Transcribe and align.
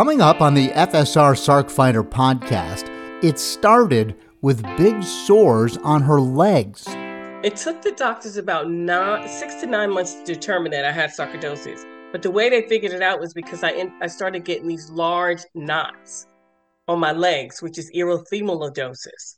Coming 0.00 0.22
up 0.22 0.40
on 0.40 0.54
the 0.54 0.68
FSR 0.68 1.34
Sarc 1.34 1.70
Fighter 1.70 2.02
podcast, 2.02 2.88
it 3.22 3.38
started 3.38 4.16
with 4.40 4.62
big 4.78 5.02
sores 5.02 5.76
on 5.76 6.00
her 6.00 6.18
legs. 6.18 6.86
It 7.44 7.56
took 7.56 7.82
the 7.82 7.92
doctors 7.92 8.38
about 8.38 8.70
nine, 8.70 9.28
six 9.28 9.56
to 9.56 9.66
nine 9.66 9.92
months 9.92 10.14
to 10.14 10.24
determine 10.24 10.72
that 10.72 10.86
I 10.86 10.90
had 10.90 11.10
sarcoidosis. 11.10 11.84
But 12.12 12.22
the 12.22 12.30
way 12.30 12.48
they 12.48 12.66
figured 12.66 12.92
it 12.92 13.02
out 13.02 13.20
was 13.20 13.34
because 13.34 13.62
I, 13.62 13.72
in, 13.72 13.92
I 14.00 14.06
started 14.06 14.46
getting 14.46 14.68
these 14.68 14.88
large 14.88 15.42
knots 15.52 16.26
on 16.88 16.98
my 16.98 17.12
legs, 17.12 17.60
which 17.60 17.76
is 17.76 17.90
erythematosus. 17.94 19.36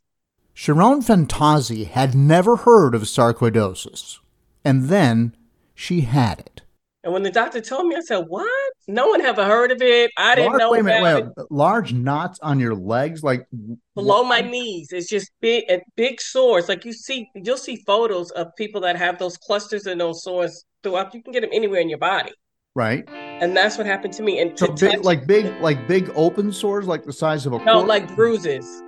Sherron 0.55 1.03
Fantauzzi 1.05 1.87
had 1.87 2.15
never 2.15 2.55
heard 2.55 2.95
of 2.95 3.01
sarcoidosis, 3.01 4.19
and 4.63 4.85
then 4.85 5.35
she 5.75 6.01
had 6.01 6.39
it. 6.39 6.62
And 7.03 7.11
when 7.11 7.23
the 7.23 7.31
doctor 7.31 7.59
told 7.59 7.87
me, 7.87 7.95
I 7.95 7.99
said, 7.99 8.25
"What? 8.27 8.73
No 8.87 9.07
one 9.07 9.21
ever 9.21 9.43
heard 9.45 9.71
of 9.71 9.81
it. 9.81 10.11
I 10.17 10.35
didn't 10.35 10.51
large, 10.51 10.59
know 10.59 10.71
wait 10.71 10.79
a 10.79 10.83
minute, 10.83 11.25
wait, 11.37 11.45
Large 11.49 11.93
knots 11.93 12.39
on 12.41 12.59
your 12.59 12.75
legs, 12.75 13.23
like 13.23 13.47
below 13.95 14.23
my 14.23 14.41
knees. 14.41 14.89
It's 14.91 15.09
just 15.09 15.31
big, 15.41 15.65
big 15.95 16.21
sores. 16.21 16.69
Like 16.69 16.85
you 16.85 16.93
see, 16.93 17.29
you'll 17.35 17.57
see 17.57 17.77
photos 17.85 18.31
of 18.31 18.55
people 18.57 18.81
that 18.81 18.95
have 18.95 19.19
those 19.19 19.37
clusters 19.37 19.85
and 19.85 19.99
those 19.99 20.23
sores 20.23 20.65
throughout. 20.81 21.13
You 21.13 21.21
can 21.23 21.33
get 21.33 21.41
them 21.41 21.49
anywhere 21.53 21.81
in 21.81 21.89
your 21.89 21.97
body. 21.97 22.31
Right. 22.75 23.07
And 23.09 23.55
that's 23.55 23.77
what 23.77 23.85
happened 23.85 24.13
to 24.13 24.23
me. 24.23 24.39
And 24.39 24.57
so 24.57 24.73
big, 24.73 25.03
like 25.03 25.27
big, 25.27 25.45
like 25.61 25.87
big 25.87 26.11
open 26.15 26.51
sores, 26.51 26.87
like 26.87 27.03
the 27.03 27.13
size 27.13 27.45
of 27.45 27.53
a 27.53 27.63
no, 27.63 27.81
like 27.81 28.15
bruises. 28.15 28.81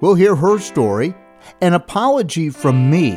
We'll 0.00 0.14
hear 0.14 0.36
her 0.36 0.58
story, 0.58 1.14
an 1.60 1.74
apology 1.74 2.50
from 2.50 2.90
me, 2.90 3.14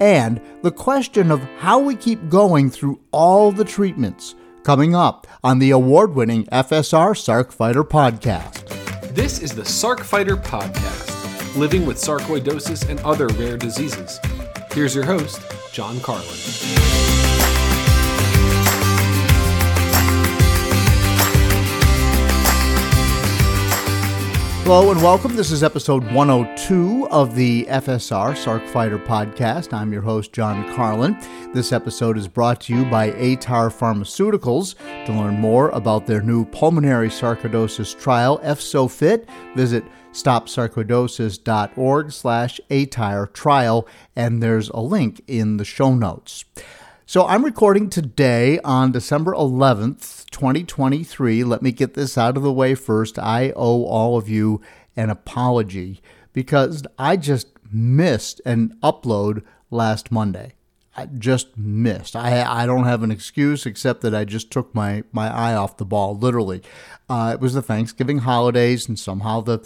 and 0.00 0.40
the 0.62 0.70
question 0.70 1.30
of 1.30 1.40
how 1.58 1.78
we 1.78 1.94
keep 1.94 2.28
going 2.28 2.70
through 2.70 3.00
all 3.12 3.52
the 3.52 3.64
treatments 3.64 4.34
coming 4.62 4.94
up 4.94 5.26
on 5.44 5.58
the 5.58 5.70
award 5.70 6.14
winning 6.14 6.44
FSR 6.46 7.12
Sarc 7.14 7.52
Fighter 7.52 7.84
podcast. 7.84 8.68
This 9.14 9.40
is 9.40 9.54
the 9.54 9.62
Sarc 9.62 10.00
Fighter 10.00 10.36
Podcast, 10.36 11.56
living 11.56 11.86
with 11.86 11.96
sarcoidosis 11.96 12.88
and 12.88 13.00
other 13.00 13.28
rare 13.28 13.56
diseases. 13.56 14.18
Here's 14.72 14.94
your 14.94 15.04
host, 15.04 15.40
John 15.72 16.00
Carlin. 16.00 17.25
Hello 24.66 24.90
and 24.90 25.00
welcome. 25.00 25.36
This 25.36 25.52
is 25.52 25.62
episode 25.62 26.02
102 26.10 27.06
of 27.12 27.36
the 27.36 27.66
FSR 27.66 28.32
Sarc 28.32 28.68
Fighter 28.70 28.98
podcast. 28.98 29.72
I'm 29.72 29.92
your 29.92 30.02
host, 30.02 30.32
John 30.32 30.74
Carlin. 30.74 31.16
This 31.54 31.72
episode 31.72 32.18
is 32.18 32.26
brought 32.26 32.62
to 32.62 32.74
you 32.74 32.84
by 32.84 33.12
aTyr 33.12 33.70
Pharmaceuticals. 33.70 34.74
To 35.06 35.12
learn 35.12 35.38
more 35.38 35.68
about 35.68 36.08
their 36.08 36.20
new 36.20 36.46
pulmonary 36.46 37.10
sarcoidosis 37.10 37.96
trial, 37.96 38.40
EFSOFIT, 38.40 39.28
visit 39.54 39.84
stopsarcoidosis.org 40.10 42.10
slash 42.10 42.60
aTyr 42.68 43.32
trial, 43.32 43.86
and 44.16 44.42
there's 44.42 44.68
a 44.70 44.80
link 44.80 45.22
in 45.28 45.58
the 45.58 45.64
show 45.64 45.94
notes. 45.94 46.44
So 47.08 47.24
I'm 47.24 47.44
recording 47.44 47.88
today 47.88 48.58
on 48.64 48.90
December 48.90 49.32
11th, 49.32 50.28
2023. 50.30 51.44
Let 51.44 51.62
me 51.62 51.70
get 51.70 51.94
this 51.94 52.18
out 52.18 52.36
of 52.36 52.42
the 52.42 52.52
way 52.52 52.74
first. 52.74 53.16
I 53.16 53.52
owe 53.54 53.84
all 53.84 54.18
of 54.18 54.28
you 54.28 54.60
an 54.96 55.08
apology 55.08 56.02
because 56.32 56.82
I 56.98 57.16
just 57.16 57.46
missed 57.70 58.40
an 58.44 58.76
upload 58.82 59.44
last 59.70 60.10
Monday. 60.10 60.54
I 60.96 61.06
just 61.06 61.56
missed. 61.56 62.16
I 62.16 62.42
I 62.42 62.66
don't 62.66 62.86
have 62.86 63.04
an 63.04 63.12
excuse 63.12 63.66
except 63.66 64.00
that 64.00 64.12
I 64.14 64.24
just 64.24 64.50
took 64.50 64.74
my 64.74 65.04
my 65.12 65.32
eye 65.32 65.54
off 65.54 65.76
the 65.76 65.84
ball. 65.84 66.18
Literally, 66.18 66.60
uh, 67.08 67.30
it 67.34 67.40
was 67.40 67.54
the 67.54 67.62
Thanksgiving 67.62 68.18
holidays, 68.18 68.88
and 68.88 68.98
somehow 68.98 69.42
the 69.42 69.64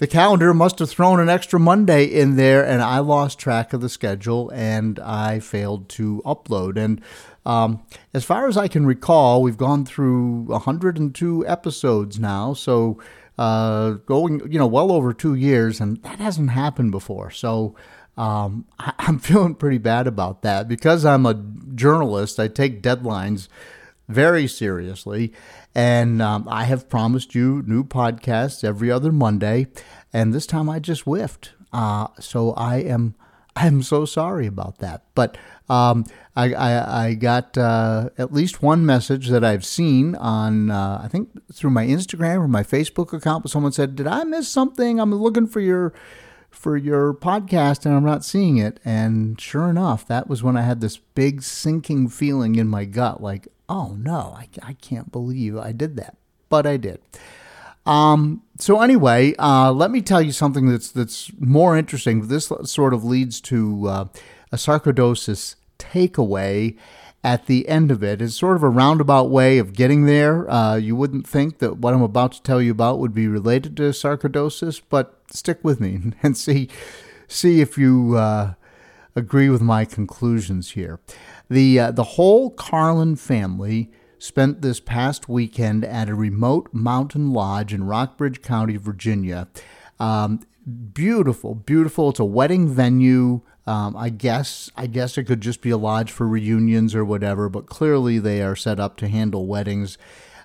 the 0.00 0.06
calendar 0.06 0.52
must 0.54 0.78
have 0.80 0.88
thrown 0.90 1.20
an 1.20 1.28
extra 1.28 1.60
Monday 1.60 2.04
in 2.04 2.36
there, 2.36 2.64
and 2.66 2.82
I 2.82 2.98
lost 3.00 3.38
track 3.38 3.72
of 3.74 3.82
the 3.82 3.88
schedule 3.90 4.50
and 4.54 4.98
I 4.98 5.40
failed 5.40 5.90
to 5.90 6.22
upload. 6.24 6.76
And 6.78 7.02
um, 7.44 7.82
as 8.14 8.24
far 8.24 8.48
as 8.48 8.56
I 8.56 8.66
can 8.66 8.86
recall, 8.86 9.42
we've 9.42 9.58
gone 9.58 9.84
through 9.84 10.44
102 10.44 11.46
episodes 11.46 12.18
now, 12.18 12.54
so 12.54 12.98
uh, 13.38 13.90
going 14.06 14.40
you 14.50 14.58
know 14.58 14.66
well 14.66 14.90
over 14.90 15.12
two 15.12 15.34
years, 15.34 15.80
and 15.80 16.02
that 16.02 16.18
hasn't 16.18 16.50
happened 16.50 16.90
before. 16.90 17.30
So. 17.30 17.76
Um, 18.18 18.66
I- 18.78 18.92
I'm 18.98 19.18
feeling 19.28 19.54
pretty 19.54 19.78
bad 19.78 20.06
about 20.06 20.42
that 20.42 20.68
because 20.68 21.06
I'm 21.06 21.24
a 21.24 21.42
journalist. 21.74 22.38
I 22.38 22.48
take 22.48 22.82
deadlines 22.82 23.48
very 24.10 24.46
seriously. 24.46 25.32
And 25.74 26.20
um, 26.20 26.48
I 26.48 26.64
have 26.64 26.88
promised 26.88 27.34
you 27.34 27.62
new 27.66 27.84
podcasts 27.84 28.64
every 28.64 28.90
other 28.90 29.12
Monday, 29.12 29.68
and 30.12 30.32
this 30.32 30.46
time 30.46 30.68
I 30.68 30.80
just 30.80 31.02
whiffed. 31.02 31.52
Uh, 31.72 32.08
so 32.18 32.52
I 32.52 32.78
am 32.78 33.14
I'm 33.56 33.82
so 33.82 34.04
sorry 34.04 34.46
about 34.46 34.78
that. 34.78 35.02
But 35.14 35.36
um, 35.68 36.04
I, 36.34 36.52
I, 36.54 37.06
I 37.06 37.14
got 37.14 37.56
uh, 37.58 38.10
at 38.18 38.32
least 38.32 38.62
one 38.62 38.86
message 38.86 39.28
that 39.28 39.44
I've 39.44 39.64
seen 39.64 40.14
on 40.16 40.70
uh, 40.70 41.00
I 41.04 41.08
think 41.08 41.30
through 41.52 41.70
my 41.70 41.86
Instagram 41.86 42.38
or 42.38 42.48
my 42.48 42.62
Facebook 42.62 43.12
account. 43.12 43.44
But 43.44 43.52
someone 43.52 43.72
said, 43.72 43.96
"Did 43.96 44.06
I 44.06 44.24
miss 44.24 44.48
something? 44.48 44.98
I'm 44.98 45.14
looking 45.14 45.46
for 45.46 45.60
your." 45.60 45.92
for 46.50 46.76
your 46.76 47.14
podcast 47.14 47.86
and 47.86 47.94
I'm 47.94 48.04
not 48.04 48.24
seeing 48.24 48.58
it. 48.58 48.80
And 48.84 49.40
sure 49.40 49.70
enough, 49.70 50.04
that 50.08 50.28
was 50.28 50.42
when 50.42 50.56
I 50.56 50.62
had 50.62 50.80
this 50.80 50.98
big 50.98 51.42
sinking 51.42 52.08
feeling 52.08 52.56
in 52.56 52.66
my 52.66 52.84
gut 52.84 53.22
like, 53.22 53.46
oh 53.70 53.96
no, 53.98 54.34
I, 54.36 54.48
I 54.62 54.72
can't 54.74 55.10
believe 55.10 55.56
I 55.56 55.72
did 55.72 55.96
that. 55.96 56.16
But 56.50 56.66
I 56.66 56.76
did. 56.76 57.00
Um, 57.86 58.42
so 58.58 58.82
anyway, 58.82 59.34
uh, 59.38 59.72
let 59.72 59.90
me 59.90 60.02
tell 60.02 60.20
you 60.20 60.32
something 60.32 60.68
that's 60.68 60.90
that's 60.90 61.30
more 61.38 61.76
interesting. 61.76 62.26
This 62.26 62.52
sort 62.64 62.92
of 62.92 63.04
leads 63.04 63.40
to 63.42 63.88
uh, 63.88 64.04
a 64.52 64.56
sarcoidosis 64.56 65.54
takeaway 65.78 66.76
at 67.22 67.46
the 67.46 67.68
end 67.68 67.90
of 67.90 68.02
it. 68.02 68.20
It's 68.20 68.34
sort 68.34 68.56
of 68.56 68.62
a 68.62 68.68
roundabout 68.68 69.30
way 69.30 69.58
of 69.58 69.72
getting 69.72 70.06
there. 70.06 70.50
Uh, 70.50 70.76
you 70.76 70.96
wouldn't 70.96 71.26
think 71.26 71.58
that 71.58 71.78
what 71.78 71.94
I'm 71.94 72.02
about 72.02 72.32
to 72.32 72.42
tell 72.42 72.60
you 72.60 72.72
about 72.72 72.98
would 72.98 73.14
be 73.14 73.28
related 73.28 73.76
to 73.78 73.90
sarcoidosis, 73.90 74.82
but 74.88 75.20
stick 75.30 75.60
with 75.62 75.80
me 75.80 76.12
and 76.22 76.36
see 76.36 76.68
see 77.28 77.60
if 77.60 77.78
you 77.78 78.16
uh, 78.16 78.54
agree 79.14 79.48
with 79.48 79.62
my 79.62 79.84
conclusions 79.84 80.72
here. 80.72 80.98
The 81.50 81.80
uh, 81.80 81.90
the 81.90 82.04
whole 82.04 82.50
Carlin 82.50 83.16
family 83.16 83.90
spent 84.18 84.62
this 84.62 84.78
past 84.78 85.28
weekend 85.28 85.84
at 85.84 86.08
a 86.08 86.14
remote 86.14 86.68
mountain 86.72 87.32
lodge 87.32 87.74
in 87.74 87.84
Rockbridge 87.84 88.40
County, 88.40 88.76
Virginia. 88.76 89.48
Um, 89.98 90.40
beautiful, 90.92 91.56
beautiful. 91.56 92.10
It's 92.10 92.20
a 92.20 92.24
wedding 92.24 92.68
venue. 92.68 93.40
Um, 93.66 93.96
I 93.96 94.10
guess 94.10 94.70
I 94.76 94.86
guess 94.86 95.18
it 95.18 95.24
could 95.24 95.40
just 95.40 95.60
be 95.60 95.70
a 95.70 95.76
lodge 95.76 96.12
for 96.12 96.26
reunions 96.26 96.94
or 96.94 97.04
whatever, 97.04 97.48
but 97.48 97.66
clearly 97.66 98.20
they 98.20 98.42
are 98.42 98.56
set 98.56 98.78
up 98.78 98.96
to 98.98 99.08
handle 99.08 99.46
weddings. 99.46 99.98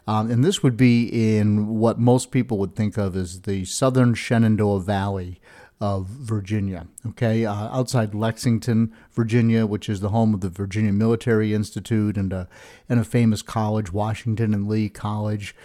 Um, 0.07 0.29
and 0.29 0.43
this 0.43 0.61
would 0.61 0.77
be 0.77 1.37
in 1.37 1.79
what 1.79 1.99
most 1.99 2.31
people 2.31 2.57
would 2.59 2.75
think 2.75 2.97
of 2.97 3.15
as 3.15 3.41
the 3.41 3.65
southern 3.65 4.13
Shenandoah 4.13 4.81
Valley 4.81 5.39
of 5.81 6.07
Virginia. 6.07 6.87
Okay, 7.05 7.45
uh, 7.45 7.53
outside 7.53 8.15
Lexington, 8.15 8.93
Virginia, 9.11 9.65
which 9.65 9.89
is 9.89 9.99
the 9.99 10.09
home 10.09 10.33
of 10.33 10.41
the 10.41 10.49
Virginia 10.49 10.93
Military 10.93 11.53
Institute 11.53 12.17
and 12.17 12.31
a 12.31 12.47
and 12.87 12.99
a 12.99 13.03
famous 13.03 13.41
college, 13.41 13.91
Washington 13.91 14.53
and 14.53 14.67
Lee 14.67 14.89
College. 14.89 15.55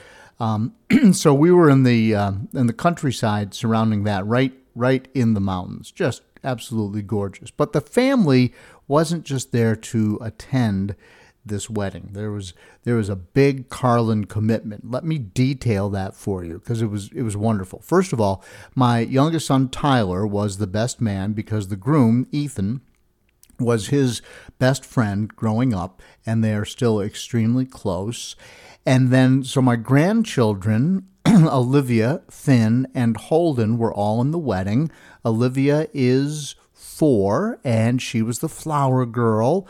Um, 0.40 0.74
so 1.12 1.32
we 1.32 1.52
were 1.52 1.70
in 1.70 1.84
the 1.84 2.14
uh, 2.14 2.32
in 2.54 2.66
the 2.66 2.72
countryside 2.72 3.54
surrounding 3.54 4.04
that, 4.04 4.26
right 4.26 4.52
right 4.74 5.06
in 5.14 5.34
the 5.34 5.40
mountains, 5.40 5.90
just 5.90 6.22
absolutely 6.42 7.02
gorgeous. 7.02 7.50
But 7.50 7.72
the 7.72 7.80
family 7.80 8.52
wasn't 8.88 9.24
just 9.24 9.52
there 9.52 9.76
to 9.76 10.18
attend 10.20 10.96
this 11.44 11.70
wedding. 11.70 12.10
There 12.12 12.30
was 12.30 12.54
there 12.84 12.96
was 12.96 13.08
a 13.08 13.16
big 13.16 13.68
Carlin 13.68 14.26
commitment. 14.26 14.90
Let 14.90 15.04
me 15.04 15.18
detail 15.18 15.88
that 15.90 16.14
for 16.14 16.44
you 16.44 16.58
because 16.58 16.82
it 16.82 16.86
was 16.86 17.10
it 17.14 17.22
was 17.22 17.36
wonderful. 17.36 17.80
First 17.80 18.12
of 18.12 18.20
all, 18.20 18.44
my 18.74 19.00
youngest 19.00 19.46
son 19.46 19.68
Tyler 19.68 20.26
was 20.26 20.58
the 20.58 20.66
best 20.66 21.00
man 21.00 21.32
because 21.32 21.68
the 21.68 21.76
groom 21.76 22.26
Ethan 22.30 22.80
was 23.58 23.88
his 23.88 24.22
best 24.58 24.84
friend 24.84 25.34
growing 25.34 25.74
up 25.74 26.00
and 26.24 26.42
they 26.42 26.54
are 26.54 26.64
still 26.64 27.00
extremely 27.00 27.66
close. 27.66 28.36
And 28.86 29.10
then 29.10 29.44
so 29.44 29.60
my 29.60 29.76
grandchildren 29.76 31.06
Olivia, 31.28 32.22
Finn, 32.30 32.86
and 32.94 33.16
Holden 33.16 33.76
were 33.76 33.92
all 33.92 34.20
in 34.22 34.30
the 34.30 34.38
wedding. 34.38 34.90
Olivia 35.24 35.86
is 35.92 36.54
4 36.72 37.60
and 37.62 38.00
she 38.00 38.22
was 38.22 38.38
the 38.38 38.48
flower 38.48 39.04
girl. 39.06 39.68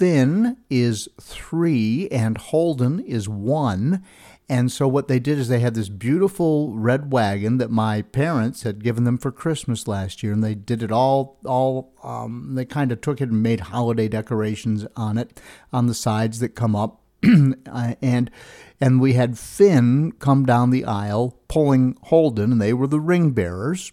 Finn 0.00 0.56
is 0.70 1.10
three 1.20 2.08
and 2.08 2.38
Holden 2.38 3.00
is 3.00 3.28
one. 3.28 4.02
And 4.48 4.72
so 4.72 4.88
what 4.88 5.08
they 5.08 5.18
did 5.18 5.38
is 5.38 5.48
they 5.48 5.60
had 5.60 5.74
this 5.74 5.90
beautiful 5.90 6.72
red 6.74 7.12
wagon 7.12 7.58
that 7.58 7.70
my 7.70 8.00
parents 8.00 8.62
had 8.62 8.82
given 8.82 9.04
them 9.04 9.18
for 9.18 9.30
Christmas 9.30 9.86
last 9.86 10.22
year, 10.22 10.32
and 10.32 10.42
they 10.42 10.54
did 10.54 10.82
it 10.82 10.90
all. 10.90 11.38
All 11.44 11.92
um, 12.02 12.54
they 12.54 12.64
kind 12.64 12.92
of 12.92 13.02
took 13.02 13.20
it 13.20 13.28
and 13.28 13.42
made 13.42 13.60
holiday 13.60 14.08
decorations 14.08 14.86
on 14.96 15.18
it 15.18 15.38
on 15.70 15.86
the 15.86 15.92
sides 15.92 16.38
that 16.38 16.54
come 16.54 16.74
up 16.74 17.02
and 17.22 18.30
and 18.80 19.00
we 19.02 19.12
had 19.12 19.38
Finn 19.38 20.12
come 20.12 20.46
down 20.46 20.70
the 20.70 20.86
aisle 20.86 21.38
pulling 21.46 21.98
Holden, 22.04 22.52
and 22.52 22.60
they 22.60 22.72
were 22.72 22.86
the 22.86 23.00
ring 23.00 23.32
bearers. 23.32 23.92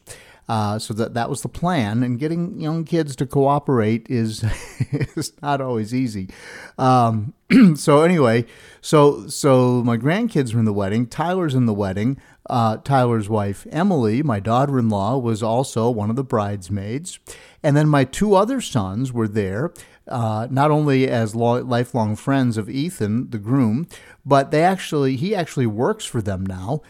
Uh, 0.49 0.79
so 0.79 0.93
that 0.93 1.13
that 1.13 1.29
was 1.29 1.41
the 1.41 1.49
plan, 1.49 2.03
and 2.03 2.19
getting 2.19 2.59
young 2.61 2.85
kids 2.85 3.17
to 3.17 3.25
cooperate 3.25 4.07
is 4.09 4.45
is 4.91 5.33
not 5.41 5.59
always 5.59 5.93
easy. 5.93 6.29
Um, 6.77 7.33
so 7.75 8.01
anyway, 8.01 8.45
so 8.79 9.27
so 9.27 9.83
my 9.83 9.97
grandkids 9.97 10.53
were 10.53 10.59
in 10.59 10.65
the 10.65 10.71
wedding. 10.71 11.05
Tyler's 11.05 11.53
in 11.53 11.65
the 11.65 11.73
wedding. 11.73 12.17
Uh, 12.49 12.77
Tyler's 12.77 13.27
wife 13.27 13.67
Emily, 13.71 14.23
my 14.23 14.39
daughter-in-law, 14.39 15.17
was 15.17 15.43
also 15.43 15.89
one 15.89 16.09
of 16.09 16.15
the 16.15 16.23
bridesmaids, 16.23 17.19
and 17.61 17.75
then 17.75 17.89
my 17.89 18.05
two 18.05 18.33
other 18.33 18.61
sons 18.61 19.11
were 19.11 19.27
there. 19.27 19.73
Uh, 20.07 20.47
not 20.49 20.71
only 20.71 21.09
as 21.09 21.35
lo- 21.35 21.61
lifelong 21.61 22.15
friends 22.15 22.55
of 22.55 22.69
Ethan, 22.69 23.29
the 23.31 23.37
groom, 23.37 23.85
but 24.25 24.51
they 24.51 24.63
actually 24.63 25.17
he 25.17 25.35
actually 25.35 25.67
works 25.67 26.05
for 26.05 26.21
them 26.21 26.45
now. 26.45 26.81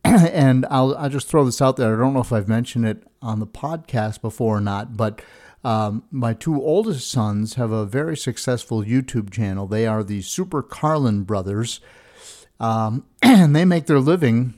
and 0.04 0.66
I'll, 0.70 0.96
I'll 0.96 1.10
just 1.10 1.28
throw 1.28 1.44
this 1.44 1.60
out 1.60 1.76
there. 1.76 1.94
I 1.94 1.98
don't 1.98 2.14
know 2.14 2.20
if 2.20 2.32
I've 2.32 2.48
mentioned 2.48 2.86
it 2.86 3.02
on 3.20 3.38
the 3.38 3.46
podcast 3.46 4.20
before 4.20 4.56
or 4.56 4.60
not, 4.60 4.96
but 4.96 5.22
um, 5.62 6.04
my 6.10 6.32
two 6.32 6.60
oldest 6.60 7.10
sons 7.10 7.54
have 7.54 7.70
a 7.70 7.84
very 7.84 8.16
successful 8.16 8.82
YouTube 8.82 9.30
channel. 9.30 9.66
They 9.66 9.86
are 9.86 10.02
the 10.02 10.22
Super 10.22 10.62
Carlin 10.62 11.24
brothers, 11.24 11.80
um, 12.58 13.04
and 13.22 13.54
they 13.54 13.64
make 13.64 13.86
their 13.86 14.00
living 14.00 14.54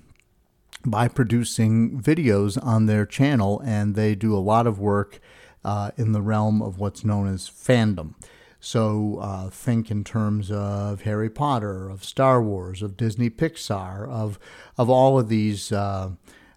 by 0.84 1.08
producing 1.08 2.00
videos 2.00 2.62
on 2.62 2.86
their 2.86 3.06
channel, 3.06 3.60
and 3.64 3.94
they 3.94 4.14
do 4.14 4.34
a 4.34 4.38
lot 4.38 4.66
of 4.66 4.78
work 4.78 5.20
uh, 5.64 5.90
in 5.96 6.12
the 6.12 6.22
realm 6.22 6.62
of 6.62 6.78
what's 6.78 7.04
known 7.04 7.32
as 7.32 7.48
fandom. 7.48 8.14
So 8.64 9.18
uh, 9.20 9.50
think 9.50 9.90
in 9.90 10.04
terms 10.04 10.48
of 10.52 11.02
Harry 11.02 11.28
Potter, 11.28 11.90
of 11.90 12.04
Star 12.04 12.40
Wars, 12.40 12.80
of 12.80 12.96
Disney 12.96 13.28
Pixar, 13.28 14.08
of 14.08 14.38
of 14.78 14.88
all 14.88 15.18
of 15.18 15.28
these 15.28 15.72
uh, 15.72 16.10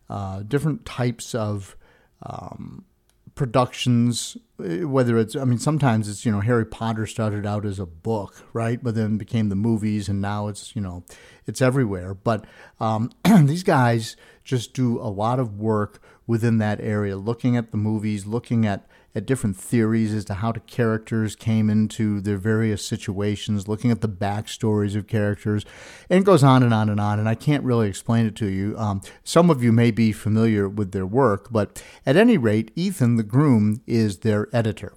uh, 0.08 0.44
different 0.44 0.86
types 0.86 1.34
of 1.34 1.76
um, 2.22 2.86
productions. 3.34 4.38
Whether 4.58 5.18
it's, 5.18 5.36
I 5.36 5.46
mean, 5.46 5.58
sometimes 5.58 6.08
it's 6.08 6.28
you 6.28 6.32
know 6.32 6.42
Harry 6.42 6.64
Potter 6.64 7.08
started 7.08 7.44
out 7.44 7.66
as 7.66 7.80
a 7.80 7.88
book, 7.88 8.46
right, 8.54 8.82
but 8.84 8.94
then 8.94 9.18
became 9.18 9.50
the 9.50 9.56
movies, 9.56 10.08
and 10.08 10.22
now 10.22 10.48
it's 10.48 10.76
you 10.76 10.84
know 10.84 11.04
it's 11.48 11.60
everywhere. 11.60 12.14
But 12.14 12.46
um, 12.80 13.10
these 13.46 13.64
guys 13.64 14.16
just 14.46 14.74
do 14.74 15.00
a 15.00 15.10
lot 15.10 15.40
of 15.40 15.60
work 15.60 16.02
within 16.28 16.60
that 16.60 16.80
area, 16.80 17.18
looking 17.18 17.58
at 17.58 17.72
the 17.72 17.78
movies, 17.78 18.26
looking 18.26 18.66
at 18.66 18.88
at 19.16 19.26
different 19.26 19.56
theories 19.56 20.14
as 20.14 20.26
to 20.26 20.34
how 20.36 20.52
the 20.52 20.60
characters 20.60 21.38
came 21.38 21.70
into 21.70 22.20
their 22.20 22.38
various 22.38 22.86
situations, 22.86 23.66
looking 23.66 23.90
at 23.90 24.02
the 24.02 24.10
backstories 24.10 24.94
of 24.94 25.08
characters, 25.08 25.66
and 26.10 26.20
it 26.20 26.26
goes 26.26 26.44
on 26.44 26.62
and 26.62 26.74
on 26.74 26.90
and 26.90 27.00
on. 27.00 27.18
And 27.18 27.30
I 27.30 27.34
can't 27.34 27.64
really 27.64 27.88
explain 27.88 28.26
it 28.26 28.36
to 28.36 28.48
you. 28.48 28.78
Um, 28.78 29.02
some 29.24 29.50
of 29.50 29.64
you 29.64 29.72
may 29.72 29.90
be 29.90 30.12
familiar 30.12 30.68
with 30.68 30.92
their 30.92 31.06
work, 31.06 31.48
but 31.50 31.82
at 32.06 32.18
any 32.18 32.38
rate, 32.38 32.72
Ethan, 32.76 33.16
the 33.16 33.24
groom, 33.24 33.82
is 33.88 34.20
their 34.20 34.50
editor. 34.54 34.94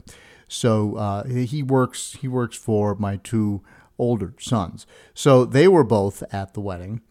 So 0.48 0.96
uh, 0.96 1.24
he 1.24 1.62
works 1.62 2.16
he 2.20 2.26
works 2.26 2.56
for 2.56 2.96
my 2.96 3.16
two 3.16 3.62
older 3.98 4.34
sons. 4.40 4.86
So 5.14 5.44
they 5.44 5.68
were 5.68 5.84
both 5.84 6.22
at 6.32 6.54
the 6.54 6.60
wedding. 6.60 7.02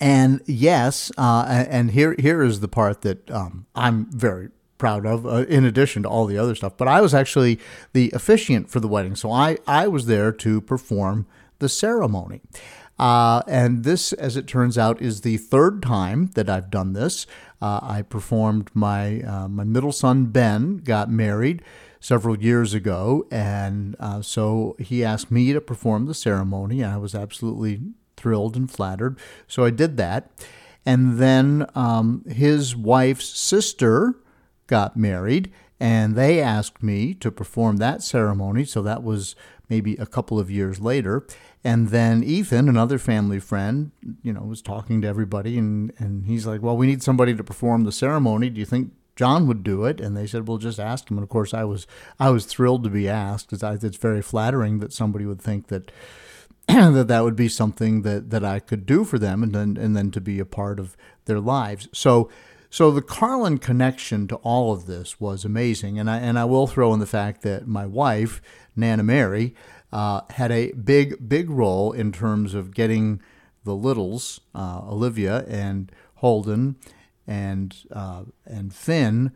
And 0.00 0.40
yes, 0.46 1.10
uh, 1.16 1.44
and 1.48 1.90
here 1.90 2.14
here 2.18 2.42
is 2.42 2.60
the 2.60 2.68
part 2.68 3.02
that 3.02 3.30
um, 3.30 3.66
I'm 3.74 4.06
very 4.10 4.50
proud 4.78 5.06
of, 5.06 5.24
uh, 5.24 5.44
in 5.48 5.64
addition 5.64 6.02
to 6.02 6.08
all 6.08 6.26
the 6.26 6.38
other 6.38 6.54
stuff. 6.54 6.76
But 6.76 6.88
I 6.88 7.00
was 7.00 7.14
actually 7.14 7.60
the 7.92 8.10
officiant 8.12 8.68
for 8.70 8.80
the 8.80 8.88
wedding, 8.88 9.16
so 9.16 9.30
I 9.30 9.58
I 9.66 9.88
was 9.88 10.06
there 10.06 10.32
to 10.32 10.60
perform 10.60 11.26
the 11.58 11.68
ceremony. 11.68 12.40
Uh, 12.98 13.42
and 13.48 13.84
this, 13.84 14.12
as 14.12 14.36
it 14.36 14.46
turns 14.46 14.76
out, 14.76 15.00
is 15.00 15.22
the 15.22 15.36
third 15.36 15.82
time 15.82 16.30
that 16.34 16.48
I've 16.48 16.70
done 16.70 16.92
this. 16.92 17.26
Uh, 17.60 17.80
I 17.82 18.02
performed 18.02 18.70
my 18.74 19.22
uh, 19.22 19.48
my 19.48 19.64
middle 19.64 19.92
son 19.92 20.26
Ben 20.26 20.78
got 20.78 21.10
married 21.10 21.62
several 22.00 22.36
years 22.38 22.74
ago, 22.74 23.26
and 23.30 23.96
uh, 24.00 24.20
so 24.20 24.76
he 24.78 25.04
asked 25.04 25.30
me 25.30 25.52
to 25.52 25.60
perform 25.60 26.06
the 26.06 26.14
ceremony, 26.14 26.82
and 26.82 26.92
I 26.92 26.96
was 26.98 27.14
absolutely 27.14 27.80
thrilled 28.22 28.56
and 28.56 28.70
flattered. 28.70 29.18
So 29.48 29.64
I 29.64 29.70
did 29.70 29.96
that, 29.96 30.30
and 30.86 31.18
then 31.18 31.66
um, 31.74 32.24
his 32.28 32.76
wife's 32.76 33.26
sister 33.26 34.14
got 34.66 34.96
married, 34.96 35.52
and 35.80 36.14
they 36.14 36.40
asked 36.40 36.82
me 36.82 37.14
to 37.14 37.30
perform 37.30 37.78
that 37.78 38.02
ceremony. 38.02 38.64
So 38.64 38.82
that 38.82 39.02
was 39.02 39.34
maybe 39.68 39.96
a 39.96 40.06
couple 40.06 40.38
of 40.38 40.50
years 40.50 40.80
later. 40.80 41.26
And 41.64 41.88
then 41.88 42.22
Ethan, 42.22 42.68
another 42.68 42.98
family 42.98 43.38
friend, 43.40 43.90
you 44.22 44.32
know, 44.32 44.42
was 44.42 44.62
talking 44.62 45.00
to 45.02 45.08
everybody, 45.08 45.58
and, 45.58 45.92
and 45.98 46.26
he's 46.26 46.46
like, 46.46 46.62
Well, 46.62 46.76
we 46.76 46.86
need 46.86 47.02
somebody 47.02 47.34
to 47.34 47.44
perform 47.44 47.84
the 47.84 47.92
ceremony. 47.92 48.50
Do 48.50 48.60
you 48.60 48.66
think 48.66 48.92
John 49.14 49.46
would 49.46 49.62
do 49.62 49.84
it, 49.84 50.00
and 50.00 50.16
they 50.16 50.26
said, 50.26 50.48
"Well, 50.48 50.56
just 50.56 50.80
ask 50.80 51.10
him." 51.10 51.18
And 51.18 51.22
of 51.22 51.28
course, 51.28 51.52
I 51.52 51.64
was 51.64 51.86
I 52.18 52.30
was 52.30 52.46
thrilled 52.46 52.82
to 52.84 52.90
be 52.90 53.08
asked 53.08 53.52
it's 53.52 53.96
very 53.96 54.22
flattering 54.22 54.78
that 54.78 54.92
somebody 54.92 55.26
would 55.26 55.40
think 55.40 55.66
that 55.68 55.92
that 56.92 57.08
that 57.08 57.24
would 57.24 57.36
be 57.36 57.48
something 57.48 58.02
that 58.02 58.30
that 58.30 58.44
I 58.44 58.58
could 58.58 58.86
do 58.86 59.04
for 59.04 59.18
them, 59.18 59.42
and 59.42 59.54
then 59.54 59.76
and 59.76 59.96
then 59.96 60.10
to 60.12 60.20
be 60.20 60.38
a 60.38 60.44
part 60.44 60.78
of 60.78 60.96
their 61.26 61.40
lives. 61.40 61.88
So 61.92 62.30
so 62.70 62.90
the 62.90 63.02
Carlin 63.02 63.58
connection 63.58 64.26
to 64.28 64.36
all 64.36 64.72
of 64.72 64.86
this 64.86 65.20
was 65.20 65.44
amazing, 65.44 65.98
and 65.98 66.10
I 66.10 66.18
and 66.18 66.38
I 66.38 66.46
will 66.46 66.66
throw 66.66 66.94
in 66.94 67.00
the 67.00 67.06
fact 67.06 67.42
that 67.42 67.66
my 67.66 67.84
wife 67.84 68.40
Nana 68.74 69.02
Mary 69.02 69.54
uh, 69.92 70.22
had 70.30 70.50
a 70.50 70.72
big 70.72 71.28
big 71.28 71.50
role 71.50 71.92
in 71.92 72.12
terms 72.12 72.54
of 72.54 72.72
getting 72.72 73.20
the 73.64 73.74
littles 73.74 74.40
uh, 74.54 74.80
Olivia 74.88 75.44
and 75.46 75.92
Holden 76.16 76.76
and 77.26 77.76
uh, 77.92 78.24
and 78.46 78.74
Finn 78.74 79.32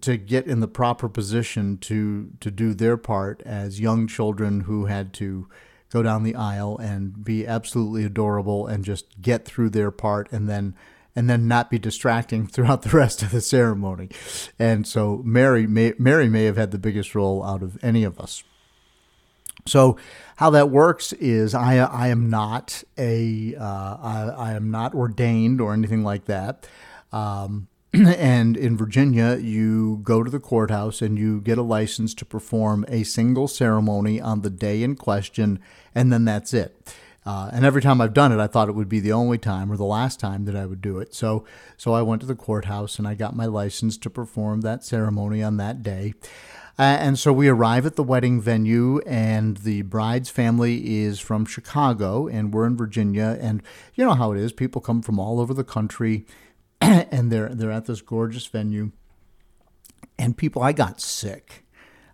to 0.00 0.16
get 0.16 0.46
in 0.46 0.60
the 0.60 0.68
proper 0.68 1.08
position 1.08 1.76
to 1.78 2.30
to 2.40 2.50
do 2.50 2.72
their 2.72 2.96
part 2.96 3.42
as 3.44 3.80
young 3.80 4.06
children 4.06 4.60
who 4.60 4.86
had 4.86 5.12
to 5.14 5.48
go 5.92 6.02
down 6.02 6.22
the 6.22 6.34
aisle 6.34 6.78
and 6.78 7.24
be 7.24 7.46
absolutely 7.46 8.04
adorable 8.04 8.66
and 8.66 8.84
just 8.84 9.20
get 9.20 9.44
through 9.44 9.70
their 9.70 9.90
part 9.90 10.30
and 10.32 10.48
then 10.48 10.74
and 11.16 11.28
then 11.28 11.48
not 11.48 11.70
be 11.70 11.78
distracting 11.78 12.46
throughout 12.46 12.82
the 12.82 12.96
rest 12.96 13.22
of 13.22 13.30
the 13.30 13.40
ceremony. 13.40 14.08
And 14.58 14.86
so 14.86 15.20
Mary 15.24 15.66
may, 15.66 15.92
Mary 15.98 16.28
may 16.28 16.44
have 16.44 16.56
had 16.56 16.70
the 16.70 16.78
biggest 16.78 17.14
role 17.14 17.42
out 17.44 17.62
of 17.62 17.82
any 17.82 18.04
of 18.04 18.20
us. 18.20 18.44
So 19.66 19.96
how 20.36 20.50
that 20.50 20.70
works 20.70 21.12
is 21.14 21.54
I, 21.54 21.76
I 21.78 22.08
am 22.08 22.30
not 22.30 22.82
a 22.96 23.54
uh, 23.56 23.96
I, 24.00 24.34
I 24.36 24.52
am 24.52 24.70
not 24.70 24.94
ordained 24.94 25.60
or 25.60 25.74
anything 25.74 26.02
like 26.02 26.24
that. 26.26 26.66
Um, 27.12 27.68
and 27.92 28.56
in 28.56 28.76
Virginia, 28.76 29.36
you 29.36 30.00
go 30.04 30.22
to 30.22 30.30
the 30.30 30.38
courthouse 30.38 31.02
and 31.02 31.18
you 31.18 31.40
get 31.40 31.58
a 31.58 31.62
license 31.62 32.14
to 32.14 32.24
perform 32.24 32.84
a 32.88 33.02
single 33.02 33.48
ceremony 33.48 34.20
on 34.20 34.42
the 34.42 34.50
day 34.50 34.82
in 34.82 34.94
question, 34.94 35.58
and 35.94 36.12
then 36.12 36.24
that's 36.24 36.54
it. 36.54 36.94
Uh, 37.26 37.50
and 37.52 37.64
every 37.64 37.82
time 37.82 38.00
I've 38.00 38.14
done 38.14 38.32
it, 38.32 38.38
I 38.38 38.46
thought 38.46 38.68
it 38.68 38.74
would 38.74 38.88
be 38.88 39.00
the 39.00 39.12
only 39.12 39.38
time 39.38 39.70
or 39.70 39.76
the 39.76 39.84
last 39.84 40.20
time 40.20 40.44
that 40.46 40.56
I 40.56 40.66
would 40.66 40.80
do 40.80 40.98
it. 40.98 41.14
So, 41.14 41.44
so 41.76 41.92
I 41.92 42.02
went 42.02 42.20
to 42.22 42.26
the 42.26 42.34
courthouse 42.34 42.98
and 42.98 43.06
I 43.06 43.14
got 43.14 43.36
my 43.36 43.46
license 43.46 43.98
to 43.98 44.10
perform 44.10 44.62
that 44.62 44.84
ceremony 44.84 45.42
on 45.42 45.56
that 45.58 45.82
day. 45.82 46.14
Uh, 46.78 46.96
and 46.98 47.18
so 47.18 47.30
we 47.30 47.46
arrive 47.46 47.84
at 47.84 47.96
the 47.96 48.02
wedding 48.02 48.40
venue, 48.40 49.00
and 49.00 49.58
the 49.58 49.82
bride's 49.82 50.30
family 50.30 51.02
is 51.02 51.20
from 51.20 51.44
Chicago, 51.44 52.26
and 52.26 52.54
we're 52.54 52.66
in 52.66 52.74
Virginia. 52.74 53.36
And 53.38 53.62
you 53.94 54.04
know 54.04 54.14
how 54.14 54.32
it 54.32 54.38
is; 54.38 54.50
people 54.50 54.80
come 54.80 55.02
from 55.02 55.18
all 55.18 55.40
over 55.40 55.52
the 55.52 55.62
country, 55.62 56.24
and 57.10 57.30
they're 57.30 57.54
they're 57.54 57.70
at 57.70 57.86
this 57.86 58.00
gorgeous 58.00 58.46
venue. 58.46 58.92
And 60.18 60.36
people, 60.36 60.62
I 60.62 60.72
got 60.72 61.00
sick. 61.00 61.64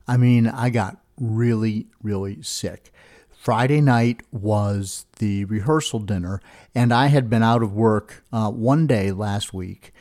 I 0.07 0.17
mean, 0.17 0.47
I 0.47 0.71
got 0.71 0.99
really, 1.19 1.89
really 2.03 2.41
sick. 2.43 2.93
Friday 3.31 3.81
night 3.81 4.23
was 4.33 5.07
the 5.19 5.45
rehearsal 5.45 6.01
dinner, 6.01 6.41
and 6.75 6.93
I 6.93 7.07
had 7.07 7.31
been 7.31 7.43
out 7.43 7.63
of 7.63 7.73
work 7.73 8.25
uh, 8.33 8.51
one 8.51 8.87
day 8.87 9.13
last 9.13 9.55
week. 9.55 9.93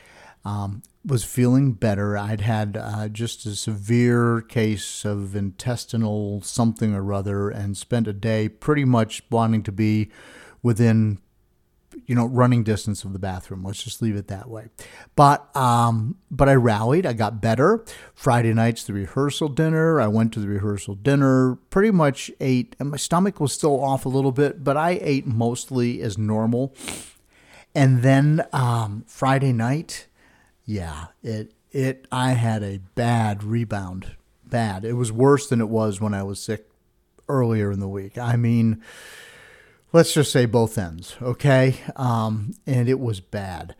Um, 0.43 0.83
was 1.05 1.23
feeling 1.23 1.73
better. 1.73 2.17
I'd 2.17 2.41
had 2.41 2.77
uh, 2.77 3.07
just 3.09 3.45
a 3.45 3.55
severe 3.55 4.41
case 4.41 5.05
of 5.05 5.35
intestinal 5.35 6.41
something 6.41 6.95
or 6.95 7.13
other, 7.13 7.49
and 7.49 7.77
spent 7.77 8.07
a 8.07 8.13
day 8.13 8.49
pretty 8.49 8.85
much 8.85 9.21
wanting 9.29 9.61
to 9.63 9.71
be 9.71 10.09
within 10.63 11.19
you 12.05 12.15
know, 12.15 12.25
running 12.25 12.63
distance 12.63 13.03
of 13.03 13.13
the 13.13 13.19
bathroom. 13.19 13.63
Let's 13.63 13.83
just 13.83 14.01
leave 14.01 14.15
it 14.15 14.27
that 14.27 14.49
way. 14.49 14.67
But 15.15 15.55
um, 15.55 16.17
but 16.29 16.47
I 16.47 16.55
rallied. 16.55 17.05
I 17.05 17.13
got 17.13 17.41
better. 17.41 17.83
Friday 18.13 18.53
night's 18.53 18.83
the 18.83 18.93
rehearsal 18.93 19.49
dinner. 19.49 19.99
I 19.99 20.07
went 20.07 20.33
to 20.33 20.39
the 20.39 20.47
rehearsal 20.47 20.95
dinner. 20.95 21.55
Pretty 21.69 21.91
much 21.91 22.31
ate, 22.39 22.75
and 22.79 22.91
my 22.91 22.97
stomach 22.97 23.39
was 23.39 23.53
still 23.53 23.83
off 23.83 24.05
a 24.05 24.09
little 24.09 24.31
bit, 24.31 24.63
but 24.63 24.77
I 24.77 24.99
ate 25.01 25.25
mostly 25.25 26.01
as 26.01 26.17
normal. 26.17 26.75
And 27.73 28.03
then 28.03 28.45
um, 28.53 29.03
Friday 29.07 29.51
night, 29.51 30.07
yeah, 30.65 31.07
it 31.23 31.53
it 31.71 32.07
I 32.11 32.31
had 32.31 32.63
a 32.63 32.79
bad 32.95 33.43
rebound. 33.43 34.15
Bad. 34.45 34.85
It 34.85 34.93
was 34.93 35.11
worse 35.11 35.47
than 35.47 35.59
it 35.59 35.69
was 35.69 35.99
when 35.99 36.13
I 36.13 36.23
was 36.23 36.39
sick 36.39 36.69
earlier 37.27 37.71
in 37.71 37.79
the 37.79 37.89
week. 37.89 38.17
I 38.17 38.35
mean 38.35 38.81
let's 39.91 40.13
just 40.13 40.31
say 40.31 40.45
both 40.45 40.77
ends, 40.77 41.15
okay? 41.21 41.77
Um, 41.95 42.53
and 42.65 42.89
it 42.89 42.99
was 42.99 43.19
bad. 43.19 43.75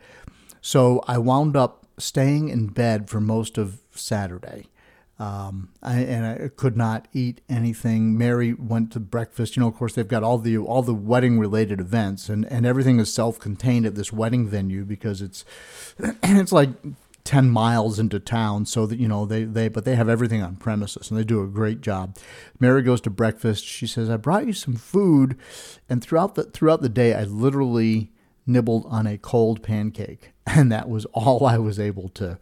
So 0.60 1.02
I 1.06 1.18
wound 1.18 1.56
up 1.56 1.86
staying 1.98 2.48
in 2.48 2.68
bed 2.68 3.08
for 3.08 3.20
most 3.20 3.58
of 3.58 3.80
Saturday. 3.92 4.66
Um, 5.18 5.70
I, 5.82 6.00
and 6.00 6.26
I 6.26 6.48
could 6.48 6.76
not 6.76 7.08
eat 7.14 7.40
anything. 7.48 8.18
Mary 8.18 8.52
went 8.52 8.92
to 8.92 9.00
breakfast. 9.00 9.56
You 9.56 9.62
know, 9.62 9.68
of 9.68 9.74
course, 9.74 9.94
they've 9.94 10.06
got 10.06 10.22
all 10.22 10.36
the 10.36 10.58
all 10.58 10.82
the 10.82 10.92
wedding 10.94 11.38
related 11.38 11.80
events, 11.80 12.28
and, 12.28 12.44
and 12.52 12.66
everything 12.66 13.00
is 13.00 13.12
self 13.12 13.38
contained 13.38 13.86
at 13.86 13.94
this 13.94 14.12
wedding 14.12 14.46
venue 14.46 14.84
because 14.84 15.22
it's 15.22 15.44
it's 16.22 16.52
like 16.52 16.68
10 17.26 17.50
miles 17.50 17.98
into 17.98 18.20
town 18.20 18.64
so 18.64 18.86
that 18.86 18.98
you 18.98 19.08
know 19.08 19.26
they, 19.26 19.44
they 19.44 19.68
but 19.68 19.84
they 19.84 19.96
have 19.96 20.08
everything 20.08 20.42
on 20.42 20.56
premises 20.56 21.10
and 21.10 21.18
they 21.18 21.24
do 21.24 21.42
a 21.42 21.46
great 21.46 21.80
job. 21.80 22.16
Mary 22.60 22.82
goes 22.82 23.00
to 23.02 23.10
breakfast. 23.10 23.64
She 23.64 23.86
says 23.86 24.08
i 24.08 24.16
brought 24.16 24.46
you 24.46 24.52
some 24.52 24.76
food 24.76 25.36
and 25.88 26.02
throughout 26.02 26.36
the 26.36 26.44
throughout 26.44 26.82
the 26.82 26.88
day 26.88 27.14
i 27.14 27.24
literally 27.24 28.12
nibbled 28.46 28.86
on 28.88 29.06
a 29.06 29.18
cold 29.18 29.62
pancake 29.62 30.32
and 30.46 30.70
that 30.70 30.88
was 30.88 31.04
all 31.06 31.44
i 31.44 31.58
was 31.58 31.78
able 31.78 32.08
to 32.10 32.38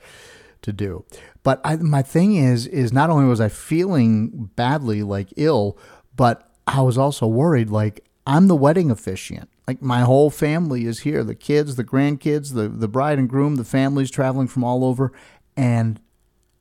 to 0.63 0.73
do. 0.73 1.05
But 1.43 1.61
I, 1.65 1.77
my 1.77 2.03
thing 2.03 2.37
is 2.37 2.67
is 2.67 2.93
not 2.93 3.11
only 3.11 3.27
was 3.27 3.41
i 3.41 3.49
feeling 3.49 4.51
badly 4.55 5.03
like 5.03 5.33
ill 5.37 5.79
but 6.15 6.49
i 6.67 6.81
was 6.83 6.99
also 6.99 7.27
worried 7.27 7.71
like 7.71 8.05
i'm 8.27 8.49
the 8.49 8.57
wedding 8.57 8.91
officiant. 8.91 9.49
Like 9.67 9.81
my 9.81 10.01
whole 10.01 10.31
family 10.31 10.85
is 10.85 11.01
here. 11.01 11.25
The 11.25 11.35
kids 11.35 11.77
the 11.77 11.85
grandkids 11.85 12.55
the, 12.55 12.69
the 12.69 12.89
bride 12.89 13.19
and 13.19 13.29
groom 13.29 13.57
the 13.57 13.65
families 13.65 14.11
traveling 14.11 14.49
from 14.49 14.65
all 14.65 14.85
over. 14.85 15.13
And 15.57 16.01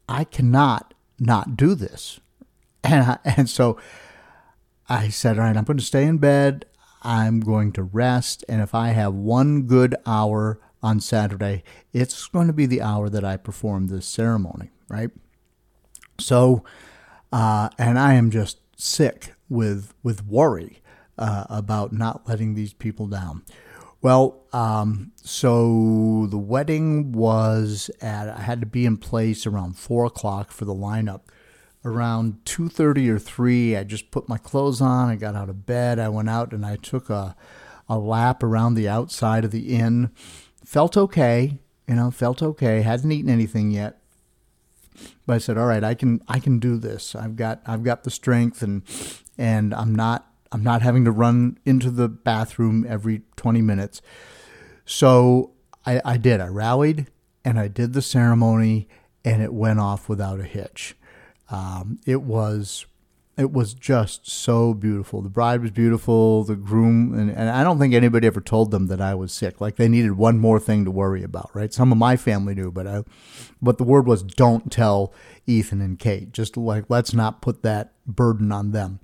i 0.07 0.23
cannot 0.23 0.93
not 1.19 1.57
do 1.57 1.75
this. 1.75 2.19
And, 2.85 3.11
I, 3.11 3.17
and 3.23 3.49
so 3.49 3.77
i 4.89 5.07
said 5.07 5.37
all 5.39 5.45
right 5.45 5.55
i'm 5.55 5.63
going 5.63 5.77
to 5.77 5.83
stay 5.83 6.03
in 6.03 6.17
bed. 6.17 6.65
I'm 7.01 7.39
going 7.39 7.71
to 7.73 7.83
rest. 7.83 8.43
And 8.49 8.61
if 8.61 8.75
i 8.75 8.89
have 8.89 9.13
one 9.13 9.63
good 9.63 9.95
hour 10.05 10.59
on 10.81 10.99
saturday 10.99 11.63
it's 11.93 12.27
going 12.27 12.47
to 12.47 12.53
be 12.53 12.65
the 12.65 12.81
hour 12.81 13.09
that 13.09 13.23
i 13.23 13.37
perform 13.37 13.87
this 13.87 14.05
ceremony 14.05 14.69
right? 14.89 15.11
So 16.19 16.63
uh, 17.31 17.69
and 17.77 17.97
i 17.97 18.13
am 18.13 18.29
just 18.29 18.59
sick 18.75 19.33
with 19.49 19.93
with 20.03 20.25
worry 20.25 20.81
uh, 21.17 21.45
about 21.49 21.93
not 21.93 22.27
letting 22.27 22.55
these 22.55 22.73
people 22.73 23.07
down. 23.07 23.43
Well, 24.01 24.43
um, 24.51 25.13
so 25.15 26.27
the 26.29 26.37
wedding 26.37 27.13
was 27.13 27.89
at. 28.01 28.27
I 28.27 28.41
had 28.41 28.59
to 28.59 28.67
be 28.67 28.85
in 28.85 28.97
place 28.97 29.47
around 29.47 29.77
four 29.77 30.05
o'clock 30.05 30.51
for 30.51 30.65
the 30.65 30.75
lineup. 30.75 31.21
Around 31.85 32.45
two 32.45 32.69
thirty 32.69 33.09
or 33.09 33.19
three, 33.19 33.75
I 33.75 33.83
just 33.83 34.11
put 34.11 34.29
my 34.29 34.37
clothes 34.37 34.81
on. 34.81 35.09
I 35.09 35.15
got 35.15 35.35
out 35.35 35.49
of 35.49 35.65
bed. 35.65 35.99
I 35.99 36.09
went 36.09 36.29
out 36.29 36.51
and 36.53 36.65
I 36.65 36.75
took 36.77 37.09
a 37.09 37.35
a 37.89 37.97
lap 37.97 38.41
around 38.41 38.73
the 38.73 38.89
outside 38.89 39.45
of 39.45 39.51
the 39.51 39.75
inn. 39.75 40.11
Felt 40.65 40.97
okay, 40.97 41.59
you 41.87 41.95
know. 41.95 42.09
Felt 42.11 42.41
okay. 42.41 42.81
Hadn't 42.81 43.11
eaten 43.11 43.29
anything 43.29 43.71
yet, 43.71 44.01
but 45.25 45.33
I 45.33 45.37
said, 45.39 45.57
"All 45.57 45.65
right, 45.65 45.83
I 45.83 45.93
can 45.93 46.21
I 46.27 46.39
can 46.39 46.59
do 46.59 46.77
this. 46.77 47.15
I've 47.15 47.35
got 47.35 47.61
I've 47.65 47.83
got 47.83 48.03
the 48.03 48.11
strength 48.11 48.61
and 48.61 48.83
and 49.37 49.73
I'm 49.73 49.93
not 49.93 50.32
I'm 50.53 50.63
not 50.63 50.81
having 50.81 51.03
to 51.05 51.11
run 51.11 51.57
into 51.65 51.89
the 51.89 52.07
bathroom 52.07 52.85
every 52.87 53.23
20 53.35 53.61
minutes. 53.61 54.01
So 54.85 55.51
I, 55.85 55.99
I 56.05 56.17
did. 56.17 56.39
I 56.39 56.47
rallied 56.47 57.07
and 57.43 57.59
I 57.59 57.67
did 57.67 57.93
the 57.93 58.01
ceremony, 58.01 58.87
and 59.25 59.41
it 59.41 59.53
went 59.53 59.79
off 59.79 60.07
without 60.07 60.39
a 60.39 60.43
hitch. 60.43 60.95
Um, 61.49 61.99
it 62.05 62.21
was 62.21 62.85
it 63.35 63.51
was 63.51 63.73
just 63.73 64.29
so 64.29 64.75
beautiful. 64.75 65.21
The 65.21 65.29
bride 65.29 65.61
was 65.61 65.71
beautiful. 65.71 66.43
The 66.43 66.55
groom, 66.55 67.17
and, 67.17 67.31
and, 67.31 67.49
I 67.49 67.63
don't 67.63 67.79
think 67.79 67.95
anybody 67.95 68.27
ever 68.27 68.41
told 68.41 68.69
them 68.69 68.87
that 68.87 69.01
I 69.01 69.15
was 69.15 69.33
sick. 69.33 69.59
Like 69.59 69.77
they 69.77 69.87
needed 69.87 70.11
one 70.11 70.37
more 70.37 70.59
thing 70.59 70.85
to 70.85 70.91
worry 70.91 71.23
about, 71.23 71.49
right? 71.53 71.73
Some 71.73 71.91
of 71.91 71.97
my 71.97 72.15
family 72.15 72.53
knew, 72.53 72.71
but 72.71 72.85
I, 72.85 73.03
but 73.59 73.79
the 73.79 73.83
word 73.83 74.05
was 74.05 74.21
don't 74.21 74.71
tell 74.71 75.13
Ethan 75.45 75.81
and 75.81 75.99
Kate. 75.99 76.31
Just 76.31 76.57
like 76.57 76.85
let's 76.89 77.13
not 77.13 77.41
put 77.41 77.63
that 77.63 77.93
burden 78.05 78.51
on 78.51 78.71
them. 78.71 78.99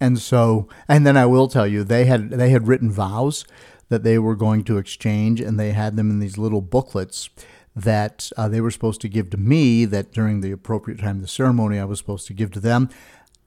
And 0.00 0.18
so, 0.18 0.68
and 0.88 1.06
then 1.06 1.16
I 1.16 1.26
will 1.26 1.48
tell 1.48 1.66
you, 1.66 1.84
they 1.84 2.04
had 2.04 2.30
they 2.30 2.50
had 2.50 2.68
written 2.68 2.90
vows 2.90 3.44
that 3.88 4.02
they 4.02 4.18
were 4.18 4.36
going 4.36 4.64
to 4.64 4.78
exchange, 4.78 5.40
and 5.40 5.58
they 5.58 5.72
had 5.72 5.96
them 5.96 6.10
in 6.10 6.18
these 6.18 6.38
little 6.38 6.62
booklets 6.62 7.30
that 7.74 8.30
uh, 8.36 8.48
they 8.48 8.60
were 8.60 8.70
supposed 8.70 9.00
to 9.02 9.08
give 9.08 9.30
to 9.30 9.36
me. 9.36 9.84
That 9.84 10.12
during 10.12 10.40
the 10.40 10.52
appropriate 10.52 11.00
time 11.00 11.16
of 11.16 11.22
the 11.22 11.28
ceremony, 11.28 11.78
I 11.78 11.84
was 11.84 11.98
supposed 11.98 12.26
to 12.28 12.34
give 12.34 12.50
to 12.52 12.60
them 12.60 12.88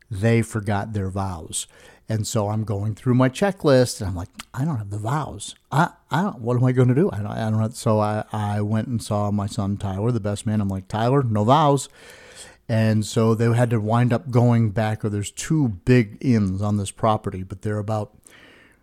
they 0.09 0.41
forgot 0.41 0.93
their 0.93 1.09
vows. 1.09 1.67
And 2.07 2.27
so 2.27 2.49
I'm 2.49 2.63
going 2.63 2.93
through 2.93 3.15
my 3.15 3.29
checklist 3.29 3.99
and 3.99 4.09
I'm 4.09 4.15
like, 4.15 4.29
I 4.53 4.63
don't 4.63 4.77
have 4.77 4.91
the 4.91 4.99
vows. 4.99 5.55
I, 5.71 5.89
I 6.11 6.21
don't, 6.21 6.39
what 6.39 6.55
am 6.55 6.63
I 6.63 6.71
going 6.71 6.87
to 6.87 6.93
do? 6.93 7.09
I 7.11 7.17
don't, 7.17 7.27
I 7.27 7.49
don't 7.49 7.61
have, 7.61 7.75
so 7.75 7.99
I, 7.99 8.23
I 8.31 8.61
went 8.61 8.87
and 8.87 9.01
saw 9.01 9.31
my 9.31 9.47
son 9.47 9.77
Tyler, 9.77 10.11
the 10.11 10.19
best 10.19 10.45
man. 10.45 10.61
I'm 10.61 10.69
like, 10.69 10.87
Tyler, 10.87 11.23
no 11.23 11.43
vows. 11.43 11.89
And 12.67 13.05
so 13.05 13.35
they 13.35 13.53
had 13.53 13.69
to 13.69 13.79
wind 13.79 14.11
up 14.11 14.31
going 14.31 14.71
back, 14.71 15.05
or 15.05 15.09
there's 15.09 15.31
two 15.31 15.69
big 15.69 16.17
inns 16.21 16.61
on 16.61 16.77
this 16.77 16.91
property, 16.91 17.43
but 17.43 17.61
they're 17.61 17.77
about, 17.79 18.17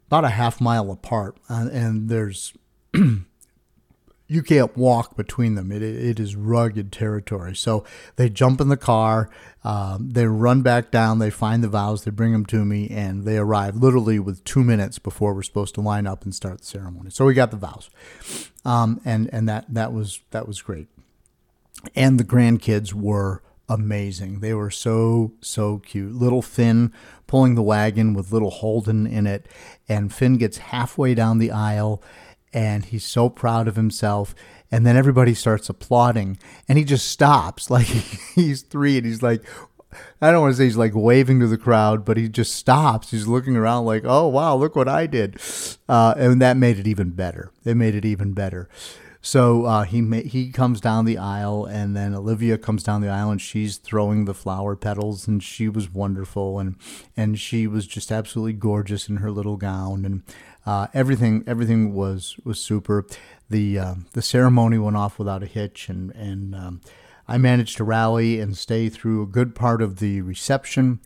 about 0.06 0.24
a 0.24 0.30
half 0.30 0.60
mile 0.60 0.90
apart. 0.90 1.36
And, 1.48 2.08
there's, 2.08 2.52
you 2.94 4.42
can't 4.42 4.76
walk 4.76 5.16
between 5.16 5.56
them. 5.56 5.72
It, 5.72 5.82
it 5.82 6.20
is 6.20 6.36
rugged 6.36 6.92
territory. 6.92 7.56
So 7.56 7.84
they 8.16 8.30
jump 8.30 8.60
in 8.60 8.68
the 8.68 8.76
car, 8.76 9.28
um, 9.64 10.10
they 10.12 10.26
run 10.26 10.62
back 10.62 10.90
down, 10.90 11.18
they 11.18 11.30
find 11.30 11.62
the 11.62 11.68
vows, 11.68 12.04
they 12.04 12.10
bring 12.10 12.32
them 12.32 12.46
to 12.46 12.64
me, 12.64 12.88
and 12.88 13.24
they 13.24 13.36
arrive 13.36 13.76
literally 13.76 14.18
with 14.18 14.44
two 14.44 14.62
minutes 14.62 14.98
before 14.98 15.34
we're 15.34 15.42
supposed 15.42 15.74
to 15.74 15.80
line 15.80 16.06
up 16.06 16.22
and 16.24 16.34
start 16.34 16.60
the 16.60 16.66
ceremony. 16.66 17.10
So 17.10 17.26
we 17.26 17.34
got 17.34 17.50
the 17.50 17.56
vows, 17.56 17.90
um, 18.64 19.00
and 19.04 19.28
and 19.32 19.48
that 19.48 19.66
that 19.68 19.92
was 19.92 20.20
that 20.30 20.46
was 20.48 20.62
great. 20.62 20.88
And 21.94 22.18
the 22.18 22.24
grandkids 22.24 22.94
were 22.94 23.42
amazing. 23.74 24.40
They 24.40 24.54
were 24.54 24.70
so 24.70 25.32
so 25.40 25.78
cute. 25.78 26.14
Little 26.14 26.42
Finn 26.42 26.92
pulling 27.26 27.54
the 27.54 27.62
wagon 27.62 28.14
with 28.14 28.32
little 28.32 28.50
Holden 28.50 29.06
in 29.06 29.26
it, 29.26 29.46
and 29.88 30.12
Finn 30.12 30.36
gets 30.36 30.58
halfway 30.58 31.14
down 31.14 31.38
the 31.38 31.50
aisle 31.50 32.02
and 32.52 32.84
he's 32.84 33.04
so 33.04 33.28
proud 33.28 33.66
of 33.66 33.76
himself 33.76 34.34
and 34.70 34.86
then 34.86 34.96
everybody 34.96 35.34
starts 35.34 35.68
applauding 35.68 36.38
and 36.68 36.78
he 36.78 36.84
just 36.84 37.08
stops. 37.08 37.70
Like 37.70 37.86
he's 37.86 38.62
three 38.62 38.98
and 38.98 39.06
he's 39.06 39.22
like 39.22 39.42
i 40.22 40.30
don't 40.30 40.40
want 40.40 40.52
to 40.52 40.56
say 40.56 40.64
he's 40.64 40.76
like 40.76 40.92
waving 40.94 41.40
to 41.40 41.46
the 41.46 41.58
crowd 41.58 42.04
but 42.04 42.16
he 42.16 42.28
just 42.28 42.54
stops. 42.54 43.10
He's 43.10 43.26
looking 43.26 43.56
around 43.56 43.86
like 43.86 44.02
oh 44.04 44.28
wow 44.28 44.54
look 44.56 44.76
what 44.76 44.88
i 44.88 45.06
did. 45.06 45.38
Uh, 45.88 46.14
and 46.16 46.40
that 46.42 46.56
made 46.56 46.78
it 46.78 46.86
even 46.86 47.10
better. 47.10 47.50
It 47.64 47.76
made 47.76 47.94
it 47.94 48.04
even 48.04 48.32
better 48.32 48.68
so 49.24 49.64
uh, 49.66 49.84
he 49.84 50.00
ma- 50.00 50.16
he 50.16 50.50
comes 50.50 50.80
down 50.80 51.04
the 51.04 51.16
aisle, 51.16 51.64
and 51.64 51.96
then 51.96 52.12
Olivia 52.12 52.58
comes 52.58 52.82
down 52.82 53.00
the 53.00 53.08
aisle, 53.08 53.30
and 53.30 53.40
she's 53.40 53.76
throwing 53.76 54.24
the 54.24 54.34
flower 54.34 54.74
petals, 54.74 55.28
and 55.28 55.40
she 55.40 55.68
was 55.68 55.88
wonderful, 55.88 56.58
and 56.58 56.74
and 57.16 57.38
she 57.38 57.68
was 57.68 57.86
just 57.86 58.10
absolutely 58.10 58.52
gorgeous 58.52 59.08
in 59.08 59.18
her 59.18 59.30
little 59.30 59.56
gown, 59.56 60.04
and 60.04 60.22
uh, 60.66 60.88
everything 60.92 61.44
everything 61.46 61.94
was 61.94 62.36
was 62.44 62.60
super. 62.60 63.06
The 63.48 63.78
uh, 63.78 63.94
the 64.12 64.22
ceremony 64.22 64.78
went 64.78 64.96
off 64.96 65.20
without 65.20 65.44
a 65.44 65.46
hitch, 65.46 65.88
and 65.88 66.10
and 66.16 66.56
um, 66.56 66.80
I 67.28 67.38
managed 67.38 67.76
to 67.76 67.84
rally 67.84 68.40
and 68.40 68.56
stay 68.56 68.88
through 68.88 69.22
a 69.22 69.26
good 69.26 69.54
part 69.54 69.82
of 69.82 70.00
the 70.00 70.20
reception, 70.22 70.98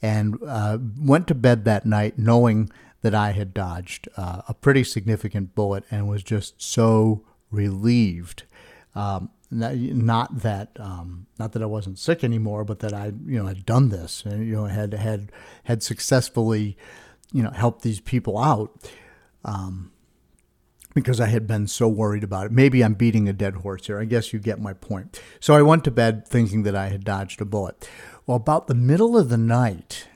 and 0.00 0.38
uh, 0.46 0.78
went 0.98 1.26
to 1.28 1.34
bed 1.34 1.66
that 1.66 1.84
night 1.84 2.18
knowing 2.18 2.70
that 3.02 3.14
I 3.14 3.32
had 3.32 3.52
dodged 3.52 4.08
uh, 4.16 4.40
a 4.48 4.54
pretty 4.54 4.84
significant 4.84 5.54
bullet, 5.54 5.84
and 5.90 6.08
was 6.08 6.22
just 6.22 6.62
so 6.62 7.24
relieved. 7.52 8.42
Um, 8.94 9.30
not 9.50 10.38
that 10.38 10.70
um, 10.80 11.26
not 11.38 11.52
that 11.52 11.62
I 11.62 11.66
wasn't 11.66 11.98
sick 11.98 12.24
anymore, 12.24 12.64
but 12.64 12.80
that 12.80 12.92
I 12.92 13.12
you 13.26 13.38
know 13.38 13.46
had 13.46 13.64
done 13.66 13.90
this 13.90 14.24
and 14.24 14.46
you 14.46 14.54
know 14.54 14.64
had 14.64 14.94
had 14.94 15.30
had 15.64 15.82
successfully 15.82 16.76
you 17.32 17.42
know, 17.42 17.50
help 17.50 17.82
these 17.82 18.00
people 18.00 18.38
out 18.38 18.70
um, 19.44 19.90
because 20.94 21.20
I 21.20 21.26
had 21.26 21.46
been 21.46 21.66
so 21.66 21.88
worried 21.88 22.22
about 22.22 22.46
it. 22.46 22.52
Maybe 22.52 22.84
I'm 22.84 22.94
beating 22.94 23.28
a 23.28 23.32
dead 23.32 23.56
horse 23.56 23.86
here. 23.86 23.98
I 23.98 24.04
guess 24.04 24.32
you 24.32 24.38
get 24.38 24.60
my 24.60 24.74
point. 24.74 25.20
So 25.40 25.54
I 25.54 25.62
went 25.62 25.84
to 25.84 25.90
bed 25.90 26.28
thinking 26.28 26.62
that 26.64 26.76
I 26.76 26.88
had 26.88 27.04
dodged 27.04 27.40
a 27.40 27.44
bullet. 27.44 27.88
Well, 28.26 28.36
about 28.36 28.66
the 28.66 28.74
middle 28.74 29.16
of 29.16 29.30
the 29.30 29.38
night, 29.38 30.06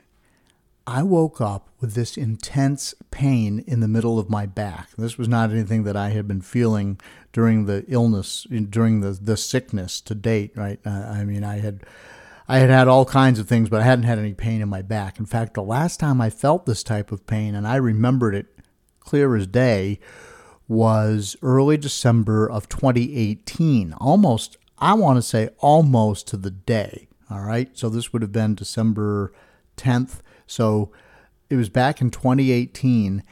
I 0.86 1.02
woke 1.02 1.40
up 1.40 1.68
with 1.80 1.94
this 1.94 2.16
intense 2.16 2.94
pain 3.10 3.64
in 3.66 3.80
the 3.80 3.88
middle 3.88 4.18
of 4.18 4.30
my 4.30 4.46
back. 4.46 4.90
This 4.96 5.18
was 5.18 5.26
not 5.28 5.50
anything 5.50 5.82
that 5.84 5.96
I 5.96 6.10
had 6.10 6.28
been 6.28 6.40
feeling 6.40 7.00
during 7.32 7.66
the 7.66 7.84
illness, 7.88 8.46
during 8.70 9.00
the, 9.00 9.10
the 9.10 9.36
sickness 9.36 10.00
to 10.02 10.14
date, 10.14 10.52
right? 10.54 10.78
Uh, 10.86 10.90
I 10.90 11.24
mean, 11.24 11.42
I 11.42 11.58
had 11.58 11.82
I 12.48 12.58
had 12.58 12.70
had 12.70 12.86
all 12.86 13.04
kinds 13.04 13.40
of 13.40 13.48
things, 13.48 13.68
but 13.68 13.80
I 13.80 13.84
hadn't 13.84 14.04
had 14.04 14.20
any 14.20 14.32
pain 14.32 14.62
in 14.62 14.68
my 14.68 14.80
back. 14.82 15.18
In 15.18 15.26
fact, 15.26 15.54
the 15.54 15.62
last 15.62 15.98
time 15.98 16.20
I 16.20 16.30
felt 16.30 16.64
this 16.64 16.84
type 16.84 17.10
of 17.10 17.26
pain, 17.26 17.56
and 17.56 17.66
I 17.66 17.76
remembered 17.76 18.36
it 18.36 18.46
clear 19.00 19.34
as 19.34 19.48
day, 19.48 19.98
was 20.68 21.36
early 21.42 21.76
December 21.76 22.48
of 22.48 22.68
2018. 22.68 23.94
Almost, 23.94 24.56
I 24.78 24.94
want 24.94 25.16
to 25.16 25.22
say 25.22 25.48
almost 25.58 26.28
to 26.28 26.36
the 26.36 26.50
day. 26.50 27.08
All 27.28 27.40
right. 27.40 27.68
So 27.72 27.88
this 27.88 28.12
would 28.12 28.22
have 28.22 28.32
been 28.32 28.54
December 28.54 29.32
10th. 29.76 30.20
So 30.46 30.90
it 31.50 31.56
was 31.56 31.68
back 31.68 32.00
in 32.00 32.10
2018, 32.10 33.22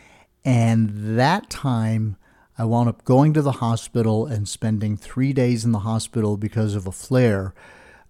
and 0.44 1.18
that 1.18 1.50
time 1.50 2.16
I 2.56 2.64
wound 2.64 2.88
up 2.88 3.04
going 3.04 3.32
to 3.34 3.42
the 3.42 3.52
hospital 3.52 4.26
and 4.26 4.48
spending 4.48 4.96
three 4.96 5.32
days 5.32 5.64
in 5.64 5.72
the 5.72 5.80
hospital 5.80 6.36
because 6.36 6.74
of 6.74 6.86
a 6.86 6.92
flare 6.92 7.54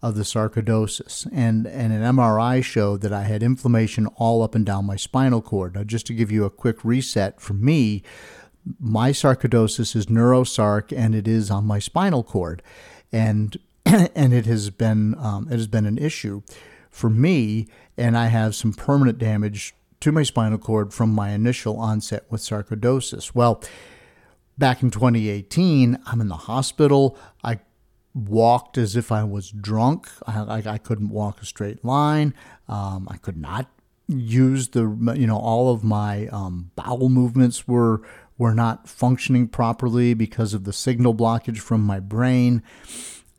of 0.03 0.17
the 0.17 0.23
sarcoidosis. 0.23 1.27
And, 1.33 1.67
and 1.67 1.93
an 1.93 2.03
MRI 2.03 2.63
showed 2.63 3.01
that 3.01 3.13
I 3.13 3.23
had 3.23 3.43
inflammation 3.43 4.07
all 4.17 4.43
up 4.43 4.55
and 4.55 4.67
down 4.67 4.85
my 4.85 4.97
spinal 4.97 5.41
cord. 5.41 5.75
Now, 5.75 5.85
just 5.85 6.07
to 6.09 6.13
give 6.13 6.31
you 6.31 6.45
a 6.45 6.51
quick 6.51 6.85
reset 6.85 7.41
for 7.41 7.55
me, 7.55 8.03
my 8.79 9.13
sarcoidosis 9.13 9.97
is 9.97 10.07
neurosarc 10.07 10.93
and 10.95 11.15
it 11.15 11.27
is 11.27 11.51
on 11.51 11.65
my 11.65 11.79
spinal 11.79 12.23
cord. 12.23 12.63
And 13.13 13.57
and 13.87 14.33
it 14.33 14.47
has 14.47 14.71
been 14.71 15.15
um, 15.19 15.47
it 15.51 15.55
has 15.55 15.67
been 15.67 15.87
an 15.87 15.99
issue 15.99 16.43
for 16.95 17.11
me, 17.11 17.67
and 17.99 18.17
I 18.17 18.29
have 18.29 18.55
some 18.55 18.73
permanent 18.73 19.19
damage 19.19 19.75
to 19.99 20.13
my 20.13 20.23
spinal 20.23 20.59
cord 20.59 20.95
from 20.95 21.13
my 21.13 21.31
initial 21.31 21.77
onset 21.77 22.25
with 22.31 22.41
sarcoidosis. 22.41 23.35
Well, 23.35 23.61
back 24.57 24.81
in 24.81 24.93
2018, 24.93 25.99
I'm 26.07 26.21
in 26.21 26.29
the 26.29 26.37
hospital. 26.37 27.19
I 27.43 27.59
walked 28.15 28.79
as 28.79 28.95
if 28.95 29.11
I 29.11 29.25
was 29.25 29.51
drunk. 29.51 30.09
I, 30.25 30.63
I, 30.65 30.79
couldn't 30.79 31.09
walk 31.09 31.43
a 31.43 31.47
straight 31.47 31.85
line. 31.85 32.33
Um, 32.69 33.09
I 33.11 33.17
could 33.17 33.37
not 33.37 33.69
use 34.07 34.69
the 34.69 34.83
you 35.17 35.27
know 35.27 35.39
all 35.39 35.73
of 35.73 35.83
my 35.83 36.29
um, 36.29 36.71
bowel 36.77 37.09
movements 37.09 37.67
were 37.67 38.03
were 38.39 38.55
not 38.55 38.89
functioning 38.89 39.49
properly 39.49 40.15
because 40.15 40.55
of 40.55 40.63
the 40.63 40.73
signal 40.73 41.15
blockage 41.15 41.59
from 41.59 41.81
my 41.81 41.99
brain. 41.99 42.63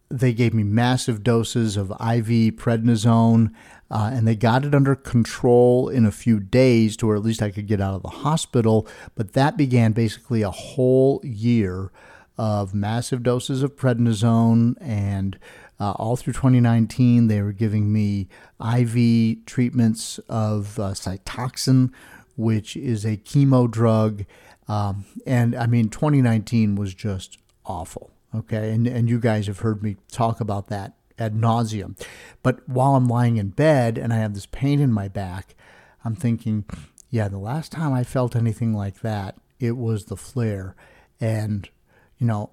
They 0.09 0.33
gave 0.33 0.53
me 0.53 0.63
massive 0.63 1.23
doses 1.23 1.77
of 1.77 1.91
IV 1.91 2.55
prednisone, 2.57 3.51
uh, 3.89 4.11
and 4.13 4.27
they 4.27 4.35
got 4.35 4.65
it 4.65 4.75
under 4.75 4.95
control 4.95 5.89
in 5.89 6.05
a 6.05 6.11
few 6.11 6.39
days 6.39 6.95
to 6.97 7.07
where 7.07 7.15
at 7.15 7.23
least 7.23 7.41
I 7.41 7.51
could 7.51 7.67
get 7.67 7.81
out 7.81 7.95
of 7.95 8.03
the 8.03 8.09
hospital. 8.09 8.87
But 9.15 9.33
that 9.33 9.57
began 9.57 9.93
basically 9.93 10.41
a 10.41 10.51
whole 10.51 11.21
year 11.23 11.91
of 12.37 12.73
massive 12.73 13.23
doses 13.23 13.63
of 13.63 13.75
prednisone 13.75 14.75
and 14.81 15.39
uh, 15.79 15.91
all 15.91 16.15
through 16.15 16.33
2019, 16.33 17.27
they 17.27 17.41
were 17.41 17.51
giving 17.51 17.91
me 17.91 18.27
IV 18.61 19.45
treatments 19.45 20.19
of 20.29 20.79
uh, 20.79 20.91
Cytoxan, 20.91 21.91
which 22.37 22.77
is 22.77 23.05
a 23.05 23.17
chemo 23.17 23.69
drug. 23.69 24.25
Um, 24.67 25.05
and 25.25 25.55
I 25.55 25.67
mean, 25.67 25.89
2019 25.89 26.75
was 26.75 26.93
just 26.93 27.37
awful. 27.65 28.11
Okay. 28.39 28.71
And, 28.71 28.87
and 28.87 29.09
you 29.09 29.19
guys 29.19 29.47
have 29.47 29.59
heard 29.59 29.81
me 29.81 29.97
talk 30.11 30.39
about 30.39 30.67
that 30.67 30.93
ad 31.17 31.33
nauseum. 31.33 31.99
But 32.43 32.67
while 32.67 32.95
I'm 32.95 33.07
lying 33.07 33.37
in 33.37 33.49
bed 33.49 33.97
and 33.97 34.11
I 34.13 34.17
have 34.17 34.33
this 34.33 34.45
pain 34.45 34.79
in 34.79 34.91
my 34.91 35.07
back, 35.07 35.55
I'm 36.03 36.15
thinking, 36.15 36.65
yeah, 37.09 37.27
the 37.27 37.37
last 37.37 37.71
time 37.71 37.93
I 37.93 38.03
felt 38.03 38.35
anything 38.35 38.73
like 38.73 39.01
that, 39.01 39.35
it 39.59 39.77
was 39.77 40.05
the 40.05 40.17
flare. 40.17 40.75
And, 41.19 41.69
you 42.17 42.27
know, 42.27 42.51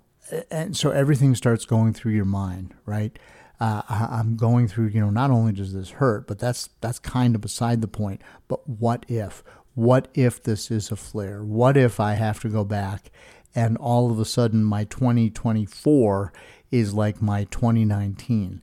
and 0.51 0.77
so 0.77 0.91
everything 0.91 1.35
starts 1.35 1.65
going 1.65 1.93
through 1.93 2.13
your 2.13 2.25
mind, 2.25 2.75
right? 2.87 3.19
Uh, 3.61 3.83
I'm 3.89 4.37
going 4.37 4.67
through, 4.67 4.89
you 4.89 5.01
know, 5.01 5.11
not 5.11 5.31
only 5.31 5.53
does 5.53 5.73
this 5.73 5.91
hurt, 5.91 6.27
but 6.27 6.39
that's 6.39 6.71
that's 6.81 6.99
kind 6.99 7.35
of 7.35 7.41
beside 7.41 7.81
the 7.81 7.89
point. 7.89 8.21
But 8.49 8.69
what 8.69 9.05
if? 9.09 9.45
What 9.75 10.09
if 10.15 10.43
this 10.43 10.71
is 10.71 10.91
a 10.91 10.97
flare? 10.97 11.45
What 11.45 11.77
if 11.77 12.01
I 12.01 12.15
have 12.15 12.41
to 12.41 12.49
go 12.49 12.65
back 12.65 13.11
and 13.55 13.77
all 13.77 14.11
of 14.11 14.19
a 14.19 14.25
sudden 14.25 14.65
my 14.65 14.85
2024 14.85 16.33
is 16.71 16.95
like 16.95 17.21
my 17.21 17.45
2019 17.45 18.63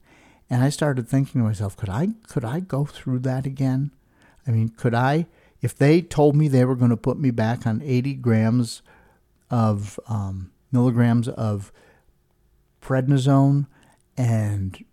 and 0.49 0.63
i 0.63 0.69
started 0.69 1.07
thinking 1.07 1.41
to 1.41 1.47
myself 1.47 1.77
could 1.77 1.89
i 1.89 2.09
could 2.27 2.45
i 2.45 2.59
go 2.59 2.85
through 2.85 3.19
that 3.19 3.45
again? 3.45 3.91
I 4.47 4.51
mean 4.51 4.69
could 4.69 4.93
i 4.93 5.27
if 5.61 5.75
they 5.75 6.01
told 6.01 6.35
me 6.35 6.47
they 6.47 6.65
were 6.65 6.75
going 6.75 6.89
to 6.89 6.97
put 6.97 7.19
me 7.19 7.31
back 7.31 7.67
on 7.67 7.81
80 7.83 8.13
grams 8.15 8.81
of 9.49 9.99
um, 10.07 10.51
milligrams 10.71 11.27
of 11.27 11.71
prednisone 12.81 13.67
and 14.17 14.83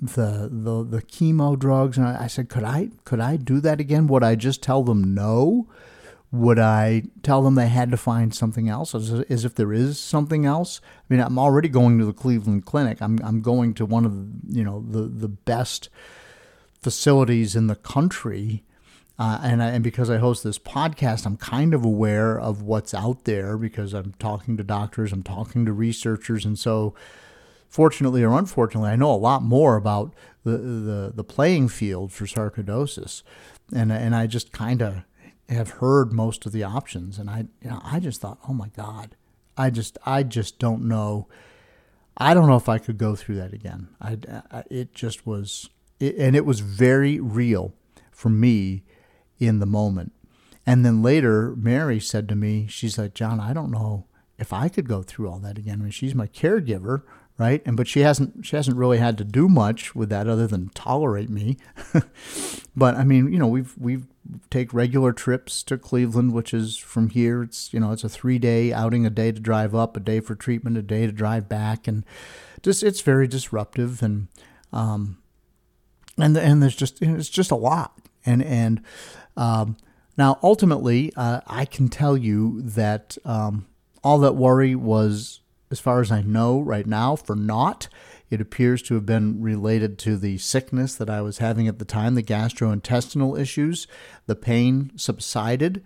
the 0.00 0.48
the 0.50 0.84
the 0.84 1.02
chemo 1.02 1.58
drugs 1.58 1.98
and 1.98 2.06
I, 2.06 2.24
I 2.24 2.26
said 2.28 2.48
could 2.48 2.64
I 2.64 2.90
could 3.04 3.20
I 3.20 3.36
do 3.36 3.60
that 3.60 3.80
again? 3.80 4.06
Would 4.06 4.22
I 4.22 4.36
just 4.36 4.62
tell 4.62 4.82
them 4.82 5.14
no 5.14 5.66
would 6.30 6.58
I 6.58 7.04
tell 7.22 7.42
them 7.42 7.54
they 7.54 7.68
had 7.68 7.90
to 7.90 7.96
find 7.96 8.34
something 8.34 8.68
else 8.68 8.94
as, 8.94 9.10
as, 9.30 9.44
if 9.44 9.54
there 9.54 9.72
is 9.72 9.98
something 9.98 10.44
else? 10.44 10.80
I 10.84 11.14
mean, 11.14 11.20
I'm 11.22 11.38
already 11.38 11.68
going 11.68 11.98
to 11.98 12.04
the 12.04 12.12
Cleveland 12.12 12.66
Clinic. 12.66 13.00
I'm, 13.00 13.18
I'm 13.24 13.40
going 13.40 13.72
to 13.74 13.86
one 13.86 14.04
of 14.04 14.14
the, 14.14 14.58
you 14.58 14.64
know 14.64 14.84
the, 14.88 15.02
the 15.02 15.28
best 15.28 15.88
facilities 16.80 17.56
in 17.56 17.66
the 17.66 17.76
country. 17.76 18.62
Uh, 19.18 19.40
and, 19.42 19.62
I, 19.62 19.70
and 19.70 19.82
because 19.82 20.10
I 20.10 20.18
host 20.18 20.44
this 20.44 20.60
podcast, 20.60 21.26
I'm 21.26 21.36
kind 21.36 21.74
of 21.74 21.84
aware 21.84 22.38
of 22.38 22.62
what's 22.62 22.94
out 22.94 23.24
there 23.24 23.56
because 23.56 23.92
I'm 23.92 24.14
talking 24.20 24.56
to 24.58 24.62
doctors, 24.62 25.12
I'm 25.12 25.24
talking 25.24 25.64
to 25.64 25.72
researchers, 25.72 26.44
and 26.44 26.56
so 26.56 26.94
fortunately 27.68 28.22
or 28.22 28.38
unfortunately, 28.38 28.90
I 28.90 28.96
know 28.96 29.12
a 29.12 29.16
lot 29.16 29.42
more 29.42 29.76
about 29.76 30.12
the 30.44 30.58
the, 30.58 31.12
the 31.14 31.24
playing 31.24 31.68
field 31.68 32.12
for 32.12 32.26
sarcoidosis, 32.26 33.22
and 33.74 33.90
and 33.90 34.14
I 34.14 34.26
just 34.26 34.52
kind 34.52 34.82
of 34.82 35.02
have 35.48 35.70
heard 35.70 36.12
most 36.12 36.46
of 36.46 36.52
the 36.52 36.62
options, 36.62 37.18
and 37.18 37.30
I, 37.30 37.46
you 37.62 37.70
know, 37.70 37.80
I 37.82 38.00
just 38.00 38.20
thought, 38.20 38.38
oh 38.48 38.52
my 38.52 38.68
God, 38.68 39.16
I 39.56 39.70
just, 39.70 39.98
I 40.04 40.22
just 40.22 40.58
don't 40.58 40.86
know. 40.86 41.28
I 42.16 42.34
don't 42.34 42.48
know 42.48 42.56
if 42.56 42.68
I 42.68 42.78
could 42.78 42.98
go 42.98 43.14
through 43.14 43.36
that 43.36 43.52
again. 43.52 43.88
I, 44.00 44.18
I 44.50 44.64
it 44.70 44.94
just 44.94 45.26
was, 45.26 45.70
it, 46.00 46.16
and 46.16 46.36
it 46.36 46.44
was 46.44 46.60
very 46.60 47.18
real 47.20 47.74
for 48.10 48.28
me 48.28 48.82
in 49.38 49.58
the 49.58 49.66
moment. 49.66 50.12
And 50.66 50.84
then 50.84 51.02
later, 51.02 51.54
Mary 51.56 51.98
said 51.98 52.28
to 52.28 52.36
me, 52.36 52.66
she's 52.68 52.98
like, 52.98 53.14
John, 53.14 53.40
I 53.40 53.52
don't 53.52 53.70
know 53.70 54.04
if 54.38 54.52
I 54.52 54.68
could 54.68 54.88
go 54.88 55.02
through 55.02 55.30
all 55.30 55.38
that 55.38 55.56
again. 55.58 55.80
I 55.80 55.82
mean, 55.84 55.90
she's 55.90 56.14
my 56.14 56.26
caregiver, 56.26 57.02
right? 57.38 57.62
And 57.64 57.76
but 57.76 57.88
she 57.88 58.00
hasn't 58.00 58.44
she 58.44 58.56
hasn't 58.56 58.76
really 58.76 58.98
had 58.98 59.16
to 59.18 59.24
do 59.24 59.48
much 59.48 59.94
with 59.94 60.10
that 60.10 60.28
other 60.28 60.46
than 60.46 60.68
tolerate 60.70 61.30
me. 61.30 61.56
but 62.76 62.96
I 62.96 63.04
mean, 63.04 63.32
you 63.32 63.38
know, 63.38 63.46
we've 63.46 63.74
we've 63.78 64.06
take 64.50 64.74
regular 64.74 65.12
trips 65.12 65.62
to 65.64 65.78
Cleveland, 65.78 66.32
which 66.32 66.52
is 66.52 66.76
from 66.76 67.10
here. 67.10 67.42
It's 67.42 67.72
you 67.72 67.80
know 67.80 67.92
it's 67.92 68.04
a 68.04 68.08
three 68.08 68.38
day 68.38 68.72
outing, 68.72 69.06
a 69.06 69.10
day 69.10 69.32
to 69.32 69.40
drive 69.40 69.74
up, 69.74 69.96
a 69.96 70.00
day 70.00 70.20
for 70.20 70.34
treatment, 70.34 70.76
a 70.76 70.82
day 70.82 71.06
to 71.06 71.12
drive 71.12 71.48
back, 71.48 71.86
and 71.88 72.04
just 72.62 72.82
it's 72.82 73.00
very 73.00 73.28
disruptive 73.28 74.02
and 74.02 74.28
um 74.72 75.18
and 76.18 76.36
and 76.36 76.62
there's 76.62 76.76
just 76.76 77.00
it's 77.00 77.28
just 77.28 77.50
a 77.50 77.56
lot 77.56 77.98
and 78.26 78.42
and 78.42 78.82
um, 79.36 79.76
now 80.16 80.38
ultimately 80.42 81.12
uh, 81.16 81.40
I 81.46 81.64
can 81.64 81.88
tell 81.88 82.16
you 82.16 82.60
that 82.62 83.16
um, 83.24 83.66
all 84.02 84.18
that 84.18 84.34
worry 84.34 84.74
was 84.74 85.40
as 85.70 85.80
far 85.80 86.00
as 86.00 86.10
I 86.10 86.22
know 86.22 86.60
right 86.60 86.86
now, 86.86 87.16
for 87.16 87.36
naught. 87.36 87.88
It 88.30 88.40
appears 88.40 88.82
to 88.82 88.94
have 88.94 89.06
been 89.06 89.40
related 89.40 89.98
to 90.00 90.16
the 90.16 90.38
sickness 90.38 90.94
that 90.96 91.08
I 91.08 91.22
was 91.22 91.38
having 91.38 91.66
at 91.66 91.78
the 91.78 91.84
time, 91.84 92.14
the 92.14 92.22
gastrointestinal 92.22 93.38
issues. 93.38 93.86
The 94.26 94.36
pain 94.36 94.92
subsided, 94.96 95.82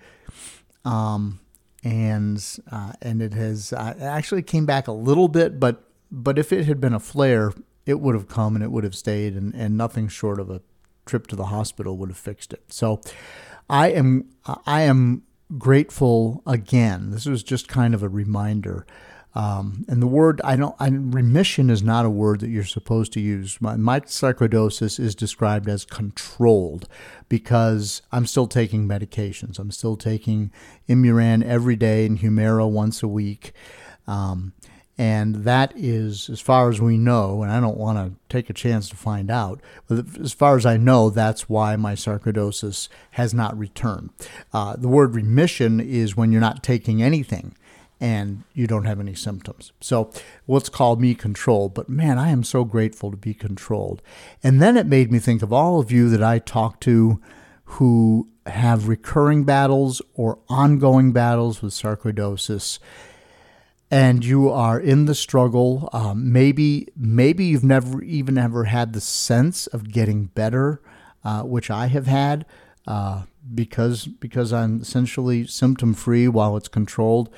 um, 0.84 1.40
and 1.84 2.44
uh, 2.70 2.92
and 3.00 3.22
it 3.22 3.34
has 3.34 3.72
uh, 3.72 3.94
actually 4.00 4.42
came 4.42 4.66
back 4.66 4.88
a 4.88 4.92
little 4.92 5.28
bit, 5.28 5.60
but 5.60 5.84
but 6.10 6.38
if 6.38 6.52
it 6.52 6.66
had 6.66 6.80
been 6.80 6.94
a 6.94 7.00
flare, 7.00 7.52
it 7.86 8.00
would 8.00 8.14
have 8.14 8.28
come 8.28 8.54
and 8.56 8.64
it 8.64 8.72
would 8.72 8.84
have 8.84 8.96
stayed, 8.96 9.34
and, 9.34 9.54
and 9.54 9.76
nothing 9.76 10.08
short 10.08 10.40
of 10.40 10.50
a 10.50 10.60
trip 11.06 11.26
to 11.28 11.36
the 11.36 11.46
hospital 11.46 11.96
would 11.96 12.08
have 12.08 12.18
fixed 12.18 12.52
it. 12.52 12.64
So, 12.68 13.00
I 13.70 13.90
am 13.92 14.30
I 14.66 14.82
am 14.82 15.22
grateful 15.58 16.42
again. 16.46 17.10
This 17.10 17.26
was 17.26 17.42
just 17.42 17.68
kind 17.68 17.94
of 17.94 18.02
a 18.02 18.08
reminder 18.08 18.86
um, 19.34 19.84
and 19.88 20.02
the 20.02 20.06
word 20.06 20.40
I 20.44 20.56
don't 20.56 20.76
I, 20.78 20.88
remission 20.88 21.70
is 21.70 21.82
not 21.82 22.04
a 22.04 22.10
word 22.10 22.40
that 22.40 22.50
you're 22.50 22.64
supposed 22.64 23.12
to 23.14 23.20
use. 23.20 23.60
My, 23.60 23.76
my 23.76 24.00
sarcoidosis 24.00 25.00
is 25.00 25.14
described 25.14 25.68
as 25.68 25.84
controlled 25.84 26.86
because 27.28 28.02
I'm 28.12 28.26
still 28.26 28.46
taking 28.46 28.86
medications. 28.86 29.58
I'm 29.58 29.70
still 29.70 29.96
taking 29.96 30.50
Imuran 30.88 31.42
every 31.44 31.76
day 31.76 32.04
and 32.04 32.18
Humira 32.18 32.70
once 32.70 33.02
a 33.02 33.08
week. 33.08 33.52
Um, 34.06 34.52
and 34.98 35.36
that 35.36 35.72
is, 35.74 36.28
as 36.28 36.40
far 36.40 36.68
as 36.68 36.78
we 36.78 36.98
know, 36.98 37.42
and 37.42 37.50
I 37.50 37.60
don't 37.60 37.78
want 37.78 37.96
to 37.96 38.14
take 38.28 38.50
a 38.50 38.52
chance 38.52 38.90
to 38.90 38.96
find 38.96 39.30
out, 39.30 39.62
but 39.88 40.04
as 40.20 40.34
far 40.34 40.56
as 40.56 40.66
I 40.66 40.76
know, 40.76 41.08
that's 41.08 41.48
why 41.48 41.76
my 41.76 41.94
sarcoidosis 41.94 42.88
has 43.12 43.32
not 43.32 43.58
returned. 43.58 44.10
Uh, 44.52 44.76
the 44.76 44.88
word 44.88 45.14
remission 45.14 45.80
is 45.80 46.14
when 46.14 46.30
you're 46.30 46.42
not 46.42 46.62
taking 46.62 47.02
anything 47.02 47.56
and 48.02 48.42
you 48.52 48.66
don't 48.66 48.84
have 48.84 49.00
any 49.00 49.14
symptoms. 49.14 49.72
So, 49.80 50.10
what's 50.44 50.68
called 50.68 51.00
me 51.00 51.14
controlled, 51.14 51.72
but 51.72 51.88
man, 51.88 52.18
I 52.18 52.30
am 52.30 52.42
so 52.42 52.64
grateful 52.64 53.10
to 53.12 53.16
be 53.16 53.32
controlled. 53.32 54.02
And 54.42 54.60
then 54.60 54.76
it 54.76 54.86
made 54.86 55.12
me 55.12 55.20
think 55.20 55.40
of 55.40 55.52
all 55.52 55.78
of 55.78 55.92
you 55.92 56.08
that 56.10 56.22
I 56.22 56.40
talk 56.40 56.80
to 56.80 57.20
who 57.64 58.28
have 58.46 58.88
recurring 58.88 59.44
battles 59.44 60.02
or 60.14 60.40
ongoing 60.48 61.12
battles 61.12 61.62
with 61.62 61.72
sarcoidosis 61.72 62.80
and 63.88 64.24
you 64.24 64.50
are 64.50 64.80
in 64.80 65.04
the 65.04 65.14
struggle 65.14 65.88
um, 65.92 66.32
maybe 66.32 66.88
maybe 66.96 67.44
you've 67.44 67.62
never 67.62 68.02
even 68.02 68.36
ever 68.36 68.64
had 68.64 68.92
the 68.92 69.00
sense 69.00 69.68
of 69.68 69.92
getting 69.92 70.24
better 70.24 70.82
uh, 71.24 71.42
which 71.42 71.70
i 71.70 71.86
have 71.86 72.08
had 72.08 72.44
uh, 72.86 73.22
because 73.54 74.06
because 74.06 74.52
I'm 74.52 74.80
essentially 74.80 75.46
symptom 75.46 75.94
free 75.94 76.28
while 76.28 76.56
it's 76.56 76.68
controlled. 76.68 77.30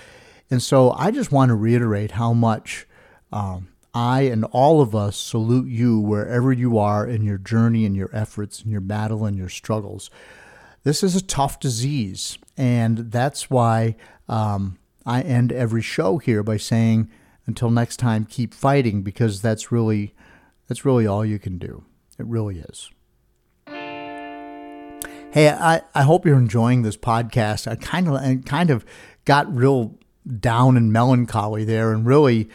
And 0.51 0.63
so 0.63 0.93
I 0.93 1.11
just 1.11 1.33
want 1.33 1.49
to 1.49 1.55
reiterate 1.55 2.13
how 2.13 2.33
much 2.33 2.87
um, 3.33 3.69
I 3.95 4.23
and 4.23 4.45
all 4.47 4.81
of 4.81 4.95
us 4.95 5.17
salute 5.17 5.69
you 5.69 5.99
wherever 5.99 6.53
you 6.53 6.79
are 6.79 7.07
in 7.07 7.23
your 7.23 7.39
journey 7.39 7.87
and 7.87 7.97
your 7.97 8.11
efforts 8.13 8.61
and 8.61 8.71
your 8.71 8.81
battle 8.81 9.25
and 9.25 9.37
your 9.37 9.49
struggles. 9.49 10.11
This 10.83 11.03
is 11.03 11.17
a 11.17 11.23
tough 11.23 11.61
disease, 11.61 12.37
and 12.59 13.11
that's 13.11 13.49
why 13.49 13.97
um, 14.29 14.79
I 15.07 15.23
end 15.23 15.51
every 15.51 15.81
show 15.81 16.19
here 16.19 16.43
by 16.43 16.59
saying, 16.59 17.09
"Until 17.47 17.71
next 17.71 17.97
time, 17.97 18.27
keep 18.27 18.53
fighting," 18.53 19.03
because 19.03 19.41
that's 19.41 19.73
really 19.73 20.15
that's 20.69 20.85
really 20.85 21.07
all 21.07 21.25
you 21.25 21.39
can 21.39 21.57
do. 21.57 21.85
It 22.19 22.27
really 22.27 22.59
is. 22.59 22.91
Hey, 25.35 25.49
I, 25.49 25.83
I 25.95 26.03
hope 26.03 26.27
you're 26.27 26.39
enjoying 26.39 26.83
this 26.83 26.97
podcast. 26.97 27.67
I 27.67 27.77
kind 27.77 28.09
of 28.09 28.15
I 28.15 28.39
kind 28.45 28.71
of 28.71 28.85
got 29.25 29.53
real 29.55 29.99
down 30.41 30.77
and 30.77 30.93
melancholy 30.93 31.65
there, 31.65 31.93
and 31.93 32.07
really, 32.07 32.49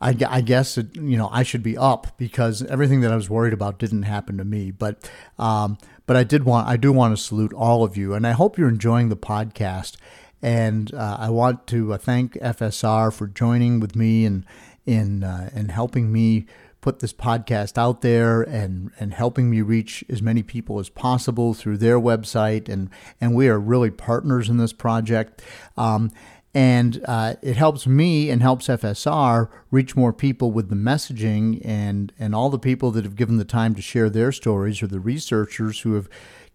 I, 0.00 0.16
I 0.28 0.40
guess 0.40 0.78
it, 0.78 0.94
you 0.94 1.16
know 1.16 1.28
I 1.32 1.42
should 1.42 1.62
be 1.62 1.76
up 1.76 2.16
because 2.16 2.62
everything 2.64 3.00
that 3.00 3.12
I 3.12 3.16
was 3.16 3.30
worried 3.30 3.52
about 3.52 3.78
didn't 3.78 4.04
happen 4.04 4.38
to 4.38 4.44
me. 4.44 4.70
But 4.70 5.10
um, 5.38 5.78
but 6.06 6.16
I 6.16 6.24
did 6.24 6.44
want 6.44 6.68
I 6.68 6.76
do 6.76 6.92
want 6.92 7.16
to 7.16 7.22
salute 7.22 7.52
all 7.52 7.84
of 7.84 7.96
you, 7.96 8.14
and 8.14 8.26
I 8.26 8.32
hope 8.32 8.58
you're 8.58 8.68
enjoying 8.68 9.08
the 9.08 9.16
podcast. 9.16 9.96
And 10.40 10.94
uh, 10.94 11.16
I 11.18 11.30
want 11.30 11.66
to 11.68 11.94
uh, 11.94 11.98
thank 11.98 12.34
FSR 12.34 13.12
for 13.12 13.26
joining 13.26 13.80
with 13.80 13.96
me 13.96 14.24
and 14.24 14.46
in 14.86 15.24
uh, 15.24 15.50
in 15.52 15.68
helping 15.68 16.12
me 16.12 16.46
put 16.80 17.00
this 17.00 17.12
podcast 17.12 17.76
out 17.76 18.02
there 18.02 18.42
and 18.42 18.90
and 18.98 19.12
helping 19.12 19.50
me 19.50 19.60
reach 19.60 20.04
as 20.08 20.22
many 20.22 20.42
people 20.42 20.78
as 20.78 20.88
possible 20.88 21.52
through 21.52 21.76
their 21.76 22.00
website 22.00 22.68
and 22.68 22.88
and 23.20 23.34
we 23.34 23.48
are 23.48 23.58
really 23.58 23.90
partners 23.90 24.48
in 24.48 24.56
this 24.56 24.72
project. 24.72 25.42
Um, 25.76 26.10
and 26.54 27.02
uh, 27.04 27.34
it 27.42 27.56
helps 27.56 27.86
me 27.86 28.30
and 28.30 28.40
helps 28.40 28.68
FSR 28.68 29.48
reach 29.70 29.94
more 29.94 30.12
people 30.12 30.50
with 30.50 30.70
the 30.70 30.76
messaging 30.76 31.60
and 31.64 32.12
and 32.18 32.34
all 32.34 32.50
the 32.50 32.58
people 32.58 32.90
that 32.92 33.04
have 33.04 33.16
given 33.16 33.36
the 33.36 33.44
time 33.44 33.74
to 33.74 33.82
share 33.82 34.08
their 34.08 34.32
stories 34.32 34.82
or 34.82 34.86
the 34.86 35.00
researchers 35.00 35.80
who 35.80 35.94
have 35.94 36.08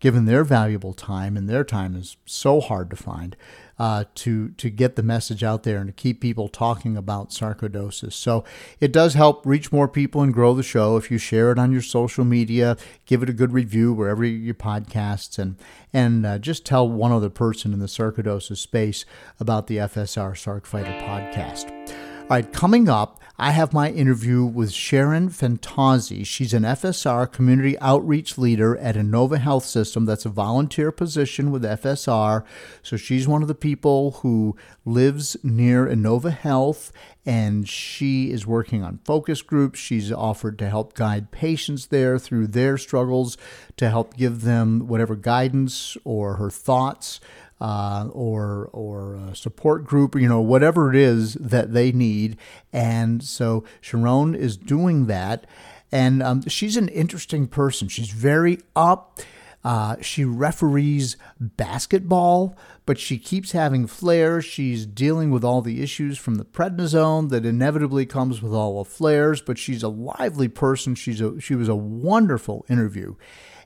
given 0.04 0.26
their 0.26 0.44
valuable 0.44 0.94
time 0.94 1.38
and 1.38 1.50
their 1.50 1.64
time 1.64 1.96
is 1.96 2.18
so 2.26 2.60
hard 2.60 2.90
to 2.90 2.96
find 2.96 3.38
uh, 3.80 4.04
to 4.16 4.50
to 4.50 4.70
get 4.70 4.98
the 4.98 5.02
message 5.02 5.46
out 5.46 5.64
there 5.64 5.78
and 5.78 5.88
to 5.88 5.94
keep 5.94 6.20
people 6.20 6.50
talking 6.50 6.98
about 6.98 7.30
sarcoidosis. 7.30 8.12
So 8.12 8.44
it 8.82 8.92
does 8.92 9.14
help 9.14 9.46
reach 9.46 9.72
more 9.72 9.88
people 9.88 10.22
and 10.22 10.34
grow 10.34 10.54
the 10.54 10.62
show 10.62 10.98
if 10.98 11.10
you 11.10 11.18
share 11.18 11.54
it 11.54 11.58
on 11.58 11.72
your 11.72 11.82
social 11.82 12.26
media, 12.26 12.76
give 13.06 13.24
it 13.24 13.30
a 13.30 13.34
good 13.34 13.54
review 13.54 13.94
wherever 13.94 14.26
you 14.26 14.54
podcasts, 14.54 15.40
and 15.40 15.56
and 15.94 16.26
uh, 16.26 16.38
just 16.38 16.66
tell 16.66 16.86
one 16.86 17.14
other 17.14 17.30
person 17.30 17.72
in 17.72 17.80
the 17.80 17.86
sarcoidosis 17.86 18.58
space 18.58 19.06
about 19.40 19.68
the 19.68 19.78
FSR 19.78 20.34
Sarc 20.34 20.66
Fighter 20.66 20.92
podcast. 21.06 21.72
All 22.24 22.28
right, 22.30 22.52
coming 22.52 22.90
up, 22.90 23.22
I 23.44 23.52
have 23.52 23.74
my 23.74 23.90
interview 23.90 24.46
with 24.46 24.72
Sherron 24.72 25.30
Fantauzzi. 25.30 26.26
She's 26.26 26.54
an 26.54 26.64
FSR 26.64 27.30
community 27.30 27.78
outreach 27.80 28.38
leader 28.38 28.78
at 28.78 28.96
Inova 28.96 29.38
Health 29.38 29.66
System. 29.66 30.06
That's 30.06 30.26
a 30.26 30.30
volunteer 30.30 30.94
position 30.94 31.52
with 31.52 31.64
FSR. 31.64 32.46
So 32.84 32.96
she's 32.96 33.28
one 33.28 33.42
of 33.42 33.50
the 33.50 33.54
people 33.54 34.12
who 34.22 34.56
lives 34.86 35.36
near 35.44 35.86
Inova 35.86 36.32
Health 36.32 36.94
and 37.26 37.68
she 37.68 38.32
is 38.32 38.48
working 38.48 38.84
on 38.84 39.00
focus 39.06 39.42
groups. 39.42 39.80
She's 39.80 40.12
offered 40.12 40.58
to 40.60 40.70
help 40.70 40.94
guide 40.94 41.32
patients 41.32 41.88
there 41.88 42.18
through 42.20 42.48
their 42.48 42.78
struggles, 42.78 43.38
to 43.78 43.90
help 43.90 44.16
give 44.16 44.42
them 44.42 44.88
whatever 44.88 45.16
guidance 45.16 45.98
or 46.04 46.36
her 46.36 46.50
thoughts 46.50 47.20
uh, 47.62 48.08
or 48.12 48.70
or 48.74 49.32
support 49.34 49.86
group, 49.86 50.16
you 50.16 50.28
know, 50.28 50.42
whatever 50.42 50.90
it 50.90 50.96
is 50.96 51.36
that 51.36 51.74
they 51.74 51.92
need. 51.92 52.38
And 52.72 53.24
so 53.24 53.64
Sharon 53.82 54.36
is 54.36 54.58
doing 54.58 55.06
that, 55.08 55.46
and 55.92 56.22
um, 56.24 56.48
she's 56.48 56.78
an 56.78 56.90
interesting 56.90 57.48
person. 57.48 57.88
She's 57.88 58.10
very 58.10 58.60
up. 58.76 59.20
Uh, 59.64 59.96
she 60.02 60.26
referees 60.26 61.16
basketball, 61.40 62.58
but 62.86 63.00
she 63.00 63.18
keeps 63.18 63.54
having 63.54 63.88
flares. 63.88 64.44
She's 64.44 64.86
dealing 64.86 65.32
with 65.32 65.44
all 65.44 65.62
the 65.62 65.82
issues 65.82 66.18
from 66.18 66.36
the 66.36 66.44
prednisone 66.44 67.30
that 67.30 67.46
inevitably 67.46 68.06
comes 68.06 68.42
with 68.42 68.52
all 68.52 68.84
the 68.84 68.90
flares. 68.90 69.42
But 69.42 69.58
she's 69.58 69.82
a 69.82 69.88
lively 69.88 70.50
person. 70.50 70.96
She's 70.96 71.22
a 71.22 71.40
she 71.40 71.56
was 71.56 71.70
a 71.70 71.76
wonderful 71.76 72.66
interview, 72.70 73.16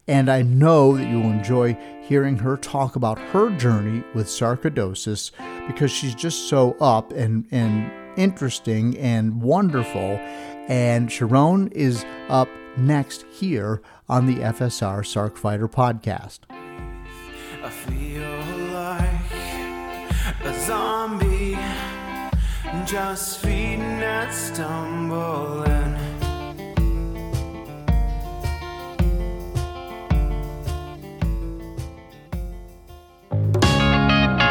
and 0.07 0.29
I 0.29 0.41
know 0.41 0.95
that 0.95 1.07
you'll 1.09 1.23
enjoy 1.23 1.77
hearing 2.01 2.37
her 2.37 2.55
talk 2.57 2.95
about 2.95 3.19
her 3.19 3.49
journey 3.57 4.03
with 4.13 4.27
sarcoidosis 4.27 5.31
because 5.67 5.91
she's 5.91 6.15
just 6.15 6.47
so 6.47 6.77
up 6.79 7.11
and, 7.11 7.45
and 7.51 7.91
interesting 8.17 8.97
and 8.97 9.41
wonderful. 9.41 10.19
And 10.69 11.11
Sharon 11.11 11.67
is 11.69 12.05
up 12.29 12.49
next 12.77 13.25
here 13.31 13.81
on 14.07 14.25
the 14.25 14.35
FSR 14.35 14.99
Sarc 14.99 15.37
Fighter 15.37 15.67
podcast. 15.67 16.39
I 17.63 17.69
feel 17.69 18.23
like 18.71 19.17
a 20.45 20.59
zombie, 20.65 21.57
just 22.85 23.39
feeding 23.39 23.81
and 23.81 24.33
stumbling. 24.33 25.76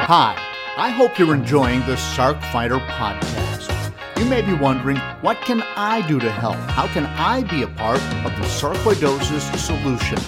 Hi, 0.08 0.36
I 0.76 0.90
hope 0.90 1.18
you're 1.18 1.34
enjoying 1.34 1.80
the 1.80 1.96
Sarc 1.96 2.40
Fighter 2.52 2.78
podcast. 2.78 3.92
You 4.16 4.24
may 4.26 4.40
be 4.40 4.54
wondering, 4.54 4.98
what 5.20 5.40
can 5.40 5.62
I 5.74 6.06
do 6.06 6.20
to 6.20 6.30
help? 6.30 6.54
How 6.54 6.86
can 6.86 7.06
I 7.06 7.42
be 7.42 7.62
a 7.62 7.66
part 7.66 8.00
of 8.24 8.30
the 8.36 8.46
sarcoidosis 8.46 9.58
solution? 9.58 10.18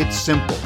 It's 0.00 0.16
simple. 0.16 0.56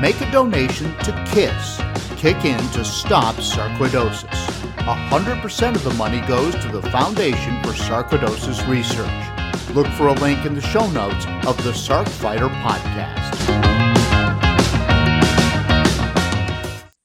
Make 0.00 0.20
a 0.20 0.30
donation 0.30 0.96
to 0.98 1.24
KISS, 1.32 1.80
Kick 2.16 2.44
In 2.44 2.60
to 2.74 2.84
Stop 2.84 3.34
Sarcoidosis. 3.42 4.46
100% 4.76 5.74
of 5.74 5.82
the 5.82 5.94
money 5.94 6.20
goes 6.28 6.54
to 6.62 6.68
the 6.68 6.82
Foundation 6.92 7.60
for 7.64 7.70
Sarcoidosis 7.70 8.68
Research. 8.68 9.74
Look 9.74 9.88
for 9.94 10.06
a 10.06 10.12
link 10.12 10.46
in 10.46 10.54
the 10.54 10.60
show 10.60 10.88
notes 10.92 11.26
of 11.44 11.56
the 11.64 11.72
Sarc 11.72 12.08
Fighter 12.08 12.46
podcast. 12.46 13.25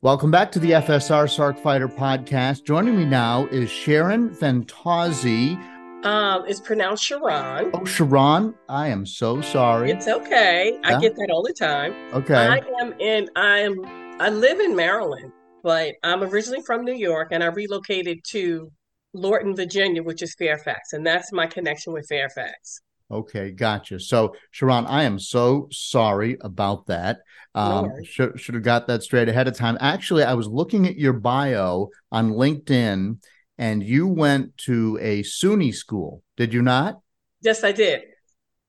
Welcome 0.04 0.32
back 0.32 0.52
to 0.54 0.60
the 0.60 0.72
FSR 0.72 1.26
Sarc 1.26 1.60
Fighter 1.60 1.88
podcast. 1.88 2.64
Joining 2.64 2.98
me 2.98 3.06
now 3.06 3.46
is 3.52 3.70
Sherron 3.70 4.36
Fantauzzi. 4.36 5.64
Um, 6.04 6.44
it's 6.48 6.60
pronounced 6.60 7.04
Sharon. 7.04 7.70
Oh, 7.72 7.86
Sharon, 7.86 8.56
I 8.68 8.88
am 8.88 9.06
so 9.06 9.42
sorry. 9.42 9.92
It's 9.92 10.08
okay. 10.08 10.80
Yeah? 10.82 10.98
I 10.98 11.00
get 11.00 11.14
that 11.18 11.30
all 11.32 11.44
the 11.44 11.54
time. 11.54 11.94
Okay. 12.16 12.34
I 12.34 12.62
am 12.82 12.94
in. 13.00 13.30
I 13.36 13.60
am. 13.60 13.86
I 14.20 14.30
live 14.30 14.60
in 14.60 14.76
Maryland, 14.76 15.32
but 15.62 15.94
I'm 16.02 16.24
originally 16.24 16.64
from 16.64 16.84
New 16.84 16.96
York, 16.96 17.28
and 17.30 17.44
I 17.44 17.48
relocated 17.48 18.24
to 18.30 18.72
Lorton, 19.14 19.56
Virginia, 19.56 20.02
which 20.02 20.24
is 20.24 20.34
Fairfax, 20.34 20.94
and 20.94 21.06
that's 21.06 21.32
my 21.32 21.46
connection 21.46 21.94
with 21.94 22.08
Fairfax. 22.10 22.82
Okay, 23.12 23.52
gotcha. 23.52 24.00
So, 24.00 24.34
Sharon, 24.50 24.88
I 24.88 25.04
am 25.04 25.20
so 25.20 25.68
sorry 25.72 26.38
about 26.42 26.88
that. 26.88 27.20
Um, 27.54 27.88
no 27.88 28.04
should, 28.04 28.40
should 28.40 28.56
have 28.56 28.64
got 28.64 28.88
that 28.88 29.04
straight 29.04 29.28
ahead 29.30 29.48
of 29.48 29.56
time. 29.56 29.78
Actually, 29.82 30.24
I 30.24 30.34
was 30.34 30.48
looking 30.48 30.88
at 30.88 30.96
your 30.96 31.14
bio 31.14 31.90
on 32.12 32.32
LinkedIn, 32.32 33.18
and 33.58 33.84
you 33.84 34.08
went 34.08 34.58
to 34.60 34.98
a 35.02 35.24
SUNY 35.24 35.74
school. 35.74 36.24
Did 36.38 36.54
you 36.54 36.62
not? 36.62 37.00
Yes, 37.42 37.64
I 37.64 37.72
did. 37.72 38.02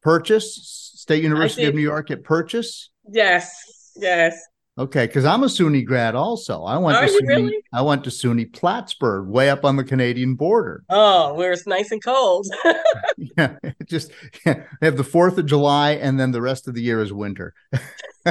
Purchase 0.03 0.92
State 0.97 1.23
University 1.23 1.64
of 1.64 1.75
New 1.75 1.81
York 1.81 2.11
at 2.11 2.25
Purchase. 2.25 2.90
Yes, 3.09 3.55
yes. 3.97 4.37
Okay, 4.78 5.06
because 5.06 5.26
I'm 5.26 5.42
a 5.42 5.48
SUNY 5.48 5.85
grad 5.85 6.14
also. 6.14 6.62
I 6.62 6.78
went 6.78 6.96
Are 6.96 7.06
to 7.06 7.12
SUNY, 7.12 7.28
really? 7.28 7.64
I 7.74 7.82
went 7.82 8.04
to 8.04 8.11
SUNY 8.11 8.54
Plattsburgh, 8.54 9.28
way 9.28 9.50
up 9.50 9.66
on 9.66 9.76
the 9.76 9.85
Canadian 9.85 10.35
border. 10.35 10.82
Oh, 10.88 11.35
where 11.35 11.52
it's 11.52 11.66
nice 11.66 11.90
and 11.90 12.02
cold. 12.02 12.46
yeah, 13.37 13.58
just 13.85 14.12
yeah, 14.46 14.64
they 14.80 14.87
have 14.87 14.96
the 14.96 15.04
Fourth 15.04 15.37
of 15.37 15.44
July, 15.44 15.92
and 15.92 16.18
then 16.18 16.30
the 16.30 16.40
rest 16.40 16.68
of 16.68 16.74
the 16.74 16.80
year 16.80 17.02
is 17.02 17.12
winter. 17.12 17.52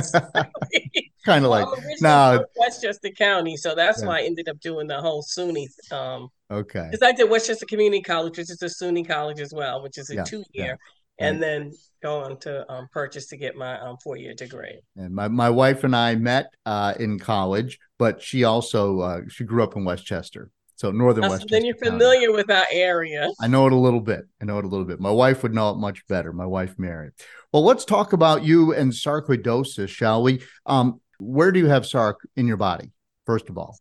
kind 1.26 1.46
of 1.46 1.52
like 1.52 1.68
no 2.02 2.44
Westchester 2.58 3.10
County, 3.10 3.56
so 3.56 3.76
that's 3.76 4.02
yeah. 4.02 4.08
why 4.08 4.22
I 4.22 4.24
ended 4.24 4.50
up 4.50 4.60
doing 4.62 4.88
the 4.88 5.00
whole 5.00 5.22
SUNY. 5.22 5.68
Um, 5.92 6.30
okay, 6.50 6.88
because 6.90 7.08
I 7.08 7.12
did 7.12 7.30
Westchester 7.30 7.68
Community 7.68 8.02
College, 8.02 8.40
which 8.40 8.50
is 8.50 8.64
a 8.64 8.66
SUNY 8.66 9.08
college 9.08 9.40
as 9.40 9.54
well, 9.54 9.84
which 9.84 10.00
is 10.00 10.10
a 10.10 10.16
yeah, 10.16 10.24
two 10.24 10.44
year, 10.54 10.80
and 11.20 11.42
then 11.42 11.72
go 12.02 12.22
on 12.22 12.38
to 12.40 12.70
um, 12.72 12.88
purchase 12.92 13.28
to 13.28 13.38
get 13.38 13.56
my 13.56 13.80
um, 13.80 13.98
four 14.04 14.18
year 14.18 14.34
degree. 14.34 14.80
And 14.96 15.14
my, 15.14 15.28
my 15.28 15.50
wife 15.50 15.84
and 15.84 15.96
I 15.96 16.16
met 16.16 16.54
uh, 16.66 16.94
in 17.00 17.20
college, 17.20 17.80
but 17.98 18.22
she 18.22 18.44
also 18.44 19.00
uh, 19.00 19.22
she 19.30 19.44
grew 19.44 19.64
up 19.64 19.76
in 19.76 19.86
Westchester. 19.86 20.50
So 20.76 20.90
northern 20.90 21.30
West. 21.30 21.46
Then 21.48 21.64
you're 21.64 21.76
familiar 21.76 22.30
County. 22.30 22.38
with 22.38 22.50
our 22.50 22.66
area. 22.72 23.30
I 23.40 23.46
know 23.46 23.68
it 23.68 23.74
a 23.74 23.78
little 23.78 24.02
bit. 24.02 24.26
I 24.42 24.46
know 24.46 24.58
it 24.58 24.66
a 24.66 24.68
little 24.68 24.86
bit. 24.86 25.00
My 25.00 25.12
wife 25.12 25.44
would 25.44 25.54
know 25.54 25.70
it 25.70 25.76
much 25.78 26.08
better. 26.08 26.34
My 26.34 26.48
wife 26.48 26.74
Mary. 26.80 27.12
Well, 27.54 27.64
let's 27.64 27.86
talk 27.86 28.14
about 28.14 28.44
you 28.44 28.74
and 28.74 28.92
sarcoidosis, 28.92 29.90
shall 29.90 30.24
we? 30.24 30.42
Um, 30.66 31.00
Where 31.20 31.52
do 31.52 31.60
you 31.60 31.68
have 31.68 31.84
SARC 31.84 32.16
in 32.36 32.48
your 32.48 32.58
body, 32.58 32.90
first 33.28 33.50
of 33.50 33.60
all? 33.60 33.78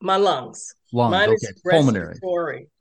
My 0.00 0.16
lungs. 0.16 0.74
Lungs, 0.92 1.12
Mine 1.12 1.28
okay. 1.28 1.34
is 1.34 1.62
Pulmonary. 1.64 2.18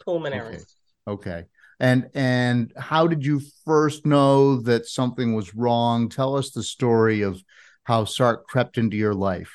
pulmonary. 0.03 0.55
Okay. 0.55 0.65
Okay. 1.07 1.43
And 1.83 2.09
and 2.13 2.71
how 2.77 3.07
did 3.07 3.25
you 3.25 3.41
first 3.65 4.05
know 4.05 4.61
that 4.61 4.85
something 4.85 5.33
was 5.33 5.53
wrong? 5.53 6.07
Tell 6.07 6.37
us 6.37 6.51
the 6.51 6.63
story 6.63 7.23
of 7.23 7.43
how 7.83 8.05
SARC 8.05 8.45
crept 8.47 8.77
into 8.77 8.95
your 8.95 9.13
life. 9.13 9.51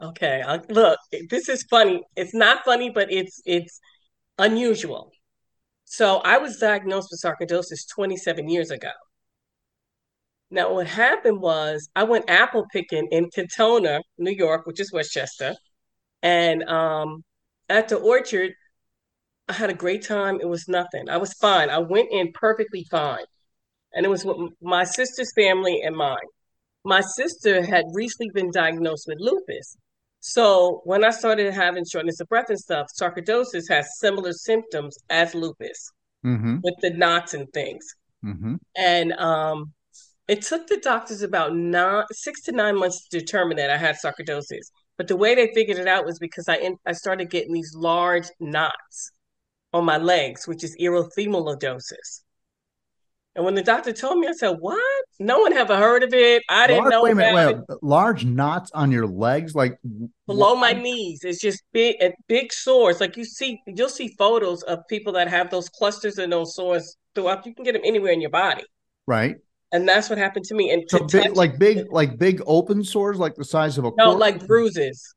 Okay, 0.00 0.44
I, 0.46 0.60
look, 0.68 0.96
this 1.30 1.48
is 1.48 1.64
funny. 1.64 2.02
It's 2.14 2.34
not 2.34 2.64
funny, 2.64 2.88
but 2.88 3.10
it's 3.10 3.42
it's 3.46 3.80
unusual. 4.38 5.10
So 5.82 6.18
I 6.18 6.38
was 6.38 6.58
diagnosed 6.58 7.08
with 7.10 7.20
sarcoidosis 7.20 7.88
27 7.92 8.48
years 8.48 8.70
ago. 8.70 8.92
Now, 10.52 10.72
what 10.72 10.86
happened 10.86 11.40
was 11.40 11.88
I 11.96 12.04
went 12.04 12.30
apple 12.30 12.66
picking 12.72 13.08
in 13.10 13.28
Katonah, 13.30 14.02
New 14.18 14.30
York, 14.30 14.66
which 14.66 14.78
is 14.78 14.92
Westchester, 14.92 15.56
and 16.22 16.62
um, 16.68 17.24
at 17.68 17.88
the 17.88 17.96
orchard, 17.96 18.52
I 19.48 19.52
had 19.52 19.70
a 19.70 19.74
great 19.74 20.06
time. 20.06 20.40
It 20.40 20.48
was 20.48 20.68
nothing. 20.68 21.08
I 21.08 21.18
was 21.18 21.32
fine. 21.34 21.70
I 21.70 21.78
went 21.78 22.08
in 22.10 22.32
perfectly 22.32 22.86
fine, 22.90 23.24
and 23.92 24.06
it 24.06 24.08
was 24.08 24.24
with 24.24 24.36
my 24.62 24.84
sister's 24.84 25.32
family 25.34 25.82
and 25.82 25.96
mine. 25.96 26.16
My 26.84 27.00
sister 27.00 27.64
had 27.64 27.84
recently 27.92 28.30
been 28.34 28.50
diagnosed 28.50 29.04
with 29.06 29.18
lupus. 29.20 29.76
So 30.20 30.80
when 30.84 31.04
I 31.04 31.10
started 31.10 31.52
having 31.52 31.84
shortness 31.84 32.20
of 32.20 32.28
breath 32.28 32.48
and 32.48 32.58
stuff, 32.58 32.86
sarcoidosis 32.98 33.68
has 33.68 33.98
similar 33.98 34.32
symptoms 34.32 34.96
as 35.10 35.34
lupus 35.34 35.90
Mm-hmm. 36.24 36.60
with 36.62 36.74
the 36.80 36.88
knots 36.88 37.34
and 37.34 37.46
things. 37.52 37.84
Mm-hmm. 38.24 38.54
And 38.78 39.12
um, 39.12 39.74
it 40.26 40.40
took 40.40 40.66
the 40.66 40.78
doctors 40.78 41.20
about 41.20 41.54
nine, 41.54 42.04
six 42.12 42.40
to 42.44 42.52
nine 42.52 42.78
months 42.78 43.06
to 43.08 43.18
determine 43.18 43.58
that 43.58 43.68
I 43.68 43.76
had 43.76 43.96
sarcoidosis. 44.02 44.70
But 44.96 45.08
the 45.08 45.16
way 45.16 45.34
they 45.34 45.52
figured 45.52 45.76
it 45.76 45.86
out 45.86 46.06
was 46.06 46.18
because 46.18 46.48
I 46.48 46.56
in, 46.56 46.76
I 46.86 46.92
started 46.92 47.28
getting 47.28 47.52
these 47.52 47.74
large 47.76 48.28
knots 48.40 49.10
on 49.74 49.84
my 49.84 49.98
legs, 49.98 50.48
which 50.48 50.64
is 50.64 50.74
erythematosus. 50.80 52.22
And 53.36 53.44
when 53.44 53.56
the 53.56 53.62
doctor 53.64 53.92
told 53.92 54.20
me, 54.20 54.28
I 54.28 54.32
said, 54.32 54.56
"What? 54.60 54.80
No 55.18 55.40
one 55.40 55.52
ever 55.52 55.76
heard 55.76 56.04
of 56.04 56.14
it. 56.14 56.44
I 56.48 56.68
didn't 56.68 56.82
Large, 56.84 56.90
know 56.92 57.02
wait 57.02 57.12
a 57.12 57.14
minute, 57.16 57.30
about 57.32 57.56
wait, 57.68 57.74
it." 57.76 57.82
large 57.82 58.24
knots 58.24 58.70
on 58.72 58.92
your 58.92 59.06
legs, 59.08 59.56
like 59.56 59.76
below 60.28 60.54
what- 60.54 60.60
my 60.60 60.72
knees. 60.72 61.24
It's 61.24 61.40
just 61.40 61.62
big, 61.72 61.96
big 62.28 62.52
sores. 62.52 63.00
Like 63.00 63.16
you 63.16 63.24
see, 63.24 63.60
you'll 63.66 63.88
see 63.88 64.14
photos 64.16 64.62
of 64.62 64.86
people 64.88 65.12
that 65.14 65.26
have 65.28 65.50
those 65.50 65.68
clusters 65.68 66.18
and 66.18 66.32
those 66.32 66.54
sores 66.54 66.96
throughout. 67.16 67.44
You 67.44 67.54
can 67.54 67.64
get 67.64 67.72
them 67.72 67.82
anywhere 67.84 68.12
in 68.12 68.20
your 68.20 68.30
body, 68.30 68.64
right? 69.08 69.36
and 69.72 69.88
that's 69.88 70.08
what 70.08 70.18
happened 70.18 70.44
to 70.44 70.54
me. 70.54 70.70
And 70.70 70.84
So 70.88 71.04
big, 71.04 71.34
like 71.36 71.58
big, 71.58 71.90
like 71.90 72.16
big 72.16 72.40
open 72.46 72.84
sores, 72.84 73.18
like 73.18 73.34
the 73.34 73.44
size 73.44 73.76
of 73.78 73.84
a 73.84 73.88
no, 73.88 74.04
quarter? 74.04 74.18
like 74.20 74.46
bruises, 74.46 75.12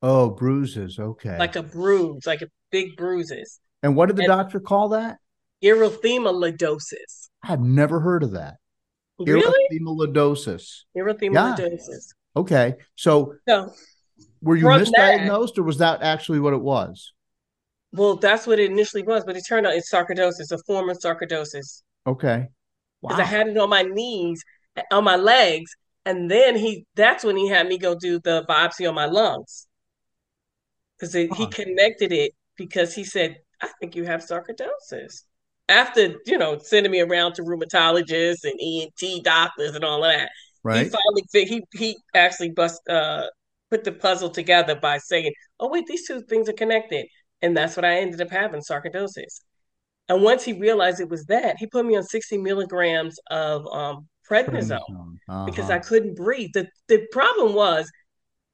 oh 0.00 0.30
bruises. 0.30 0.98
Okay. 0.98 1.36
like 1.38 1.56
a 1.56 1.62
bruise, 1.62 2.24
like 2.26 2.40
a 2.40 2.48
big 2.72 2.96
bruises. 2.96 3.60
And 3.82 3.94
what 3.96 4.06
did 4.06 4.16
the 4.16 4.22
and- 4.22 4.28
doctor 4.30 4.60
call 4.60 4.90
that? 4.90 5.18
Erythematosus. 5.64 7.28
I 7.42 7.46
had 7.48 7.60
never 7.60 8.00
heard 8.00 8.22
of 8.22 8.32
that. 8.32 8.56
Really? 9.18 9.52
Erythematosus. 9.72 10.82
Erythematosus. 10.96 12.08
Okay, 12.36 12.74
so 12.96 13.34
So, 13.48 13.72
were 14.42 14.56
you 14.56 14.62
From 14.62 14.80
that- 14.84 15.20
misdiagnosed, 15.20 15.56
or 15.58 15.62
was 15.62 15.78
that 15.78 16.02
actually 16.02 16.40
what 16.40 16.52
it 16.52 16.60
was? 16.60 17.12
well, 17.92 18.16
that's 18.16 18.46
what 18.46 18.58
it 18.58 18.70
initially 18.70 19.02
was, 19.02 19.24
but 19.24 19.36
it 19.36 19.44
turned 19.48 19.66
out 19.66 19.72
it's 19.72 19.90
sarcoidosis, 19.90 20.52
a 20.52 20.58
form 20.66 20.90
of 20.90 20.98
sarcoidosis. 20.98 21.82
Okay. 22.06 22.48
because 23.00 23.16
Wow. 23.18 23.24
I 23.24 23.26
had 23.26 23.48
it 23.48 23.56
on 23.56 23.70
my 23.70 23.82
knees, 23.82 24.42
on 24.90 25.04
my 25.04 25.16
legs, 25.16 25.70
and 26.04 26.30
then 26.30 26.56
he 26.56 26.86
that's 26.94 27.24
when 27.24 27.36
he 27.36 27.48
had 27.48 27.66
me 27.68 27.78
go 27.78 27.94
do 27.94 28.18
the 28.20 28.44
biopsy 28.48 28.86
on 28.88 28.94
my 28.94 29.06
lungs 29.06 29.66
because 30.98 31.14
he 31.14 31.46
connected 31.48 32.12
it 32.12 32.32
because 32.56 32.94
he 32.94 33.04
said 33.04 33.38
I 33.62 33.68
think 33.80 33.96
you 33.96 34.04
have 34.04 34.20
sarcoidosis 34.22 35.22
after 35.68 36.16
you 36.26 36.38
know 36.38 36.58
sending 36.58 36.92
me 36.92 37.00
around 37.00 37.34
to 37.34 37.42
rheumatologists 37.42 38.44
and 38.44 38.54
ENT 38.60 39.20
doctors 39.22 39.74
and 39.74 39.84
all 39.84 40.04
of 40.04 40.12
that. 40.12 40.30
He 40.70 40.80
right. 40.80 40.90
finally 40.90 41.24
fi- 41.32 41.44
he 41.46 41.62
he 41.74 41.96
actually 42.14 42.50
bust 42.50 42.80
uh 42.88 43.26
put 43.70 43.84
the 43.84 43.92
puzzle 43.92 44.30
together 44.30 44.74
by 44.76 44.98
saying, 44.98 45.32
"Oh 45.60 45.68
wait, 45.70 45.86
these 45.86 46.06
two 46.06 46.22
things 46.22 46.48
are 46.48 46.52
connected," 46.54 47.06
and 47.42 47.56
that's 47.56 47.76
what 47.76 47.84
I 47.84 47.98
ended 47.98 48.20
up 48.20 48.30
having 48.30 48.60
sarcoidosis. 48.62 49.40
And 50.08 50.22
once 50.22 50.44
he 50.44 50.52
realized 50.52 51.00
it 51.00 51.08
was 51.08 51.24
that, 51.26 51.56
he 51.58 51.66
put 51.66 51.86
me 51.86 51.96
on 51.96 52.02
60 52.04 52.38
milligrams 52.38 53.18
of 53.30 53.66
um, 53.68 54.08
prednisone 54.30 54.78
Prednisone. 54.88 55.18
because 55.44 55.70
Uh-huh. 55.70 55.74
I 55.76 55.78
couldn't 55.80 56.16
breathe. 56.16 56.50
The 56.54 56.68
the 56.88 57.06
problem 57.12 57.54
was 57.54 57.90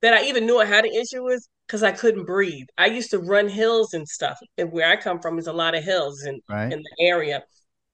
that 0.03 0.15
I 0.15 0.25
even 0.25 0.47
knew 0.47 0.59
I 0.61 0.65
had 0.67 0.85
an 0.85 0.93
issue 0.93 1.23
was 1.23 1.49
because 1.73 1.83
I 1.83 1.91
couldn't 1.91 2.27
breathe. 2.27 2.67
I 2.77 2.85
used 2.85 3.11
to 3.13 3.19
run 3.19 3.49
hills 3.49 3.95
and 3.95 4.07
stuff, 4.07 4.39
and 4.59 4.71
where 4.71 4.91
I 4.91 4.95
come 4.95 5.21
from 5.21 5.39
is 5.39 5.47
a 5.47 5.55
lot 5.55 5.75
of 5.75 5.83
hills 5.83 6.23
in, 6.23 6.39
right. 6.47 6.71
in 6.71 6.83
the 6.83 7.07
area. 7.07 7.43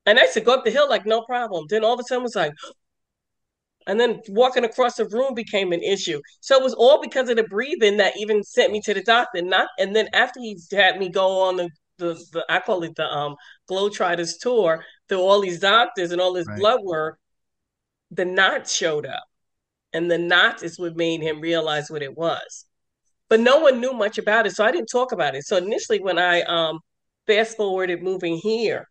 And 0.05 0.19
I 0.19 0.23
used 0.23 0.35
to 0.35 0.41
go 0.41 0.55
up 0.55 0.65
the 0.65 0.73
hill 0.73 0.89
like 0.89 1.07
no 1.07 1.23
problem. 1.23 1.67
Then 1.69 1.85
all 1.85 1.95
of 1.95 2.01
a 2.01 2.03
sudden 2.03 2.23
it 2.23 2.25
was 2.25 2.35
like, 2.35 2.51
and 3.87 4.01
then 4.01 4.21
walking 4.31 4.65
across 4.65 4.97
the 4.97 5.07
room 5.07 5.33
became 5.33 5.71
an 5.73 5.81
issue. 5.81 6.21
So 6.41 6.57
it 6.57 6.63
was 6.65 6.75
all 6.75 7.01
because 7.01 7.29
of 7.29 7.37
the 7.37 7.45
breathing 7.45 7.99
that 7.99 8.17
even 8.19 8.43
sent 8.43 8.73
me 8.73 8.81
to 8.81 8.95
the 8.95 9.03
doctor. 9.03 9.43
Not 9.43 9.69
and 9.79 9.95
then 9.95 10.09
after 10.13 10.41
he 10.41 10.59
had 10.73 10.99
me 10.99 11.09
go 11.09 11.43
on 11.43 11.57
the 11.57 11.71
the, 11.99 12.15
the 12.33 12.45
I 12.49 12.59
call 12.59 12.83
it 12.83 12.97
the 12.97 13.07
um 13.07 13.37
Globetrotters 13.71 14.41
tour 14.41 14.85
through 15.09 15.21
all 15.21 15.41
these 15.41 15.61
doctors 15.61 16.11
and 16.11 16.21
all 16.21 16.33
this 16.33 16.49
Right. 16.49 16.59
blood 16.59 16.81
work, 16.83 17.21
the 18.11 18.25
knots 18.25 18.75
showed 18.75 19.07
up. 19.07 19.23
And 19.93 20.11
the 20.11 20.19
knots 20.19 20.65
is 20.65 20.81
what 20.81 20.97
made 20.97 21.23
him 21.23 21.41
realize 21.41 21.91
what 21.91 22.03
it 22.03 22.17
was. 22.17 22.68
But 23.29 23.41
no 23.41 23.59
one 23.61 23.81
knew 23.81 23.93
much 23.93 24.19
about 24.19 24.47
it, 24.47 24.53
so 24.57 24.65
I 24.65 24.73
didn't 24.73 24.89
talk 24.89 25.13
about 25.13 25.35
it. 25.35 25.45
So 25.47 25.57
initially 25.57 26.01
when 26.01 26.19
I 26.19 26.43
um 26.43 26.81
fast 27.27 27.57
forwarded 27.57 28.03
moving 28.03 28.37
here, 28.39 28.89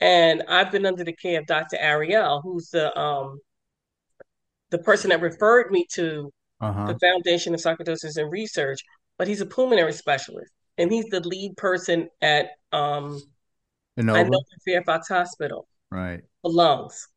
and 0.00 0.42
I've 0.48 0.72
been 0.72 0.86
under 0.86 1.04
the 1.04 1.14
care 1.14 1.40
of 1.40 1.46
Dr. 1.46 1.78
Ariel, 1.78 2.40
who's 2.42 2.68
the 2.70 2.96
um 2.98 3.40
the 4.70 4.78
person 4.78 5.10
that 5.10 5.20
referred 5.20 5.70
me 5.70 5.86
to 5.94 6.32
Uh-huh. 6.60 6.92
the 6.92 6.98
Foundation 6.98 7.54
of 7.54 7.60
Sarcoidosis 7.60 8.16
and 8.16 8.30
Research, 8.30 8.80
but 9.18 9.28
he's 9.28 9.40
a 9.40 9.46
pulmonary 9.46 9.92
specialist, 9.92 10.52
and 10.78 10.90
he's 10.92 11.06
the 11.06 11.20
lead 11.20 11.56
person 11.56 12.08
at 12.20 12.50
um? 12.72 13.20
I 13.98 14.24
know 14.24 14.40
Fairfax 14.64 15.08
Hospital 15.08 15.68
Right. 15.90 16.22
for 16.42 16.50
lungs. 16.52 17.08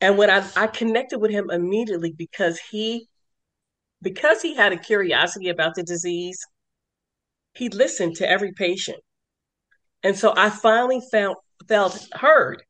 And 0.00 0.18
when 0.18 0.30
I, 0.30 0.46
I 0.56 0.66
connected 0.66 1.18
with 1.20 1.30
him 1.30 1.50
immediately 1.50 2.12
because 2.12 2.58
he 2.58 3.08
because 4.02 4.42
he 4.42 4.54
had 4.54 4.72
a 4.72 4.76
curiosity 4.76 5.48
about 5.48 5.74
the 5.74 5.82
disease, 5.82 6.38
he 7.54 7.68
listened 7.68 8.16
to 8.16 8.28
every 8.28 8.52
patient. 8.52 8.98
And 10.02 10.18
so 10.18 10.34
I 10.36 10.50
finally 10.50 11.00
felt 11.10 11.38
felt 11.68 12.08
heard. 12.14 12.62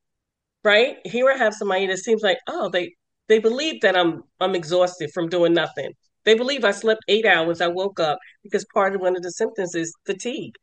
Right? 0.65 0.99
Here 1.05 1.29
I 1.31 1.37
have 1.37 1.55
somebody 1.55 1.87
that 1.89 1.99
seems 1.99 2.23
like, 2.23 2.39
oh, 2.47 2.69
they 2.69 2.95
they 3.29 3.39
believe 3.39 3.81
that 3.83 3.97
I'm 3.97 4.23
I'm 4.41 4.55
exhausted 4.55 5.11
from 5.13 5.29
doing 5.29 5.55
nothing. 5.55 5.93
They 6.25 6.35
believe 6.35 6.65
I 6.65 6.71
slept 6.71 7.01
eight 7.09 7.27
hours. 7.27 7.61
I 7.61 7.69
woke 7.69 7.99
up 7.99 8.19
because 8.43 8.65
part 8.73 8.95
of 8.95 9.01
one 9.01 9.17
of 9.17 9.23
the 9.23 9.33
symptoms 9.33 9.75
is 9.75 9.93
fatigue. 10.07 10.55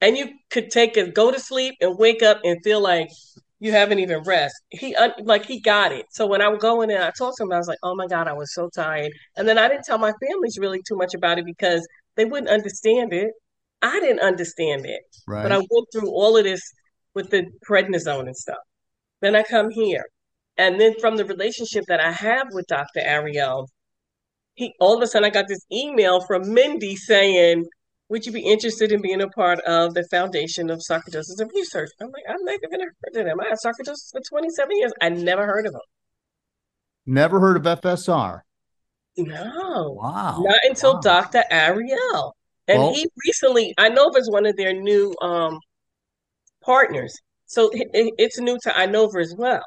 And 0.00 0.16
you 0.16 0.28
could 0.50 0.70
take 0.70 0.96
a 0.96 1.10
go 1.10 1.32
to 1.32 1.40
sleep 1.40 1.74
and 1.80 1.98
wake 1.98 2.22
up 2.22 2.40
and 2.44 2.62
feel 2.62 2.80
like 2.80 3.08
you 3.60 3.72
haven't 3.72 3.98
even 3.98 4.22
rest. 4.22 4.54
He 4.70 4.94
un- 4.94 5.12
like 5.24 5.44
he 5.44 5.60
got 5.60 5.92
it. 5.92 6.06
So 6.10 6.26
when 6.26 6.40
I 6.40 6.48
would 6.48 6.60
go 6.60 6.82
in 6.82 6.90
and 6.90 7.02
I 7.02 7.10
talked 7.10 7.38
to 7.38 7.44
him, 7.44 7.52
I 7.52 7.58
was 7.58 7.68
like, 7.68 7.78
oh 7.82 7.94
my 7.94 8.06
God, 8.06 8.28
I 8.28 8.32
was 8.32 8.54
so 8.54 8.68
tired. 8.74 9.12
And 9.36 9.48
then 9.48 9.58
I 9.58 9.68
didn't 9.68 9.84
tell 9.84 9.98
my 9.98 10.12
families 10.26 10.58
really 10.60 10.80
too 10.86 10.96
much 10.96 11.14
about 11.14 11.38
it 11.38 11.44
because 11.44 11.86
they 12.16 12.24
wouldn't 12.24 12.50
understand 12.50 13.12
it. 13.12 13.32
I 13.82 13.98
didn't 14.00 14.20
understand 14.20 14.86
it. 14.86 15.00
Right. 15.26 15.42
But 15.42 15.52
I 15.52 15.58
went 15.58 15.86
through 15.92 16.10
all 16.10 16.36
of 16.36 16.44
this 16.44 16.62
with 17.14 17.30
the 17.30 17.46
prednisone 17.68 18.26
and 18.26 18.36
stuff. 18.36 18.58
Then 19.20 19.34
I 19.34 19.42
come 19.42 19.70
here. 19.70 20.04
And 20.56 20.80
then 20.80 20.94
from 21.00 21.16
the 21.16 21.24
relationship 21.24 21.84
that 21.88 22.00
I 22.00 22.10
have 22.12 22.48
with 22.52 22.66
Dr. 22.66 23.00
Ariel, 23.00 23.68
he 24.54 24.74
all 24.80 24.96
of 24.96 25.02
a 25.02 25.06
sudden 25.06 25.26
I 25.26 25.30
got 25.30 25.46
this 25.48 25.64
email 25.72 26.20
from 26.26 26.52
Mindy 26.52 26.96
saying, 26.96 27.64
Would 28.10 28.24
you 28.24 28.32
be 28.32 28.40
interested 28.40 28.90
in 28.90 29.02
being 29.02 29.20
a 29.20 29.28
part 29.28 29.60
of 29.60 29.92
the 29.94 30.04
Foundation 30.10 30.70
of 30.70 30.80
Sarcoidosis 30.80 31.38
and 31.40 31.50
Research? 31.54 31.90
I'm 32.00 32.10
like, 32.10 32.22
I've 32.28 32.36
never 32.42 32.58
even 32.64 32.80
heard 32.80 33.16
of 33.16 33.24
them. 33.26 33.40
I 33.40 33.48
had 33.48 33.58
sarcoidosis 33.64 34.10
for 34.12 34.20
27 34.26 34.76
years. 34.78 34.92
I 35.02 35.10
never 35.10 35.44
heard 35.46 35.66
of 35.66 35.72
them. 35.72 35.82
Never 37.04 37.38
heard 37.38 37.56
of 37.58 37.80
FSR. 37.80 38.40
No. 39.18 39.98
Wow. 40.00 40.42
Not 40.46 40.58
until 40.64 40.94
Wow. 40.94 41.00
Dr. 41.00 41.44
Ariel. 41.50 42.34
And 42.66 42.78
Well- 42.82 42.94
he 42.94 43.06
recently, 43.26 43.74
I 43.76 43.88
know 43.90 44.10
it's 44.14 44.30
one 44.30 44.46
of 44.46 44.56
their 44.56 44.72
new 44.72 45.14
um, 45.20 45.58
partners. 46.62 47.14
So 47.46 47.70
it- 47.72 47.88
it's 48.18 48.38
new 48.38 48.58
to 48.62 48.70
Inova 48.70 49.20
as 49.20 49.34
well. 49.36 49.62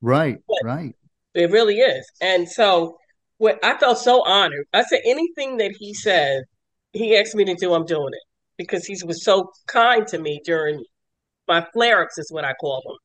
Right. 0.00 0.38
But- 0.48 0.64
Right. 0.64 0.96
It 1.34 1.50
really 1.50 1.80
is. 1.80 2.08
And 2.20 2.48
so 2.48 2.96
what 3.38 3.58
I 3.64 3.76
felt 3.78 3.98
so 3.98 4.22
honored. 4.22 4.66
I 4.72 4.82
said 4.84 5.00
anything 5.04 5.56
that 5.58 5.72
he 5.78 5.92
said, 5.94 6.44
he 6.94 7.16
asked 7.16 7.34
me 7.34 7.44
to 7.44 7.54
do, 7.54 7.74
I'm 7.74 7.84
doing 7.84 8.12
it. 8.12 8.22
Because 8.56 8.86
he 8.86 8.96
was 9.04 9.24
so 9.24 9.50
kind 9.66 10.06
to 10.06 10.18
me 10.18 10.40
during 10.44 10.84
my 11.48 11.66
flare 11.72 12.02
ups 12.02 12.18
is 12.18 12.30
what 12.30 12.44
I 12.44 12.54
call 12.54 12.82
them. 12.86 12.96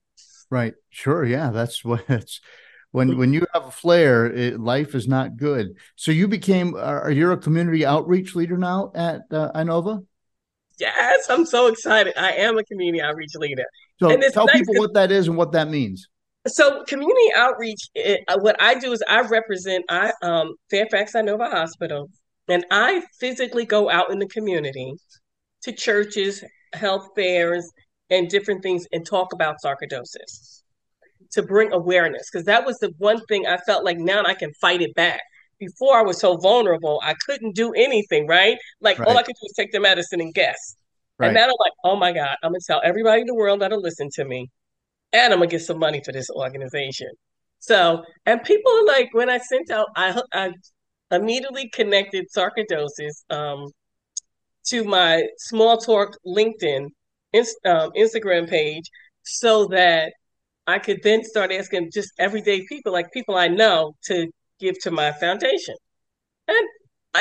Right. 0.51 0.73
Sure. 0.89 1.25
Yeah. 1.25 1.49
That's 1.49 1.83
what 1.83 2.03
it's 2.07 2.39
when 2.91 3.17
when 3.17 3.33
you 3.33 3.45
have 3.53 3.65
a 3.65 3.71
flare, 3.71 4.25
it, 4.25 4.59
life 4.59 4.95
is 4.95 5.07
not 5.07 5.37
good. 5.37 5.75
So 5.95 6.11
you 6.11 6.27
became 6.27 6.75
are 6.75 7.11
you 7.11 7.31
a 7.31 7.37
community 7.37 7.85
outreach 7.85 8.35
leader 8.35 8.57
now 8.57 8.91
at 8.95 9.21
uh, 9.31 9.51
Inova? 9.53 10.05
Yes, 10.79 11.29
I'm 11.29 11.45
so 11.45 11.67
excited. 11.67 12.13
I 12.17 12.31
am 12.33 12.57
a 12.57 12.63
community 12.63 13.01
outreach 13.01 13.35
leader. 13.35 13.65
So 13.99 14.15
tell 14.29 14.45
nice 14.45 14.55
people 14.55 14.75
what 14.75 14.93
that 14.93 15.11
is 15.11 15.27
and 15.27 15.35
what 15.35 15.51
that 15.51 15.69
means. 15.69 16.07
So 16.47 16.83
community 16.85 17.33
outreach, 17.35 17.89
it, 17.93 18.21
uh, 18.27 18.37
what 18.39 18.55
I 18.61 18.75
do 18.75 18.93
is 18.93 19.03
I 19.07 19.21
represent 19.21 19.83
I 19.89 20.13
um, 20.21 20.55
Fairfax 20.71 21.13
Inova 21.13 21.51
Hospital, 21.51 22.09
and 22.49 22.65
I 22.71 23.03
physically 23.19 23.65
go 23.65 23.89
out 23.89 24.11
in 24.11 24.19
the 24.19 24.27
community 24.27 24.93
to 25.63 25.71
churches, 25.71 26.43
health 26.73 27.09
fairs, 27.15 27.69
and 28.09 28.29
different 28.29 28.63
things, 28.63 28.85
and 28.91 29.05
talk 29.05 29.33
about 29.33 29.57
sarcoidosis 29.63 30.61
to 31.31 31.43
bring 31.43 31.71
awareness 31.73 32.29
because 32.31 32.45
that 32.45 32.65
was 32.65 32.77
the 32.79 32.91
one 32.97 33.23
thing 33.27 33.45
I 33.45 33.57
felt 33.57 33.85
like 33.85 33.97
now 33.97 34.23
I 34.23 34.33
can 34.33 34.51
fight 34.53 34.81
it 34.81 34.93
back. 34.95 35.21
Before 35.59 35.97
I 35.97 36.01
was 36.01 36.19
so 36.19 36.37
vulnerable, 36.37 37.01
I 37.03 37.13
couldn't 37.25 37.53
do 37.53 37.73
anything, 37.73 38.27
right? 38.27 38.57
Like 38.79 38.97
right. 38.97 39.07
all 39.07 39.17
I 39.17 39.23
could 39.23 39.35
do 39.35 39.43
was 39.43 39.53
take 39.53 39.71
the 39.71 39.79
medicine 39.79 40.21
and 40.21 40.33
guess. 40.33 40.77
Right. 41.17 41.27
And 41.27 41.35
now 41.35 41.43
I'm 41.43 41.53
like, 41.59 41.73
oh 41.83 41.97
my 41.97 42.13
God, 42.13 42.35
I'm 42.41 42.51
gonna 42.51 42.59
tell 42.65 42.81
everybody 42.83 43.21
in 43.21 43.27
the 43.27 43.35
world 43.35 43.61
that'll 43.61 43.81
listen 43.81 44.09
to 44.13 44.25
me. 44.25 44.49
And 45.11 45.33
I'm 45.33 45.39
gonna 45.39 45.51
get 45.51 45.61
some 45.61 45.77
money 45.77 46.01
for 46.03 46.13
this 46.13 46.29
organization. 46.29 47.09
So, 47.59 48.03
and 48.25 48.41
people 48.41 48.71
are 48.71 48.85
like, 48.85 49.09
when 49.13 49.29
I 49.29 49.37
sent 49.37 49.69
out, 49.69 49.87
I, 49.97 50.21
I 50.31 50.53
immediately 51.11 51.69
connected 51.69 52.27
sarcoidosis 52.35 53.23
um, 53.29 53.67
to 54.65 54.83
my 54.83 55.23
small 55.37 55.77
talk 55.77 56.15
LinkedIn 56.25 56.89
um, 57.65 57.91
Instagram 57.97 58.49
page 58.49 58.85
so 59.23 59.65
that 59.67 60.13
I 60.67 60.79
could 60.79 60.99
then 61.03 61.23
start 61.23 61.51
asking 61.51 61.89
just 61.91 62.11
everyday 62.19 62.65
people, 62.67 62.93
like 62.93 63.11
people 63.11 63.35
I 63.35 63.47
know, 63.47 63.95
to 64.05 64.27
give 64.59 64.79
to 64.81 64.91
my 64.91 65.11
foundation. 65.11 65.75
And 66.47 66.67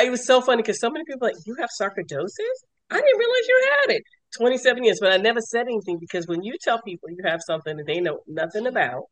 it 0.05 0.11
was 0.11 0.27
so 0.27 0.41
funny 0.41 0.63
because 0.63 0.81
so 0.81 0.91
many 0.91 1.05
people 1.07 1.29
like, 1.29 1.37
you 1.47 1.57
have 1.59 1.71
sarcoidosis? 1.81 2.59
I 2.91 2.97
didn't 2.97 3.19
realize 3.19 3.49
you 3.49 3.69
had 3.81 3.97
it. 3.97 4.03
27 4.37 4.85
years, 4.85 4.99
but 5.01 5.13
I 5.13 5.17
never 5.17 5.41
said 5.41 5.63
anything 5.63 5.99
because 5.99 6.27
when 6.27 6.43
you 6.43 6.57
tell 6.61 6.83
people 6.83 7.09
you 7.09 7.23
have 7.25 7.41
something 7.47 7.79
that 7.79 7.87
they 7.87 8.01
know 8.01 8.21
nothing 8.27 8.67
about, 8.67 9.05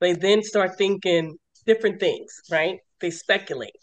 they 0.00 0.14
then 0.14 0.42
start 0.42 0.78
thinking 0.78 1.36
different 1.66 2.00
things, 2.00 2.32
right? 2.50 2.78
They 3.00 3.10
speculate 3.10 3.76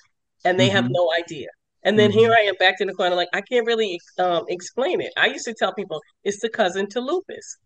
and 0.45 0.59
they 0.59 0.67
mm-hmm. 0.67 0.75
have 0.75 0.89
no 0.89 1.11
idea. 1.17 1.47
And 1.83 1.97
then 1.97 2.11
mm-hmm. 2.11 2.19
here 2.19 2.31
I 2.31 2.41
am 2.41 2.55
back 2.59 2.75
in 2.79 2.87
the 2.87 2.93
corner, 2.93 3.15
like 3.15 3.29
I 3.33 3.41
can't 3.41 3.65
really 3.65 3.99
um, 4.19 4.45
explain 4.49 5.01
it. 5.01 5.11
I 5.17 5.27
used 5.27 5.45
to 5.45 5.53
tell 5.53 5.73
people 5.73 6.01
it's 6.23 6.39
the 6.39 6.49
cousin 6.49 6.87
to 6.89 6.99
lupus 6.99 7.57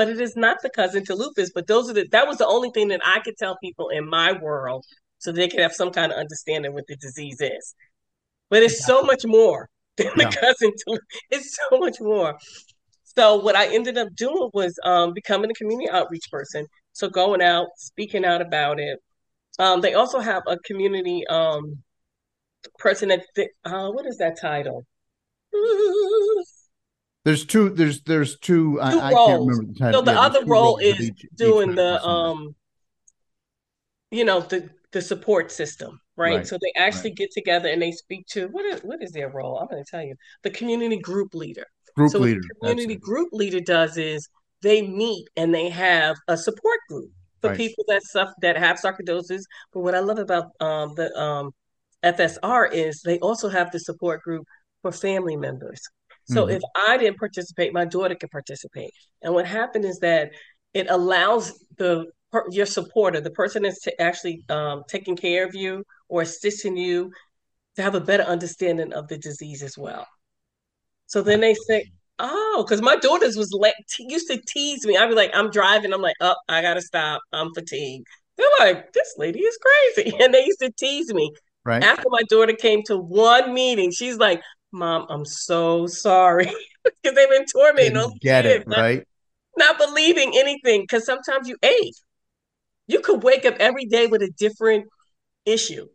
but 0.00 0.08
it 0.08 0.18
is 0.18 0.34
not 0.34 0.56
the 0.62 0.70
cousin 0.70 1.04
to 1.04 1.14
lupus. 1.14 1.50
But 1.54 1.66
those 1.66 1.90
are 1.90 1.92
the 1.92 2.08
that 2.12 2.26
was 2.26 2.38
the 2.38 2.46
only 2.46 2.70
thing 2.70 2.88
that 2.88 3.02
I 3.04 3.20
could 3.20 3.36
tell 3.36 3.58
people 3.58 3.90
in 3.90 4.08
my 4.08 4.32
world 4.32 4.86
so 5.18 5.30
they 5.30 5.46
could 5.46 5.60
have 5.60 5.74
some 5.74 5.90
kind 5.90 6.10
of 6.10 6.16
understanding 6.16 6.72
what 6.72 6.86
the 6.86 6.96
disease 6.96 7.38
is. 7.38 7.74
But 8.48 8.62
it's 8.62 8.86
so 8.86 9.02
much 9.02 9.26
more 9.26 9.68
than 9.98 10.06
yeah. 10.16 10.30
the 10.30 10.36
cousin 10.36 10.72
to 10.72 11.00
it's 11.30 11.54
so 11.54 11.78
much 11.78 12.00
more. 12.00 12.38
So 13.04 13.36
what 13.36 13.56
I 13.56 13.74
ended 13.74 13.98
up 13.98 14.08
doing 14.16 14.48
was 14.54 14.78
um, 14.84 15.12
becoming 15.12 15.50
a 15.50 15.54
community 15.54 15.90
outreach 15.90 16.30
person. 16.30 16.66
So 16.92 17.10
going 17.10 17.42
out, 17.42 17.68
speaking 17.76 18.24
out 18.24 18.40
about 18.40 18.80
it. 18.80 18.98
Um, 19.58 19.82
they 19.82 19.92
also 19.92 20.20
have 20.20 20.44
a 20.46 20.56
community 20.60 21.26
um, 21.26 21.82
person 22.78 23.08
that 23.08 23.22
uh, 23.64 23.90
what 23.90 24.06
is 24.06 24.18
that 24.18 24.40
title? 24.40 24.86
There's 27.24 27.44
two. 27.44 27.70
There's 27.70 28.02
there's 28.02 28.38
two. 28.38 28.74
two 28.74 28.80
I, 28.80 29.08
I, 29.08 29.12
can't 29.12 29.40
remember 29.40 29.72
the 29.72 29.78
title. 29.78 30.00
So 30.00 30.04
the 30.04 30.12
yeah, 30.12 30.20
other 30.20 30.44
role 30.46 30.78
is 30.78 31.00
each, 31.00 31.26
doing 31.34 31.70
each 31.70 31.76
the 31.76 32.02
um, 32.02 32.54
you 34.10 34.24
know 34.24 34.40
the 34.40 34.70
the 34.92 35.02
support 35.02 35.52
system, 35.52 36.00
right? 36.16 36.36
right. 36.36 36.46
So 36.46 36.58
they 36.60 36.72
actually 36.80 37.10
right. 37.10 37.18
get 37.18 37.30
together 37.32 37.68
and 37.68 37.80
they 37.80 37.92
speak 37.92 38.26
to 38.28 38.48
what 38.48 38.64
is 38.64 38.80
what 38.80 39.02
is 39.02 39.12
their 39.12 39.28
role? 39.28 39.58
I'm 39.58 39.68
going 39.68 39.84
to 39.84 39.90
tell 39.90 40.02
you. 40.02 40.14
The 40.42 40.50
community 40.50 40.98
group 40.98 41.34
leader. 41.34 41.66
Group 41.96 42.10
so 42.10 42.18
leader. 42.18 42.40
What 42.58 42.68
the 42.68 42.74
community 42.74 42.96
group 42.98 43.28
leader 43.32 43.60
does 43.60 43.98
is 43.98 44.28
they 44.62 44.82
meet 44.82 45.28
and 45.36 45.54
they 45.54 45.68
have 45.68 46.16
a 46.28 46.36
support 46.36 46.78
group 46.88 47.10
for 47.40 47.48
right. 47.50 47.56
people 47.56 47.84
that 47.88 48.02
suffer 48.02 48.34
that 48.42 48.56
have 48.56 48.78
sarcoidosis. 48.78 49.42
But 49.72 49.80
what 49.80 49.94
I 49.94 50.00
love 50.00 50.18
about 50.18 50.52
um, 50.60 50.94
the 50.94 51.14
um, 51.18 51.52
FSR 52.04 52.72
is 52.72 53.02
they 53.02 53.18
also 53.18 53.48
have 53.48 53.70
the 53.70 53.78
support 53.78 54.22
group 54.22 54.46
for 54.82 54.92
family 54.92 55.36
members. 55.36 55.80
So 56.24 56.46
mm-hmm. 56.46 56.56
if 56.56 56.62
I 56.76 56.96
didn't 56.96 57.18
participate, 57.18 57.72
my 57.72 57.84
daughter 57.84 58.14
can 58.14 58.28
participate. 58.28 58.92
And 59.22 59.34
what 59.34 59.46
happened 59.46 59.84
is 59.84 59.98
that 59.98 60.30
it 60.74 60.86
allows 60.88 61.64
the 61.76 62.06
your 62.50 62.66
supporter, 62.66 63.20
the 63.20 63.30
person 63.30 63.64
that's 63.64 63.82
t- 63.82 63.92
actually 63.98 64.44
um, 64.48 64.84
taking 64.88 65.16
care 65.16 65.44
of 65.44 65.54
you 65.54 65.84
or 66.08 66.22
assisting 66.22 66.76
you, 66.76 67.10
to 67.76 67.82
have 67.82 67.94
a 67.94 68.00
better 68.00 68.22
understanding 68.22 68.92
of 68.92 69.08
the 69.08 69.18
disease 69.18 69.62
as 69.62 69.76
well. 69.76 70.06
So 71.06 71.22
then 71.22 71.40
they 71.40 71.54
say, 71.54 71.90
"Oh, 72.18 72.64
because 72.64 72.82
my 72.82 72.96
daughters 72.96 73.36
was 73.36 73.50
like 73.52 73.74
t- 73.88 74.06
used 74.08 74.28
to 74.28 74.40
tease 74.46 74.86
me. 74.86 74.96
I'd 74.96 75.08
be 75.08 75.14
like, 75.14 75.32
I'm 75.34 75.50
driving. 75.50 75.92
I'm 75.92 76.02
like, 76.02 76.16
oh, 76.20 76.36
I 76.48 76.62
gotta 76.62 76.82
stop. 76.82 77.20
I'm 77.32 77.52
fatigued. 77.54 78.06
They're 78.36 78.46
like, 78.60 78.92
this 78.92 79.14
lady 79.18 79.40
is 79.40 79.58
crazy, 79.58 80.14
and 80.20 80.32
they 80.32 80.44
used 80.44 80.60
to 80.60 80.70
tease 80.70 81.12
me. 81.12 81.32
Right. 81.64 81.82
After 81.82 82.08
my 82.08 82.22
daughter 82.28 82.54
came 82.54 82.82
to 82.86 82.96
one 82.96 83.52
meeting, 83.52 83.90
she's 83.90 84.16
like, 84.16 84.40
Mom, 84.72 85.06
I'm 85.08 85.24
so 85.24 85.86
sorry. 85.86 86.50
Because 86.82 87.14
they've 87.14 87.28
been 87.28 87.44
tormenting 87.44 87.92
those 87.92 88.12
get 88.22 88.46
kids, 88.46 88.64
it 88.66 88.70
right? 88.70 89.04
not, 89.54 89.76
not 89.76 89.88
believing 89.88 90.32
anything 90.34 90.80
because 90.80 91.04
sometimes 91.04 91.46
you 91.46 91.54
age 91.62 91.92
you 92.86 93.00
could 93.00 93.22
wake 93.22 93.44
up 93.44 93.56
every 93.60 93.84
day 93.84 94.06
with 94.06 94.22
a 94.22 94.30
different 94.38 94.86
issue. 95.44 95.86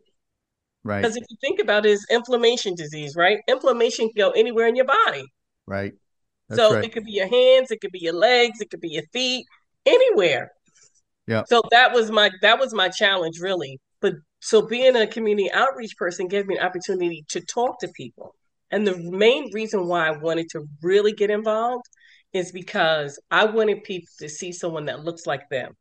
Right. 0.84 1.02
Because 1.02 1.16
if 1.16 1.24
you 1.28 1.36
think 1.40 1.58
about 1.58 1.86
it 1.86 1.90
it's 1.90 2.06
inflammation 2.08 2.76
disease 2.76 3.16
right? 3.16 3.38
Inflammation 3.48 4.10
can 4.10 4.16
go 4.16 4.30
anywhere 4.30 4.68
in 4.68 4.76
your 4.76 4.84
body. 4.84 5.24
Right. 5.66 5.94
That's 6.48 6.60
so 6.60 6.76
right. 6.76 6.84
it 6.84 6.92
could 6.92 7.02
be 7.02 7.10
your 7.10 7.28
hands 7.28 7.72
it 7.72 7.80
could 7.80 7.90
be 7.90 7.98
your 7.98 8.14
legs 8.14 8.60
it 8.60 8.70
could 8.70 8.80
be 8.80 8.90
your 8.90 9.06
feet 9.12 9.44
anywhere. 9.84 10.52
Yeah 11.26 11.42
so 11.48 11.62
that 11.72 11.92
was 11.92 12.12
my 12.12 12.30
that 12.42 12.60
was 12.60 12.72
my 12.72 12.88
challenge 12.88 13.40
really 13.40 13.80
so 14.40 14.62
being 14.62 14.96
a 14.96 15.06
community 15.06 15.50
outreach 15.52 15.96
person 15.96 16.28
gave 16.28 16.46
me 16.46 16.56
an 16.56 16.64
opportunity 16.64 17.24
to 17.28 17.40
talk 17.40 17.78
to 17.80 17.88
people 17.88 18.34
and 18.70 18.86
the 18.86 18.96
main 18.96 19.52
reason 19.52 19.86
why 19.86 20.08
I 20.08 20.16
wanted 20.16 20.48
to 20.50 20.66
really 20.82 21.12
get 21.12 21.30
involved 21.30 21.86
is 22.32 22.52
because 22.52 23.18
I 23.30 23.44
wanted 23.44 23.84
people 23.84 24.08
to 24.18 24.28
see 24.28 24.52
someone 24.52 24.86
that 24.86 25.04
looks 25.04 25.26
like 25.26 25.48
them. 25.48 25.74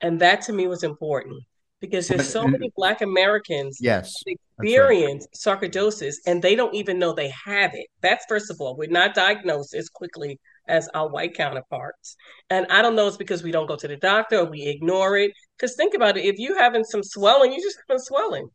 And 0.00 0.20
that 0.20 0.42
to 0.42 0.52
me 0.52 0.66
was 0.66 0.82
important 0.82 1.42
because 1.80 2.08
there's 2.08 2.28
so 2.28 2.46
many 2.46 2.70
Black 2.76 3.02
Americans 3.02 3.78
yes, 3.80 4.14
experience 4.58 5.26
right. 5.46 5.60
sarcoidosis 5.60 6.16
and 6.26 6.42
they 6.42 6.54
don't 6.54 6.74
even 6.74 6.98
know 6.98 7.12
they 7.12 7.32
have 7.44 7.74
it. 7.74 7.86
That's 8.00 8.24
first 8.26 8.50
of 8.50 8.60
all, 8.60 8.76
we're 8.76 8.90
not 8.90 9.14
diagnosed 9.14 9.74
as 9.74 9.90
quickly 9.90 10.38
as 10.70 10.88
our 10.94 11.08
white 11.08 11.34
counterparts. 11.34 12.16
And 12.48 12.66
I 12.70 12.80
don't 12.82 12.96
know 12.96 13.06
it's 13.06 13.16
because 13.16 13.42
we 13.42 13.52
don't 13.52 13.66
go 13.66 13.76
to 13.76 13.88
the 13.88 13.96
doctor 13.96 14.38
or 14.38 14.44
we 14.46 14.62
ignore 14.62 15.16
it. 15.16 15.32
Because 15.56 15.76
think 15.76 15.94
about 15.94 16.16
it, 16.16 16.24
if 16.24 16.38
you're 16.38 16.58
having 16.58 16.84
some 16.84 17.02
swelling, 17.02 17.52
you 17.52 17.62
just 17.62 17.78
have 17.88 18.00
swelling. 18.00 18.48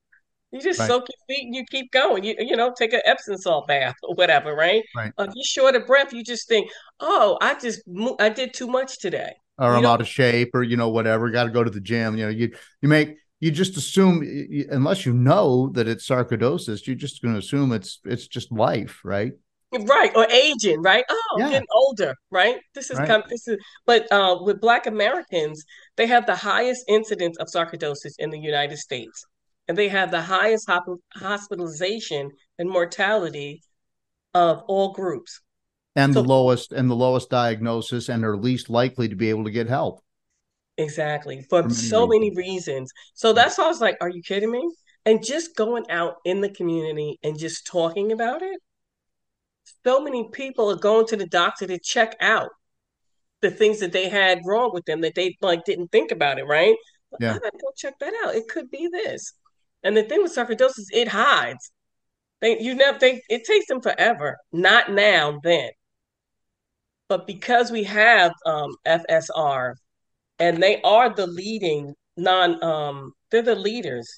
You 0.51 0.62
just 0.62 0.80
right. 0.80 0.88
soak 0.88 1.06
your 1.10 1.36
feet 1.36 1.45
and 1.45 1.56
you 1.56 1.65
keep 1.69 1.91
going. 1.91 2.23
You 2.23 2.36
you 2.39 2.56
know, 2.56 2.73
take 2.78 2.93
an 2.93 3.01
Epsom 3.04 3.36
salt 3.38 3.67
bath 3.67 3.95
or 4.04 4.15
whatever, 4.15 4.56
right? 4.56 4.84
Right. 4.95 5.12
If 5.17 5.32
you're 5.36 5.43
short 5.43 5.75
of 5.75 5.86
breath, 5.86 6.13
you 6.13 6.23
just 6.23 6.47
think, 6.47 6.69
oh, 7.01 7.38
I 7.41 7.60
just 7.60 7.82
I 8.19 8.30
did 8.30 8.54
too 8.54 8.67
much 8.67 8.99
today, 8.99 9.34
or 9.58 9.71
you 9.71 9.75
I'm 9.75 9.84
know? 9.84 9.89
out 9.89 10.01
of 10.01 10.08
shape, 10.08 10.51
or 10.54 10.63
you 10.63 10.78
know, 10.78 10.89
whatever. 10.89 11.30
Got 11.30 11.45
to 11.45 11.49
go 11.49 11.63
to 11.63 11.69
the 11.69 11.82
gym. 11.82 12.15
You 12.15 12.25
know, 12.25 12.32
you 12.32 12.54
you 12.82 12.88
make 12.88 13.17
you 13.41 13.51
just 13.51 13.75
assume 13.75 14.23
unless 14.69 15.06
you 15.06 15.13
know 15.13 15.69
that 15.73 15.88
it's 15.88 16.08
sarcoidosis, 16.08 16.88
you're 16.88 16.95
just 16.95 17.21
going 17.21 17.34
to 17.34 17.39
assume 17.39 17.73
it's 17.73 17.99
it's 18.06 18.28
just 18.28 18.51
life, 18.51 19.01
right? 19.04 19.34
Right, 19.83 20.11
or 20.15 20.25
aging, 20.31 20.81
right? 20.81 21.03
Oh, 21.09 21.35
yeah. 21.39 21.49
getting 21.49 21.67
older, 21.73 22.15
right? 22.31 22.57
This 22.73 22.89
is 22.89 22.97
right. 22.97 23.23
This 23.29 23.47
is, 23.47 23.57
but 23.85 24.11
uh, 24.11 24.38
with 24.41 24.61
Black 24.61 24.88
Americans, 24.88 25.63
they 25.97 26.07
have 26.07 26.25
the 26.25 26.35
highest 26.35 26.85
incidence 26.88 27.38
of 27.38 27.47
sarcoidosis 27.47 28.13
in 28.19 28.29
the 28.29 28.39
United 28.39 28.77
States 28.77 29.25
and 29.67 29.77
they 29.77 29.89
have 29.89 30.12
the 30.12 30.21
highest 30.21 30.69
hospitalization 31.15 32.31
and 32.60 32.69
mortality 32.69 33.62
of 34.33 34.62
all 34.67 34.91
groups 34.91 35.41
and 35.95 36.13
so, 36.13 36.21
the 36.21 36.27
lowest 36.27 36.71
and 36.71 36.89
the 36.89 36.95
lowest 36.95 37.29
diagnosis 37.29 38.10
and 38.10 38.25
are 38.25 38.37
least 38.37 38.69
likely 38.69 39.08
to 39.08 39.15
be 39.15 39.29
able 39.29 39.45
to 39.45 39.52
get 39.52 39.67
help 39.67 40.02
exactly 40.77 41.41
for, 41.50 41.63
for 41.63 41.69
many 41.69 41.73
so 41.73 42.06
reasons. 42.06 42.10
many 42.10 42.35
reasons 42.35 42.91
so 43.13 43.33
that's 43.33 43.58
why 43.58 43.65
i 43.65 43.67
was 43.67 43.81
like 43.81 43.97
are 44.02 44.10
you 44.10 44.21
kidding 44.21 44.52
me 44.52 44.67
and 45.06 45.23
just 45.23 45.56
going 45.56 45.89
out 45.89 46.15
in 46.25 46.41
the 46.41 46.50
community 46.50 47.17
and 47.23 47.39
just 47.39 47.65
talking 47.65 48.12
about 48.12 48.41
it 48.41 48.60
so 49.86 50.02
many 50.02 50.29
people 50.31 50.71
are 50.71 50.77
going 50.77 51.06
to 51.08 51.15
the 51.15 51.27
doctor 51.27 51.67
to 51.67 51.79
check 51.79 52.15
out 52.19 52.50
the 53.42 53.52
things 53.52 53.79
that 53.79 53.92
they 53.92 54.10
had 54.10 54.42
wrong 54.46 54.71
with 54.73 54.86
them 54.86 55.02
that 55.02 55.15
they 55.15 55.36
like 55.42 55.63
didn't 55.65 55.92
think 55.92 56.12
about 56.12 56.40
it 56.40 56.46
right 56.46 56.75
yeah. 57.19 57.31
I 57.31 57.40
gotta 57.40 57.58
go 57.62 57.71
check 57.75 57.94
that 58.00 58.13
out. 58.23 58.36
It 58.36 58.48
could 58.48 58.69
be 58.69 58.88
this. 58.92 59.33
And 59.83 59.96
the 59.96 60.04
thing 60.04 60.23
with 60.23 60.36
sarcoidosis, 60.36 60.86
it 60.92 61.08
hides. 61.08 61.71
They 62.42 62.60
you 62.60 62.75
never 62.75 62.98
they 63.00 63.21
it 63.29 63.44
takes 63.46 63.67
them 63.67 63.81
forever. 63.81 64.38
Not 64.52 64.92
now, 64.92 65.40
then. 65.44 65.69
But 67.08 67.27
because 67.27 67.71
we 67.71 67.83
have 67.83 68.33
um, 68.46 68.75
FSR, 68.86 69.75
and 70.40 70.62
they 70.62 70.81
are 70.81 71.13
the 71.13 71.27
leading 71.27 71.94
non 72.17 72.62
um 72.63 73.13
they're 73.29 73.42
the 73.42 73.56
leaders 73.56 74.10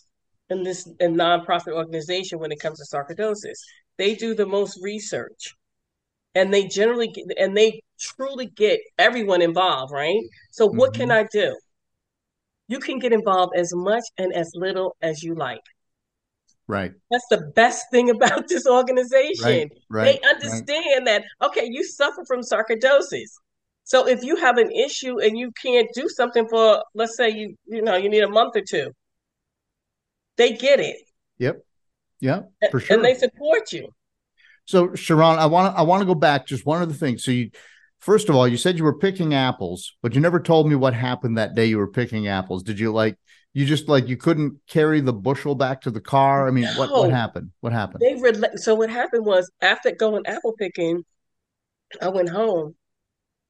in 0.49 0.63
this 0.63 0.88
in 0.99 1.15
nonprofit 1.15 1.74
organization 1.74 2.39
when 2.39 2.51
it 2.51 2.59
comes 2.59 2.80
to 2.80 2.95
sarcoidosis. 2.95 3.57
They 3.97 4.15
do 4.15 4.36
the 4.36 4.45
most 4.45 4.80
research, 4.82 5.55
and 6.38 6.53
they 6.53 6.67
generally 6.67 7.07
get, 7.07 7.25
and 7.38 7.57
they 7.57 7.81
truly 7.99 8.45
get 8.45 8.79
everyone 8.99 9.41
involved, 9.41 9.91
right? 9.91 10.21
So 10.51 10.67
what 10.67 10.93
mm-hmm. 10.93 11.01
can 11.01 11.11
I 11.11 11.23
do? 11.31 11.57
You 12.67 12.79
can 12.79 12.99
get 12.99 13.11
involved 13.11 13.53
as 13.57 13.73
much 13.73 14.03
and 14.17 14.33
as 14.33 14.51
little 14.53 14.95
as 15.01 15.23
you 15.23 15.33
like. 15.33 15.61
Right. 16.67 16.91
That's 17.09 17.25
the 17.29 17.51
best 17.55 17.85
thing 17.91 18.09
about 18.09 18.47
this 18.47 18.67
organization. 18.67 19.43
Right, 19.43 19.71
right, 19.89 20.03
they 20.21 20.29
understand 20.29 21.07
right. 21.07 21.23
that, 21.41 21.47
okay, 21.47 21.67
you 21.69 21.83
suffer 21.83 22.23
from 22.27 22.41
sarcoidosis. 22.41 23.31
So 23.83 24.07
if 24.07 24.23
you 24.23 24.35
have 24.35 24.57
an 24.57 24.69
issue 24.71 25.21
and 25.21 25.38
you 25.38 25.51
can't 25.61 25.88
do 25.95 26.07
something 26.09 26.47
for, 26.49 26.83
let's 26.93 27.15
say 27.15 27.29
you, 27.29 27.55
you 27.65 27.81
know, 27.81 27.95
you 27.95 28.09
need 28.09 28.23
a 28.23 28.29
month 28.29 28.55
or 28.57 28.61
two, 28.61 28.91
they 30.35 30.53
get 30.53 30.79
it. 30.79 30.97
Yep. 31.39 31.63
Yep. 32.19 32.51
For 32.69 32.79
sure. 32.79 32.97
And 32.97 33.05
they 33.05 33.15
support 33.15 33.71
you. 33.71 33.89
So 34.68 34.89
Sherron, 34.89 35.38
I 35.38 35.45
want 35.45 35.74
to 35.74 35.80
I 35.80 35.82
want 35.84 36.01
to 36.01 36.05
go 36.05 36.13
back 36.13 36.45
just 36.45 36.65
one 36.65 36.82
other 36.82 36.93
thing. 36.93 37.18
So 37.18 37.32
you 37.32 37.49
first 37.99 38.30
of 38.30 38.36
all, 38.36 38.47
you 38.47 38.57
said 38.57 38.78
you 38.78 38.84
were 38.84 38.97
picking 38.97 39.34
apples, 39.34 39.95
but 40.01 40.13
you 40.13 40.22
never 40.22 40.39
told 40.39 40.70
me 40.70 40.76
what 40.76 40.93
happened 40.93 41.38
that 41.38 41.55
day 41.55 41.65
you 41.65 41.78
were 41.78 41.88
picking 41.88 42.28
apples. 42.28 42.63
Did 42.63 42.78
you 42.78 42.91
like 42.91 43.18
you 43.53 43.65
just 43.65 43.88
like 43.88 44.07
you 44.07 44.18
couldn't 44.18 44.59
carry 44.68 44.99
the 44.99 45.13
bushel 45.13 45.55
back 45.55 45.82
to 45.82 45.91
the 45.91 46.01
car? 46.01 46.47
I 46.47 46.51
mean, 46.51 46.65
no. 46.65 46.74
what 46.78 46.91
what 46.91 47.11
happened? 47.11 47.51
What 47.61 47.72
happened? 47.72 48.01
They 48.01 48.57
so 48.57 48.76
what 48.76 48.89
happened 48.89 49.26
was 49.26 49.49
after 49.61 49.91
going 49.91 50.28
apple 50.28 50.53
picking, 50.59 51.03
I 52.01 52.09
went 52.09 52.30
home 52.30 52.76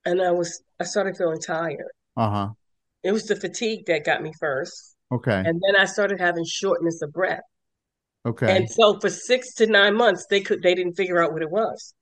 and 0.06 0.22
I 0.22 0.32
was 0.32 0.62
I 0.80 0.84
started 0.84 1.18
feeling 1.18 1.42
tired. 1.42 1.92
Uh-huh. 2.16 2.50
It 3.04 3.12
was 3.12 3.26
the 3.26 3.36
fatigue 3.36 3.88
that 3.88 4.06
got 4.06 4.22
me 4.22 4.34
first. 4.40 4.96
Okay. 5.12 5.44
And 5.46 5.62
then 5.66 5.76
I 5.76 5.86
started 5.86 6.20
having 6.20 6.46
shortness 6.46 7.02
of 7.02 7.12
breath. 7.12 7.42
Okay. 8.26 8.56
And 8.56 8.70
so 8.70 9.00
for 9.00 9.10
six 9.10 9.54
to 9.56 9.68
nine 9.68 9.96
months, 9.96 10.26
they 10.30 10.42
could 10.42 10.62
they 10.62 10.76
didn't 10.76 10.94
figure 10.94 11.22
out 11.22 11.34
what 11.34 11.42
it 11.42 11.50
was. 11.50 11.94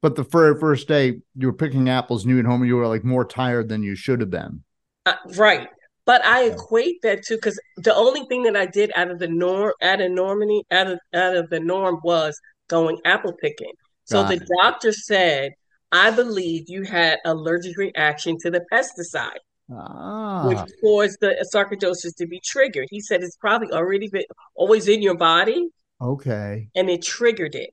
But 0.00 0.14
the 0.14 0.22
very 0.22 0.58
first 0.58 0.86
day 0.86 1.20
you 1.34 1.48
were 1.48 1.52
picking 1.52 1.88
apples, 1.88 2.24
new 2.24 2.38
at 2.38 2.44
home, 2.44 2.64
you 2.64 2.76
were 2.76 2.86
like 2.86 3.04
more 3.04 3.24
tired 3.24 3.68
than 3.68 3.82
you 3.82 3.96
should 3.96 4.20
have 4.20 4.30
been. 4.30 4.62
Uh, 5.06 5.14
right. 5.36 5.68
But 6.04 6.24
I 6.24 6.44
equate 6.44 7.02
that 7.02 7.22
to 7.24 7.34
because 7.34 7.60
the 7.76 7.94
only 7.94 8.24
thing 8.26 8.44
that 8.44 8.56
I 8.56 8.66
did 8.66 8.92
out 8.94 9.10
of 9.10 9.18
the 9.18 9.28
norm, 9.28 9.72
out 9.82 10.00
of 10.00 10.10
normity, 10.10 10.62
out 10.70 10.86
of 10.86 10.98
out 11.12 11.36
of 11.36 11.50
the 11.50 11.60
norm 11.60 12.00
was 12.02 12.38
going 12.68 12.98
apple 13.04 13.32
picking. 13.32 13.72
So 14.04 14.22
Got 14.22 14.28
the 14.28 14.34
it. 14.36 14.48
doctor 14.62 14.92
said, 14.92 15.52
I 15.92 16.10
believe 16.10 16.64
you 16.68 16.84
had 16.84 17.18
allergic 17.24 17.76
reaction 17.76 18.38
to 18.40 18.50
the 18.50 18.64
pesticide. 18.72 19.38
Ah. 19.70 20.46
Which 20.46 20.58
caused 20.80 21.18
the 21.20 21.46
sarcoidosis 21.54 22.16
to 22.16 22.26
be 22.26 22.40
triggered. 22.44 22.88
He 22.90 23.00
said 23.00 23.22
it's 23.22 23.36
probably 23.36 23.70
already 23.70 24.08
been 24.08 24.24
always 24.54 24.88
in 24.88 25.02
your 25.02 25.16
body. 25.16 25.68
Okay. 26.00 26.68
And 26.74 26.88
it 26.88 27.02
triggered 27.02 27.54
it. 27.54 27.70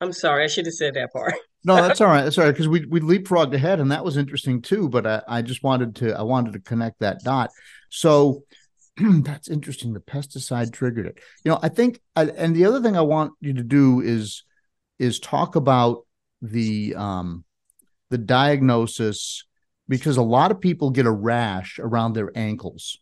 I'm 0.00 0.12
sorry, 0.12 0.44
I 0.44 0.46
should 0.46 0.66
have 0.66 0.74
said 0.74 0.94
that 0.94 1.12
part. 1.12 1.34
no, 1.64 1.76
that's 1.76 2.00
all 2.00 2.08
right. 2.08 2.22
That's 2.22 2.38
all 2.38 2.44
right 2.44 2.52
because 2.52 2.68
we 2.68 2.84
we 2.86 3.00
leapfrogged 3.00 3.54
ahead, 3.54 3.80
and 3.80 3.90
that 3.92 4.04
was 4.04 4.16
interesting 4.16 4.60
too. 4.60 4.88
But 4.88 5.06
I, 5.06 5.22
I 5.26 5.42
just 5.42 5.62
wanted 5.62 5.96
to 5.96 6.12
I 6.18 6.22
wanted 6.22 6.52
to 6.52 6.60
connect 6.60 7.00
that 7.00 7.20
dot. 7.24 7.50
So 7.90 8.42
that's 8.96 9.48
interesting. 9.48 9.92
The 9.92 10.00
pesticide 10.00 10.72
triggered 10.72 11.06
it. 11.06 11.18
You 11.44 11.50
know, 11.50 11.58
I 11.62 11.68
think, 11.68 12.00
and 12.14 12.54
the 12.54 12.66
other 12.66 12.82
thing 12.82 12.96
I 12.96 13.02
want 13.02 13.32
you 13.40 13.54
to 13.54 13.62
do 13.62 14.00
is 14.00 14.44
is 14.98 15.18
talk 15.18 15.56
about 15.56 16.06
the 16.42 16.94
um 16.94 17.44
the 18.10 18.18
diagnosis 18.18 19.44
because 19.88 20.16
a 20.16 20.22
lot 20.22 20.50
of 20.50 20.60
people 20.60 20.90
get 20.90 21.06
a 21.06 21.10
rash 21.10 21.78
around 21.78 22.12
their 22.12 22.30
ankles. 22.36 22.98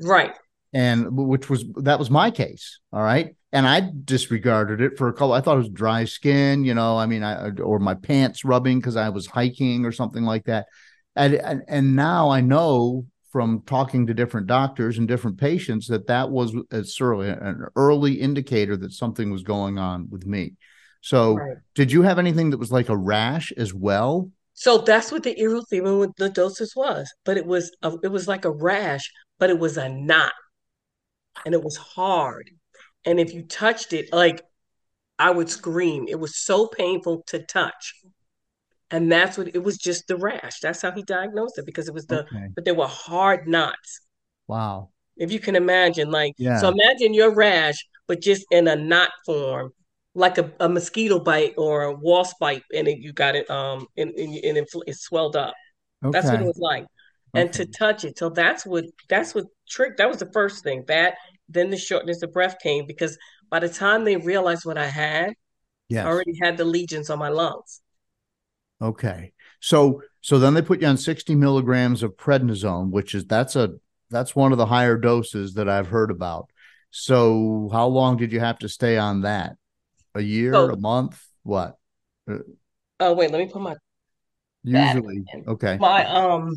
Right. 0.00 0.32
And 0.72 1.16
which 1.16 1.48
was 1.48 1.64
that 1.76 1.98
was 1.98 2.10
my 2.10 2.30
case. 2.30 2.80
All 2.92 3.02
right. 3.02 3.34
And 3.52 3.66
I 3.66 3.90
disregarded 4.04 4.80
it 4.80 4.98
for 4.98 5.08
a 5.08 5.12
couple. 5.12 5.32
I 5.32 5.40
thought 5.40 5.54
it 5.54 5.58
was 5.58 5.68
dry 5.70 6.04
skin, 6.04 6.64
you 6.64 6.74
know. 6.74 6.98
I 6.98 7.06
mean, 7.06 7.22
I 7.22 7.50
or 7.60 7.78
my 7.78 7.94
pants 7.94 8.44
rubbing 8.44 8.78
because 8.78 8.96
I 8.96 9.08
was 9.08 9.26
hiking 9.26 9.86
or 9.86 9.92
something 9.92 10.24
like 10.24 10.44
that. 10.44 10.66
And, 11.14 11.34
and 11.34 11.62
and 11.68 11.96
now 11.96 12.28
I 12.28 12.42
know 12.42 13.06
from 13.36 13.62
talking 13.66 14.06
to 14.06 14.14
different 14.14 14.46
doctors 14.46 14.98
and 14.98 15.06
different 15.06 15.38
patients 15.38 15.86
that 15.88 16.06
that 16.06 16.30
was 16.30 16.54
a, 16.70 16.78
of 16.78 17.20
an 17.20 17.66
early 17.76 18.14
indicator 18.14 18.76
that 18.78 18.92
something 18.92 19.30
was 19.30 19.42
going 19.42 19.78
on 19.78 20.08
with 20.10 20.26
me. 20.26 20.54
So, 21.02 21.36
right. 21.36 21.58
did 21.74 21.92
you 21.92 22.02
have 22.02 22.18
anything 22.18 22.50
that 22.50 22.58
was 22.58 22.72
like 22.72 22.88
a 22.88 22.96
rash 22.96 23.52
as 23.56 23.72
well? 23.72 24.30
So 24.58 24.78
that's 24.78 25.12
what 25.12 25.22
the 25.22 25.34
erythema 25.34 26.14
nodosum 26.18 26.66
was, 26.74 27.12
but 27.26 27.36
it 27.36 27.44
was 27.44 27.70
a, 27.82 27.92
it 28.02 28.08
was 28.08 28.26
like 28.26 28.46
a 28.46 28.50
rash, 28.50 29.12
but 29.38 29.50
it 29.50 29.58
was 29.58 29.76
a 29.76 29.90
knot, 29.90 30.32
and 31.44 31.54
it 31.54 31.62
was 31.62 31.76
hard, 31.76 32.50
and 33.04 33.20
if 33.20 33.34
you 33.34 33.42
touched 33.42 33.92
it, 33.92 34.10
like 34.14 34.42
I 35.18 35.30
would 35.30 35.50
scream. 35.50 36.06
It 36.08 36.18
was 36.18 36.38
so 36.38 36.68
painful 36.68 37.22
to 37.26 37.40
touch, 37.40 37.94
and 38.90 39.12
that's 39.12 39.36
what 39.36 39.54
it 39.54 39.62
was. 39.62 39.76
Just 39.76 40.08
the 40.08 40.16
rash. 40.16 40.60
That's 40.60 40.80
how 40.80 40.90
he 40.90 41.02
diagnosed 41.02 41.58
it 41.58 41.66
because 41.66 41.86
it 41.86 41.94
was 41.94 42.06
the, 42.06 42.20
okay. 42.24 42.48
but 42.54 42.64
there 42.64 42.74
were 42.74 42.86
hard 42.86 43.46
knots. 43.46 44.00
Wow. 44.48 44.88
If 45.18 45.30
you 45.30 45.38
can 45.38 45.54
imagine, 45.54 46.10
like, 46.10 46.32
yeah. 46.38 46.58
so 46.58 46.70
imagine 46.70 47.12
your 47.12 47.34
rash, 47.34 47.86
but 48.06 48.22
just 48.22 48.46
in 48.50 48.68
a 48.68 48.76
knot 48.76 49.10
form, 49.26 49.72
like 50.16 50.38
a, 50.38 50.50
a 50.58 50.68
mosquito 50.68 51.20
bite 51.20 51.54
or 51.58 51.82
a 51.84 51.92
wasp 51.92 52.38
bite, 52.40 52.64
and 52.74 52.88
it, 52.88 52.98
you 52.98 53.12
got 53.12 53.36
it 53.36 53.48
um 53.50 53.86
and, 53.96 54.10
and, 54.10 54.34
and 54.34 54.56
it, 54.56 54.68
it 54.86 54.96
swelled 54.96 55.36
up. 55.36 55.54
Okay. 56.02 56.12
That's 56.12 56.30
what 56.30 56.40
it 56.40 56.46
was 56.46 56.58
like. 56.58 56.86
And 57.34 57.50
okay. 57.50 57.64
to 57.64 57.70
touch 57.70 58.04
it, 58.04 58.18
so 58.18 58.30
that's 58.30 58.64
what 58.64 58.86
that's 59.08 59.34
what 59.34 59.44
trick. 59.68 59.98
That 59.98 60.08
was 60.08 60.18
the 60.18 60.30
first 60.32 60.64
thing. 60.64 60.84
That 60.88 61.16
then 61.48 61.70
the 61.70 61.76
shortness 61.76 62.22
of 62.22 62.32
breath 62.32 62.56
came 62.62 62.86
because 62.86 63.18
by 63.50 63.58
the 63.58 63.68
time 63.68 64.04
they 64.04 64.16
realized 64.16 64.64
what 64.64 64.78
I 64.78 64.86
had, 64.86 65.34
yes. 65.88 66.06
I 66.06 66.08
already 66.08 66.38
had 66.42 66.56
the 66.56 66.64
legions 66.64 67.10
on 67.10 67.18
my 67.18 67.28
lungs. 67.28 67.82
Okay, 68.80 69.32
so 69.60 70.02
so 70.22 70.38
then 70.38 70.54
they 70.54 70.62
put 70.62 70.80
you 70.80 70.86
on 70.86 70.96
sixty 70.96 71.34
milligrams 71.34 72.02
of 72.02 72.16
prednisone, 72.16 72.90
which 72.90 73.14
is 73.14 73.26
that's 73.26 73.54
a 73.54 73.74
that's 74.08 74.34
one 74.34 74.52
of 74.52 74.58
the 74.58 74.66
higher 74.66 74.96
doses 74.96 75.54
that 75.54 75.68
I've 75.68 75.88
heard 75.88 76.10
about. 76.10 76.48
So 76.90 77.68
how 77.70 77.86
long 77.88 78.16
did 78.16 78.32
you 78.32 78.40
have 78.40 78.58
to 78.60 78.68
stay 78.68 78.96
on 78.96 79.22
that? 79.22 79.56
A 80.16 80.22
year, 80.22 80.54
so, 80.54 80.70
a 80.70 80.76
month, 80.76 81.22
what? 81.42 81.76
Uh, 82.28 82.38
oh 83.00 83.12
wait, 83.12 83.30
let 83.30 83.38
me 83.38 83.48
put 83.52 83.60
my 83.60 83.74
usually 84.64 85.24
okay. 85.46 85.76
My 85.78 86.06
um 86.06 86.56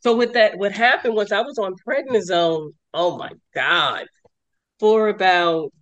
so 0.00 0.14
with 0.14 0.34
that 0.34 0.58
what 0.58 0.72
happened 0.72 1.14
was 1.14 1.32
I 1.32 1.40
was 1.40 1.58
on 1.58 1.74
prednisone, 1.88 2.72
oh 2.92 3.16
my 3.16 3.30
God, 3.54 4.04
for 4.78 5.08
about 5.08 5.72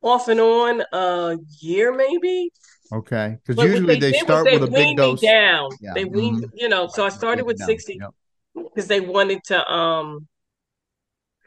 off 0.00 0.28
and 0.28 0.38
on 0.38 0.82
a 0.92 1.36
year 1.60 1.92
maybe. 1.92 2.50
Okay. 2.92 3.36
Because 3.44 3.64
usually 3.64 3.98
they, 3.98 4.12
they 4.12 4.18
start 4.18 4.44
with 4.44 4.62
a 4.62 4.70
big 4.70 4.96
dose. 4.96 5.20
down. 5.20 5.70
Yeah. 5.80 5.92
They 5.94 6.04
weaned, 6.04 6.44
mm-hmm. 6.44 6.56
you 6.56 6.68
know, 6.68 6.86
so 6.86 7.04
I 7.04 7.08
started 7.08 7.44
with 7.44 7.58
60 7.58 7.98
because 8.54 8.70
yep. 8.76 8.86
they 8.86 9.00
wanted 9.00 9.42
to 9.46 9.68
um 9.68 10.28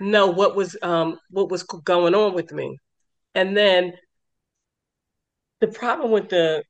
know 0.02 0.28
what 0.28 0.56
was 0.56 0.76
um 0.82 1.18
what 1.30 1.50
was 1.50 1.64
going 1.64 2.14
on 2.14 2.34
with 2.34 2.52
me. 2.52 2.78
And 3.36 3.56
then 3.56 3.94
the 5.62 5.68
problem 5.68 6.12
with 6.12 6.30
the 6.30 6.64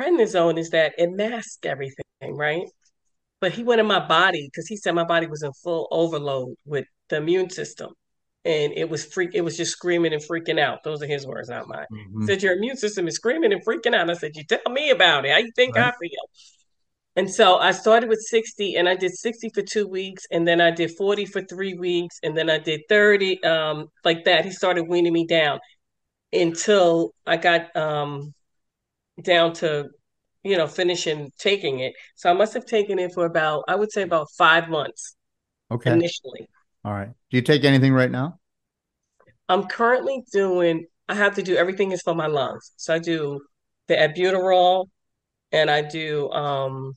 prednisone 0.00 0.58
is 0.58 0.70
that 0.70 0.94
it 0.98 1.10
masks 1.10 1.58
everything, 1.64 2.02
right? 2.22 2.66
But 3.40 3.52
he 3.52 3.64
went 3.64 3.80
in 3.80 3.86
my 3.86 4.06
body 4.06 4.48
because 4.50 4.68
he 4.68 4.76
said 4.76 4.94
my 4.94 5.04
body 5.04 5.26
was 5.26 5.42
in 5.42 5.52
full 5.52 5.88
overload 5.90 6.54
with 6.64 6.86
the 7.08 7.16
immune 7.16 7.50
system. 7.50 7.92
And 8.44 8.72
it 8.72 8.90
was 8.90 9.04
freak, 9.04 9.30
it 9.34 9.42
was 9.42 9.56
just 9.56 9.70
screaming 9.70 10.12
and 10.12 10.22
freaking 10.22 10.58
out. 10.58 10.82
Those 10.82 11.00
are 11.02 11.06
his 11.06 11.26
words, 11.26 11.48
not 11.48 11.68
mine. 11.68 11.86
Mm-hmm. 11.92 12.20
He 12.20 12.26
said 12.26 12.42
your 12.42 12.54
immune 12.54 12.76
system 12.76 13.06
is 13.06 13.14
screaming 13.14 13.52
and 13.52 13.64
freaking 13.64 13.94
out. 13.94 14.10
I 14.10 14.14
said, 14.14 14.32
You 14.34 14.42
tell 14.42 14.72
me 14.72 14.90
about 14.90 15.24
it. 15.24 15.30
How 15.30 15.38
you 15.38 15.52
think 15.54 15.76
right. 15.76 15.86
I 15.86 15.96
feel? 16.00 16.10
And 17.14 17.30
so 17.30 17.58
I 17.58 17.72
started 17.72 18.08
with 18.08 18.20
60 18.20 18.76
and 18.76 18.88
I 18.88 18.96
did 18.96 19.12
60 19.14 19.50
for 19.54 19.62
two 19.62 19.86
weeks 19.86 20.24
and 20.32 20.48
then 20.48 20.60
I 20.60 20.70
did 20.70 20.92
40 20.96 21.26
for 21.26 21.42
three 21.42 21.74
weeks 21.74 22.18
and 22.22 22.36
then 22.36 22.48
I 22.48 22.58
did 22.58 22.80
30 22.88 23.44
um, 23.44 23.88
like 24.04 24.24
that. 24.24 24.44
He 24.44 24.50
started 24.50 24.88
weaning 24.88 25.12
me 25.12 25.26
down 25.26 25.60
until 26.32 27.14
I 27.26 27.36
got 27.36 27.74
um, 27.76 28.34
down 29.20 29.52
to, 29.54 29.90
you 30.42 30.56
know, 30.56 30.66
finishing 30.66 31.30
taking 31.38 31.80
it. 31.80 31.94
So 32.14 32.30
I 32.30 32.32
must 32.32 32.54
have 32.54 32.66
taken 32.66 32.98
it 32.98 33.12
for 33.12 33.26
about, 33.26 33.64
I 33.68 33.76
would 33.76 33.92
say 33.92 34.02
about 34.02 34.28
five 34.36 34.68
months. 34.68 35.14
Okay. 35.70 35.92
Initially. 35.92 36.48
All 36.84 36.92
right. 36.92 37.10
Do 37.30 37.36
you 37.36 37.42
take 37.42 37.64
anything 37.64 37.92
right 37.92 38.10
now? 38.10 38.38
I'm 39.48 39.64
currently 39.64 40.22
doing, 40.32 40.86
I 41.08 41.14
have 41.14 41.34
to 41.36 41.42
do 41.42 41.56
everything 41.56 41.92
is 41.92 42.02
for 42.02 42.14
my 42.14 42.26
lungs. 42.26 42.72
So 42.76 42.94
I 42.94 42.98
do 42.98 43.40
the 43.88 43.94
albuterol 43.94 44.86
and 45.50 45.70
I 45.70 45.82
do 45.82 46.30
um, 46.30 46.96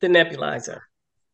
the 0.00 0.08
nebulizer. 0.08 0.80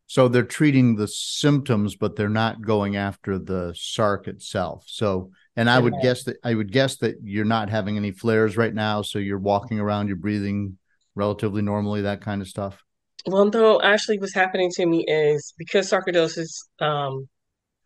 So 0.07 0.29
they're 0.29 0.43
treating 0.43 0.97
the 0.97 1.09
symptoms, 1.09 1.97
but 1.97 2.17
they're 2.17 2.31
not 2.31 2.63
going 2.63 2.97
after 2.97 3.39
the 3.39 3.75
SARC 3.77 4.27
itself. 4.27 4.85
So 4.87 5.33
and 5.59 5.69
I 5.69 5.79
would 5.81 5.95
guess 6.01 6.23
that 6.25 6.37
I 6.45 6.55
would 6.55 6.73
guess 6.73 6.97
that 6.99 7.17
you're 7.23 7.45
not 7.45 7.69
having 7.69 7.97
any 7.97 8.13
flares 8.13 8.57
right 8.57 8.73
now, 8.73 9.03
so 9.03 9.19
you're 9.19 9.39
walking 9.39 9.81
around, 9.81 10.07
you're 10.07 10.17
breathing 10.17 10.79
relatively 11.17 11.63
normally, 11.63 12.03
that 12.03 12.21
kind 12.21 12.41
of 12.41 12.49
stuff. 12.49 12.83
Well, 13.27 13.51
no, 13.51 13.83
actually, 13.83 14.19
what's 14.21 14.35
happening 14.35 14.71
to 14.75 14.87
me 14.87 15.05
is 15.09 15.53
because 15.59 15.91
sarcoidosis 15.91 16.49
um, 16.81 17.29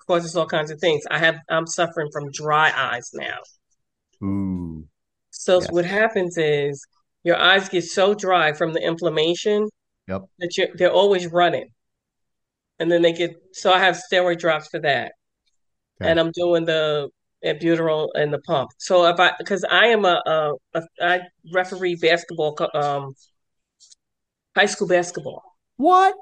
causes 0.07 0.37
all 0.37 0.47
kinds 0.47 0.71
of 0.71 0.79
things. 0.81 1.03
I 1.11 1.19
have 1.19 1.39
I'm 1.49 1.67
suffering 1.67 2.11
from 2.13 2.31
dry 2.33 2.71
eyes 2.77 3.11
now. 3.15 3.39
Ooh. 4.23 4.87
So 5.31 5.61
Yes. 5.61 5.73
what 5.73 5.87
happens 5.87 6.37
is 6.37 6.87
your 7.25 7.37
eyes 7.39 7.71
get 7.71 7.85
so 7.85 8.15
dry 8.15 8.53
from 8.53 8.75
the 8.75 8.87
inflammation 8.87 9.69
Yep. 10.09 10.23
that 10.41 10.59
you're 10.59 10.69
they're 10.75 10.93
always 10.93 11.27
running. 11.27 11.71
And 12.79 12.91
then 12.91 13.01
they 13.01 13.13
get 13.15 13.35
so 13.53 13.73
I 13.73 13.79
have 13.79 13.99
steroid 14.13 14.39
drops 14.41 14.69
for 14.69 14.81
that. 14.81 15.13
Okay. 16.01 16.11
And 16.11 16.21
I'm 16.21 16.33
doing 16.33 16.67
the 16.67 17.09
epidural 17.45 18.09
and 18.15 18.33
the 18.33 18.41
pump. 18.41 18.71
So 18.79 19.07
if 19.07 19.19
I 19.19 19.33
because 19.39 19.65
I 19.65 19.87
am 19.87 20.05
a, 20.05 20.21
a, 20.27 20.53
a 20.75 20.83
I 21.01 21.21
referee 21.53 21.97
basketball 21.97 22.57
um 22.75 23.15
high 24.55 24.67
school 24.67 24.89
basketball. 24.89 25.43
What? 25.77 26.15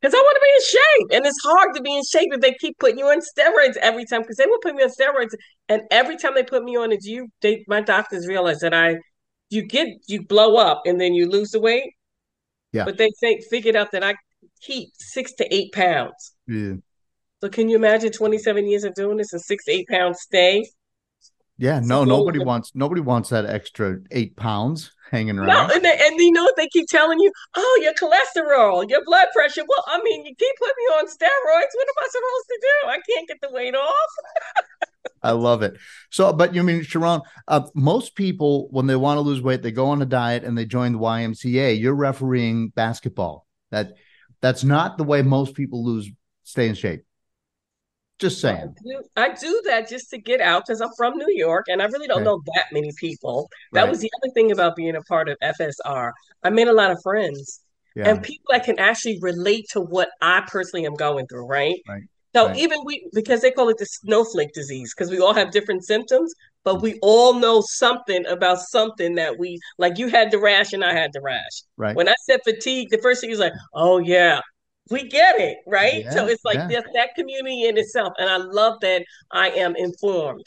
Because 0.00 0.14
I 0.14 0.18
want 0.18 0.36
to 0.36 0.42
be 0.42 0.52
in 0.54 0.62
shape. 0.62 1.16
And 1.16 1.26
it's 1.26 1.42
hard 1.42 1.74
to 1.76 1.80
be 1.80 1.96
in 1.96 2.02
shape 2.04 2.28
if 2.32 2.40
they 2.40 2.52
keep 2.52 2.78
putting 2.78 2.98
you 2.98 3.06
on 3.06 3.20
steroids 3.20 3.76
every 3.78 4.04
time. 4.04 4.20
Because 4.20 4.36
they 4.36 4.44
will 4.44 4.58
put 4.58 4.74
me 4.74 4.82
on 4.82 4.90
steroids. 4.90 5.34
And 5.68 5.82
every 5.90 6.18
time 6.18 6.34
they 6.34 6.42
put 6.42 6.62
me 6.62 6.76
on 6.76 6.92
it, 6.92 7.04
you 7.04 7.28
they 7.40 7.64
my 7.68 7.80
doctors 7.80 8.26
realize 8.26 8.60
that 8.60 8.74
I 8.74 8.96
you 9.48 9.62
get 9.62 9.88
you 10.06 10.26
blow 10.26 10.56
up 10.56 10.82
and 10.84 11.00
then 11.00 11.14
you 11.14 11.28
lose 11.28 11.50
the 11.50 11.60
weight. 11.60 11.94
Yeah. 12.72 12.84
But 12.84 12.98
they 12.98 13.08
think 13.20 13.44
figured 13.44 13.76
out 13.76 13.92
that 13.92 14.04
I 14.04 14.14
keep 14.60 14.90
six 14.98 15.32
to 15.34 15.54
eight 15.54 15.72
pounds. 15.72 16.34
Yeah. 16.46 16.74
So 17.44 17.50
can 17.50 17.68
you 17.68 17.76
imagine 17.76 18.10
27 18.10 18.66
years 18.66 18.84
of 18.84 18.94
doing 18.94 19.18
this 19.18 19.34
and 19.34 19.42
six 19.42 19.68
eight 19.68 19.86
pounds 19.86 20.22
stay? 20.22 20.66
Yeah, 21.58 21.78
no, 21.80 22.06
go 22.06 22.16
nobody 22.16 22.38
wants 22.38 22.72
nobody 22.74 23.02
wants 23.02 23.28
that 23.28 23.44
extra 23.44 23.98
eight 24.12 24.34
pounds 24.34 24.92
hanging 25.10 25.36
No, 25.36 25.42
around. 25.42 25.72
and, 25.72 25.84
they, 25.84 25.92
and 26.06 26.18
you 26.18 26.32
know 26.32 26.42
what 26.42 26.56
they 26.56 26.68
keep 26.68 26.88
telling 26.88 27.20
you? 27.20 27.30
Oh, 27.54 27.80
your 27.82 27.92
cholesterol, 27.92 28.88
your 28.88 29.04
blood 29.04 29.26
pressure. 29.34 29.60
Well, 29.68 29.84
I 29.86 30.00
mean, 30.02 30.24
you 30.24 30.34
keep 30.34 30.56
putting 30.58 30.74
me 30.78 30.84
on 30.94 31.04
steroids. 31.06 31.74
What 31.74 31.86
am 31.86 31.94
I 31.98 32.08
supposed 32.10 32.46
to 32.48 32.58
do? 32.62 32.88
I 32.88 32.98
can't 33.12 33.28
get 33.28 33.36
the 33.42 33.50
weight 33.50 33.74
off. 33.74 35.12
I 35.22 35.32
love 35.32 35.62
it. 35.62 35.76
So, 36.10 36.32
but 36.32 36.54
you 36.54 36.62
mean, 36.62 36.80
Sherron, 36.80 37.20
uh, 37.46 37.68
most 37.74 38.16
people 38.16 38.68
when 38.70 38.86
they 38.86 38.96
want 38.96 39.18
to 39.18 39.20
lose 39.20 39.42
weight, 39.42 39.60
they 39.62 39.70
go 39.70 39.88
on 39.88 40.00
a 40.00 40.06
diet 40.06 40.44
and 40.44 40.56
they 40.56 40.64
join 40.64 40.92
the 40.92 40.98
YMCA. 40.98 41.78
You're 41.78 41.94
refereeing 41.94 42.70
basketball. 42.70 43.46
That 43.70 43.92
that's 44.40 44.64
not 44.64 44.96
the 44.96 45.04
way 45.04 45.20
most 45.20 45.54
people 45.54 45.84
lose 45.84 46.10
stay 46.44 46.68
in 46.68 46.74
shape. 46.74 47.04
Just 48.20 48.44
I 48.44 48.56
saying. 48.56 48.74
do, 48.84 49.02
I 49.16 49.30
do 49.34 49.62
that 49.66 49.88
just 49.88 50.10
to 50.10 50.18
get 50.18 50.40
out 50.40 50.64
because 50.66 50.80
I'm 50.80 50.90
from 50.96 51.16
New 51.16 51.32
York 51.36 51.66
and 51.68 51.82
I 51.82 51.86
really 51.86 52.06
don't 52.06 52.18
Okay. 52.18 52.24
know 52.24 52.40
that 52.54 52.66
many 52.72 52.92
people. 52.98 53.48
That 53.72 53.82
Right. 53.82 53.90
was 53.90 54.00
the 54.00 54.10
other 54.22 54.32
thing 54.34 54.52
about 54.52 54.76
being 54.76 54.94
a 54.94 55.02
part 55.02 55.28
of 55.28 55.36
FSR. 55.42 56.12
I 56.42 56.50
made 56.50 56.68
a 56.68 56.72
lot 56.72 56.90
of 56.92 56.98
friends 57.02 57.60
Yeah. 57.96 58.08
and 58.10 58.22
people 58.22 58.44
that 58.52 58.64
can 58.64 58.78
actually 58.78 59.18
relate 59.20 59.66
to 59.72 59.80
what 59.80 60.10
I 60.20 60.44
personally 60.46 60.86
am 60.86 60.94
going 60.94 61.26
through, 61.26 61.46
right? 61.46 61.80
Right, 61.88 62.02
So 62.34 62.46
right. 62.46 62.56
even 62.56 62.78
we, 62.84 63.08
because 63.12 63.40
they 63.42 63.50
call 63.50 63.68
it 63.68 63.78
the 63.78 63.86
snowflake 63.86 64.52
disease, 64.52 64.94
because 64.94 65.10
we 65.10 65.18
all 65.20 65.34
have 65.34 65.50
different 65.50 65.84
symptoms, 65.84 66.32
but 66.64 66.76
mm. 66.76 66.82
we 66.82 66.98
all 67.02 67.34
know 67.34 67.62
something 67.66 68.24
about 68.26 68.58
something 68.60 69.16
that 69.16 69.38
we 69.38 69.58
like. 69.78 69.98
You 69.98 70.08
had 70.08 70.30
the 70.30 70.38
rash 70.38 70.72
and 70.72 70.84
I 70.84 70.92
had 70.92 71.12
the 71.12 71.20
rash. 71.20 71.62
Right. 71.76 71.94
When 71.96 72.08
I 72.08 72.14
said 72.26 72.40
fatigue, 72.44 72.90
the 72.90 72.98
first 72.98 73.20
thing 73.20 73.30
is 73.30 73.38
like, 73.40 73.52
oh 73.74 73.98
yeah, 73.98 74.40
we 74.90 75.08
get 75.08 75.40
it, 75.40 75.58
right? 75.66 76.04
so 76.12 76.26
it's 76.26 76.44
like 76.44 76.56
yeah. 76.56 76.68
that, 76.68 76.84
that 76.94 77.14
community 77.14 77.64
in 77.64 77.78
itself. 77.78 78.12
And 78.18 78.28
I 78.28 78.36
love 78.36 78.80
that 78.82 79.04
I 79.32 79.50
am 79.50 79.74
informed 79.76 80.44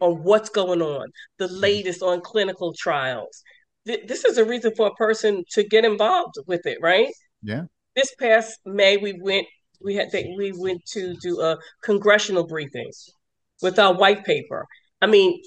on 0.00 0.22
what's 0.24 0.48
going 0.48 0.82
on, 0.82 1.08
the 1.38 1.46
Mm-hmm. 1.46 1.54
latest 1.60 2.02
on 2.02 2.20
clinical 2.20 2.72
trials. 2.74 3.42
Th- 3.86 4.06
This 4.06 4.24
is 4.24 4.38
a 4.38 4.44
reason 4.44 4.72
for 4.76 4.88
a 4.88 4.94
person 4.94 5.44
to 5.50 5.62
get 5.62 5.84
involved 5.84 6.34
with 6.46 6.66
it, 6.66 6.78
right? 6.80 7.12
Yeah. 7.42 7.62
This 7.94 8.12
past 8.18 8.58
May, 8.64 8.96
we 8.96 9.12
went, 9.20 9.46
we 9.84 9.94
had, 9.94 10.08
we 10.12 10.52
went 10.56 10.84
to 10.92 11.14
do 11.22 11.40
a 11.40 11.56
congressional 11.82 12.46
briefing 12.46 12.90
with 13.62 13.78
our 13.78 13.94
white 13.94 14.24
paper. 14.24 14.66
I 15.02 15.06
mean, 15.06 15.40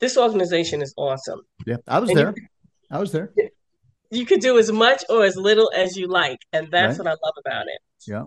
this 0.00 0.16
organization 0.16 0.82
is 0.82 0.94
awesome. 0.96 1.40
Yeah. 1.66 1.76
I 1.88 1.98
was 1.98 2.10
And 2.10 2.18
you- 2.18 2.24
there. 2.26 2.34
I 2.92 2.98
was 2.98 3.12
there. 3.12 3.32
You 4.10 4.26
could 4.26 4.40
do 4.40 4.58
as 4.58 4.70
much 4.72 5.04
or 5.08 5.24
as 5.24 5.36
little 5.36 5.70
as 5.74 5.96
you 5.96 6.08
like, 6.08 6.38
and 6.52 6.68
that's 6.70 6.98
Right. 6.98 7.04
what 7.04 7.12
I 7.12 7.16
love 7.24 7.34
about 7.46 7.66
it. 7.66 7.80
Yeah. 8.06 8.24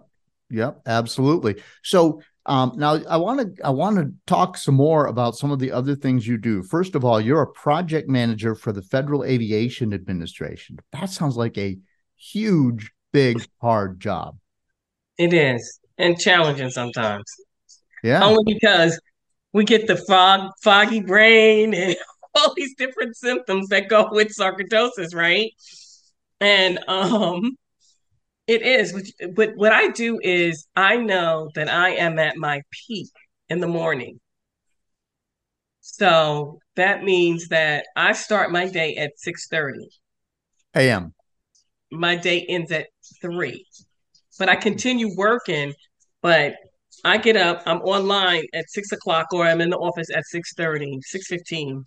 yeah, 0.50 0.72
Absolutely. 0.86 1.62
So 1.84 2.22
um, 2.46 2.74
now 2.76 3.00
I 3.10 3.18
want 3.18 3.56
to 3.56 3.66
I 3.66 3.70
want 3.70 3.98
to 3.98 4.12
talk 4.28 4.58
some 4.58 4.76
more 4.76 5.08
about 5.08 5.36
some 5.36 5.52
of 5.52 5.60
the 5.60 5.72
other 5.72 5.96
things 5.96 6.28
you 6.28 6.38
do. 6.38 6.62
First 6.64 6.96
of 6.96 7.04
all, 7.06 7.20
you're 7.22 7.42
a 7.42 7.48
project 7.48 8.10
manager 8.10 8.54
for 8.56 8.72
the 8.72 8.82
Federal 8.82 9.24
Aviation 9.24 9.94
Administration. 9.94 10.78
That 10.92 11.10
sounds 11.10 11.38
like 11.38 11.58
a 11.58 11.78
huge, 12.18 12.92
big, 13.14 13.42
hard 13.62 14.00
job. 14.00 14.38
It 15.18 15.34
is, 15.34 15.80
and 15.98 16.18
challenging 16.20 16.70
sometimes. 16.70 17.24
Yeah. 18.04 18.24
only 18.24 18.54
because 18.54 19.00
we 19.54 19.64
get 19.64 19.88
the 19.88 19.96
fog, 19.96 20.52
foggy 20.62 21.00
brain 21.02 21.74
and 21.74 21.96
all 22.36 22.54
these 22.56 22.76
different 22.76 23.16
symptoms 23.16 23.68
that 23.70 23.90
go 23.90 24.10
with 24.12 24.30
sarcoidosis, 24.38 25.14
right? 25.16 25.52
And 26.40 26.80
um, 26.88 27.52
it 28.48 28.62
is. 28.62 28.94
But- 28.94 29.36
But 29.36 29.50
what 29.56 29.72
I 29.72 29.90
do 29.90 30.20
is 30.22 30.68
I 30.76 30.98
know 30.98 31.50
that 31.56 31.70
I 31.70 31.92
am 31.92 32.20
at 32.20 32.38
my 32.38 32.62
peak 32.88 33.10
in 33.50 33.60
the 33.60 33.68
morning. 33.68 34.20
So 35.82 36.60
that 36.76 37.04
means 37.04 37.50
that 37.50 37.86
I 37.96 38.14
start 38.14 38.52
my 38.52 38.68
day 38.68 38.96
at 38.96 39.12
6:30. 39.18 39.88
AM. 40.76 41.14
My 41.92 42.16
day 42.16 42.46
ends 42.50 42.72
at 42.72 42.88
3. 43.22 43.64
But 44.40 44.50
I 44.50 44.56
continue 44.56 45.10
working, 45.16 45.74
but 46.22 46.56
I 47.06 47.18
get 47.18 47.36
up, 47.36 47.62
I'm 47.66 47.82
online 47.82 48.46
at 48.54 48.66
six 48.70 48.92
o'clock, 48.92 49.28
or 49.34 49.44
I'm 49.46 49.62
in 49.62 49.70
the 49.70 49.78
office 49.78 50.08
at 50.16 50.24
6:30, 50.34 51.00
6:15. 51.04 51.84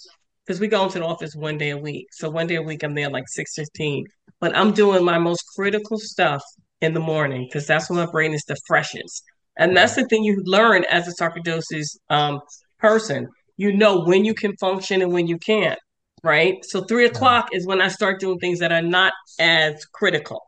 Because 0.47 0.61
we 0.61 0.68
go 0.68 0.84
into 0.84 1.01
the 1.01 1.05
office 1.05 1.34
one 1.34 1.59
day 1.59 1.70
a 1.70 1.76
week. 1.76 2.07
So 2.12 2.30
one 2.30 2.47
day 2.47 2.55
a 2.55 2.62
week 2.62 2.82
I'm 2.82 2.94
there 2.94 3.11
like 3.11 3.24
6:15. 3.28 4.05
But 4.40 4.57
I'm 4.57 4.72
doing 4.72 5.05
my 5.05 5.18
most 5.18 5.42
critical 5.57 5.99
stuff 5.99 6.42
in 6.80 6.94
the 6.94 7.01
morning 7.01 7.47
because 7.49 7.66
that's 7.66 7.90
when 7.90 7.99
my 7.99 8.11
brain 8.11 8.32
is 8.32 8.44
the 8.44 8.57
freshest. 8.66 9.24
And 9.59 9.76
that's 9.76 9.94
the 9.94 10.05
thing 10.05 10.22
you 10.22 10.42
learn 10.44 10.84
as 10.90 11.09
a 11.09 11.12
sarcoidosis 11.22 11.97
um, 12.11 12.40
person. 12.78 13.28
You 13.57 13.72
know 13.74 14.05
when 14.05 14.24
you 14.24 14.34
can 14.34 14.55
function 14.59 15.01
and 15.01 15.12
when 15.12 15.26
you 15.26 15.38
can't, 15.38 15.78
right? 16.22 16.62
So 16.62 16.82
three 16.82 17.07
o'clock 17.07 17.49
is 17.53 17.66
when 17.66 17.80
I 17.80 17.88
start 17.88 18.20
doing 18.20 18.38
things 18.38 18.59
that 18.59 18.70
are 18.70 18.82
not 18.82 19.14
as 19.40 19.82
critical, 19.86 20.42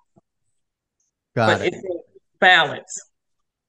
Got 1.35 1.59
but 1.59 1.67
it. 1.67 1.73
it's 1.73 1.83
a 1.85 2.19
balance. 2.39 3.01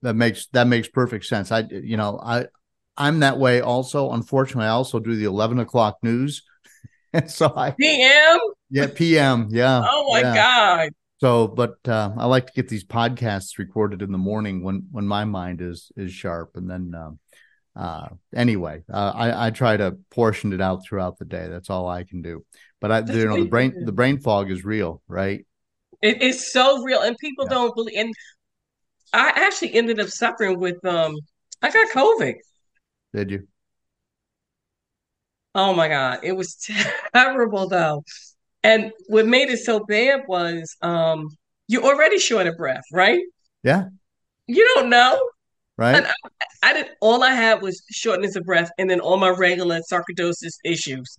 That 0.01 0.15
makes 0.15 0.47
that 0.47 0.67
makes 0.67 0.89
perfect 0.89 1.25
sense. 1.25 1.53
I 1.53 1.61
you 1.69 1.95
know 1.95 2.19
I 2.21 2.47
I'm 2.99 3.21
that 3.21 3.39
way 3.39 3.61
also. 3.61 4.11
Unfortunately, 4.11 4.65
I 4.65 4.69
also 4.71 4.99
do 4.99 5.15
the 5.15 5.25
eleven 5.25 5.59
o'clock 5.59 5.97
news, 6.03 6.43
and 7.13 7.29
so 7.31 7.53
I 7.55 7.77
PM? 7.79 8.39
yeah 8.69 8.87
PM 8.93 9.47
yeah. 9.51 9.89
Oh 9.89 10.11
my 10.13 10.21
yeah. 10.21 10.33
God. 10.33 10.89
So, 11.21 11.47
but 11.47 11.75
uh, 11.87 12.13
I 12.17 12.25
like 12.27 12.47
to 12.47 12.53
get 12.53 12.69
these 12.69 12.85
podcasts 12.85 13.57
recorded 13.57 14.01
in 14.01 14.11
the 14.11 14.17
morning 14.17 14.63
when 14.63 14.87
when 14.91 15.07
my 15.07 15.25
mind 15.25 15.61
is 15.61 15.91
is 15.97 16.13
sharp, 16.13 16.51
and 16.55 16.69
then 16.69 16.93
um, 16.95 17.19
uh, 17.75 18.09
anyway, 18.35 18.83
uh, 18.93 19.11
I 19.15 19.47
I 19.47 19.49
try 19.51 19.77
to 19.77 19.97
portion 20.11 20.53
it 20.53 20.61
out 20.61 20.85
throughout 20.85 21.19
the 21.19 21.25
day. 21.25 21.47
That's 21.49 21.69
all 21.69 21.89
I 21.89 22.03
can 22.05 22.21
do. 22.21 22.45
But 22.81 22.91
I, 22.91 23.01
That's 23.01 23.17
you 23.17 23.25
know, 23.25 23.37
the 23.37 23.49
brain 23.49 23.71
do. 23.79 23.85
the 23.85 23.91
brain 23.91 24.19
fog 24.19 24.51
is 24.51 24.63
real, 24.65 25.01
right? 25.07 25.45
It 26.01 26.21
is 26.21 26.51
so 26.51 26.81
real, 26.83 27.01
and 27.01 27.17
people 27.17 27.45
Yeah. 27.45 27.55
don't 27.55 27.75
believe. 27.75 27.97
And 27.97 28.13
I 29.13 29.31
actually 29.35 29.73
ended 29.75 29.99
up 29.99 30.09
suffering 30.09 30.59
with 30.59 30.83
um. 30.85 31.15
I 31.61 31.71
got 31.71 31.89
COVID. 31.91 32.35
Did 33.13 33.31
you? 33.31 33.47
Oh 35.55 35.73
my 35.73 35.87
God, 35.87 36.19
it 36.23 36.33
was 36.33 36.55
terrible 37.13 37.67
though. 37.67 38.03
And 38.63 38.91
what 39.07 39.27
made 39.27 39.49
it 39.49 39.59
so 39.59 39.81
bad 39.85 40.21
was 40.27 40.75
um, 40.81 41.29
you're 41.67 41.83
already 41.83 42.19
short 42.19 42.47
of 42.47 42.57
breath, 42.57 42.83
right? 42.93 43.21
Yeah, 43.63 43.89
You 44.47 44.65
don't 44.75 44.89
know. 44.89 45.19
right. 45.77 45.95
And 45.97 46.07
I 46.63 46.73
did 46.73 46.87
all 47.01 47.23
I 47.23 47.31
had 47.31 47.61
was 47.61 47.83
shortness 47.91 48.35
of 48.35 48.45
breath, 48.45 48.71
and 48.77 48.89
then 48.89 48.99
all 48.99 49.17
my 49.17 49.29
regular 49.29 49.81
sarcoidosis 49.91 50.55
issues. 50.65 51.15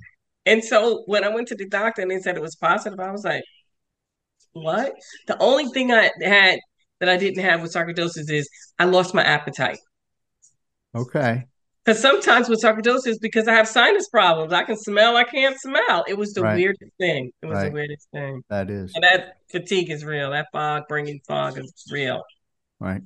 And 0.47 0.65
so 0.65 1.05
when 1.07 1.25
I 1.25 1.29
went 1.29 1.49
to 1.49 1.55
the 1.57 1.69
doctor 1.69 2.03
and 2.03 2.11
they 2.11 2.21
said 2.21 2.37
it 2.37 2.43
was 2.43 2.57
positive, 2.57 3.01
I 3.01 3.11
was 3.13 3.25
like, 3.25 3.45
"What?" 4.53 4.95
The 5.27 5.37
only 5.43 5.67
thing 5.67 5.91
I 5.93 6.11
had 6.23 6.61
that 7.01 7.09
I 7.09 7.17
didn't 7.17 7.43
have 7.43 7.63
with 7.63 7.73
sarcoidosis 7.73 8.31
is 8.31 8.49
I 8.79 8.85
lost 8.85 9.13
my 9.15 9.25
appetite. 9.25 9.79
Okay, 10.95 11.49
Because 11.85 12.01
sometimes 12.01 12.49
with 12.49 12.63
sarcoidosis, 12.63 13.17
because 13.21 13.49
I 13.49 13.55
have 13.55 13.67
sinus 13.67 14.09
problems, 14.09 14.53
I 14.53 14.65
can 14.65 14.77
smell, 14.77 15.17
I 15.17 15.25
can't 15.25 15.59
smell. 15.59 16.05
It 16.07 16.17
was 16.19 16.35
the 16.35 16.43
Right. 16.43 16.57
weirdest 16.57 16.93
thing. 16.99 17.33
It 17.43 17.47
was 17.47 17.57
Right. 17.57 17.69
the 17.69 17.75
weirdest 17.75 18.09
thing. 18.13 18.43
that 18.51 18.69
is 18.69 18.93
And 18.95 19.03
that 19.05 19.39
fatigue 19.51 19.91
is 19.91 20.05
real. 20.05 20.31
That 20.31 20.49
fog, 20.53 20.85
bringing 20.89 21.21
fog 21.27 21.59
is 21.59 21.73
real. 21.91 22.23
right. 22.81 23.03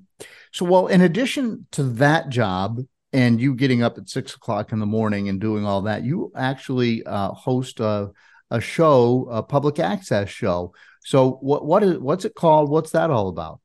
So, 0.53 0.65
well, 0.65 0.87
in 0.89 1.01
addition 1.01 1.67
to 1.73 1.83
that 1.85 2.31
job 2.31 2.81
and 3.13 3.41
you 3.41 3.55
getting 3.55 3.83
up 3.83 3.97
at 3.97 4.09
six 4.09 4.35
o'clock 4.35 4.73
in 4.73 4.81
the 4.81 4.87
morning 4.87 5.29
and 5.29 5.41
doing 5.41 5.65
all 5.65 5.83
that, 5.83 6.05
you 6.05 6.33
actually 6.35 7.05
uh, 7.05 7.29
host 7.31 7.79
a, 7.81 8.11
a 8.51 8.61
show, 8.61 9.29
a 9.31 9.43
public 9.43 9.79
access 9.79 10.29
show. 10.29 10.75
So 11.05 11.33
what 11.43 11.65
what 11.65 11.83
is 11.83 11.99
what's 11.99 12.25
it 12.25 12.35
called? 12.35 12.71
What's 12.71 12.91
that 12.93 13.11
all 13.11 13.29
about? 13.29 13.61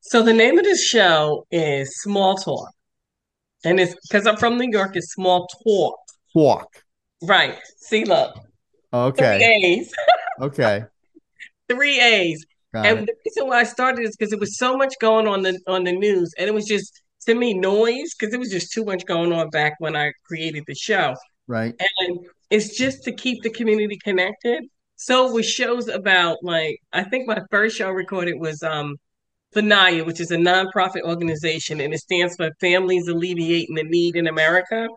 So 0.00 0.22
the 0.22 0.32
name 0.34 0.58
of 0.58 0.64
the 0.64 0.76
show 0.76 1.46
is 1.50 2.00
Small 2.00 2.36
Talk. 2.36 2.70
And 3.64 3.80
it's 3.80 3.94
because 4.08 4.26
I'm 4.26 4.36
from 4.36 4.58
New 4.58 4.70
York, 4.70 4.92
it's 4.94 5.12
Small 5.12 5.46
Talk. 5.64 5.98
Walk. 6.34 6.82
Right. 7.22 7.58
See, 7.78 8.04
look. 8.04 8.38
Okay. 8.92 9.38
Three 9.38 9.64
A's. 9.64 9.94
Okay. 10.40 10.84
Three 11.68 12.00
A's. 12.00 12.46
Got 12.72 12.86
and 12.86 12.98
it. 13.00 13.06
the 13.06 13.14
reason 13.26 13.48
why 13.48 13.58
I 13.58 13.64
started 13.64 14.04
is 14.04 14.16
because 14.16 14.32
it 14.32 14.38
was 14.38 14.56
so 14.56 14.76
much 14.76 14.94
going 15.00 15.26
on 15.26 15.42
the 15.42 15.58
on 15.66 15.82
the 15.82 15.90
news, 15.90 16.32
and 16.38 16.46
it 16.46 16.54
was 16.54 16.64
just 16.64 17.02
to 17.26 17.34
me 17.34 17.54
noise 17.54 18.14
because 18.14 18.32
it 18.32 18.38
was 18.38 18.50
just 18.50 18.72
too 18.72 18.84
much 18.84 19.04
going 19.04 19.32
on 19.32 19.50
back 19.50 19.74
when 19.80 19.96
I 19.96 20.12
created 20.26 20.62
the 20.68 20.76
show. 20.76 21.16
Right. 21.48 21.74
And 21.98 22.20
it's 22.50 22.76
just 22.76 23.02
to 23.04 23.12
keep 23.12 23.42
the 23.42 23.50
community 23.50 23.98
connected. 24.04 24.64
So 24.94 25.32
with 25.32 25.46
shows 25.46 25.88
about 25.88 26.38
like 26.42 26.80
I 26.92 27.02
think 27.02 27.26
my 27.26 27.42
first 27.50 27.76
show 27.76 27.90
recorded 27.90 28.38
was 28.38 28.62
um 28.62 28.96
FANAYA, 29.54 30.04
which 30.06 30.20
is 30.20 30.30
a 30.30 30.36
nonprofit 30.36 31.02
organization, 31.02 31.80
and 31.80 31.94
it 31.94 32.00
stands 32.00 32.36
for 32.36 32.50
Families 32.60 33.08
Alleviating 33.08 33.74
the 33.74 33.84
Need 33.84 34.16
in 34.16 34.26
America. 34.26 34.88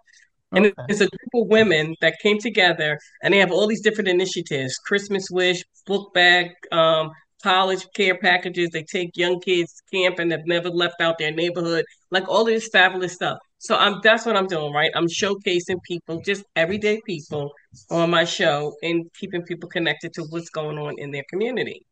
And 0.54 0.74
Okay. 0.78 0.88
it's 0.88 1.02
a 1.02 1.08
group 1.08 1.46
of 1.46 1.48
women 1.50 1.96
that 2.02 2.20
came 2.22 2.38
together 2.40 3.00
and 3.24 3.34
they 3.34 3.40
have 3.40 3.52
all 3.52 3.68
these 3.68 3.82
different 3.82 4.10
initiatives 4.10 4.78
Christmas 4.86 5.30
Wish, 5.32 5.64
book 5.88 6.14
bag, 6.14 6.52
um, 6.72 7.12
college 7.44 7.86
care 7.96 8.18
packages. 8.18 8.70
They 8.72 8.84
take 8.84 9.12
young 9.16 9.40
kids 9.42 9.82
camp 9.94 10.20
and 10.20 10.32
have 10.32 10.46
never 10.46 10.70
left 10.70 11.02
out 11.02 11.18
their 11.18 11.32
neighborhood, 11.32 11.86
like 12.12 12.28
all 12.28 12.46
this 12.46 12.68
fabulous 12.70 13.14
stuff. 13.14 13.38
So 13.60 13.78
I'm 13.78 14.02
that's 14.04 14.26
what 14.26 14.36
I'm 14.38 14.48
doing, 14.48 14.74
right? 14.74 14.92
I'm 14.96 15.08
showcasing 15.08 15.82
people, 15.88 16.22
just 16.22 16.44
everyday 16.56 17.02
people 17.06 17.52
on 17.90 18.10
my 18.10 18.26
show 18.26 18.76
and 18.84 19.10
keeping 19.20 19.44
people 19.44 19.70
connected 19.70 20.14
to 20.14 20.24
what's 20.30 20.50
going 20.50 20.78
on 20.78 20.96
in 20.98 21.12
their 21.12 21.24
community. 21.30 21.86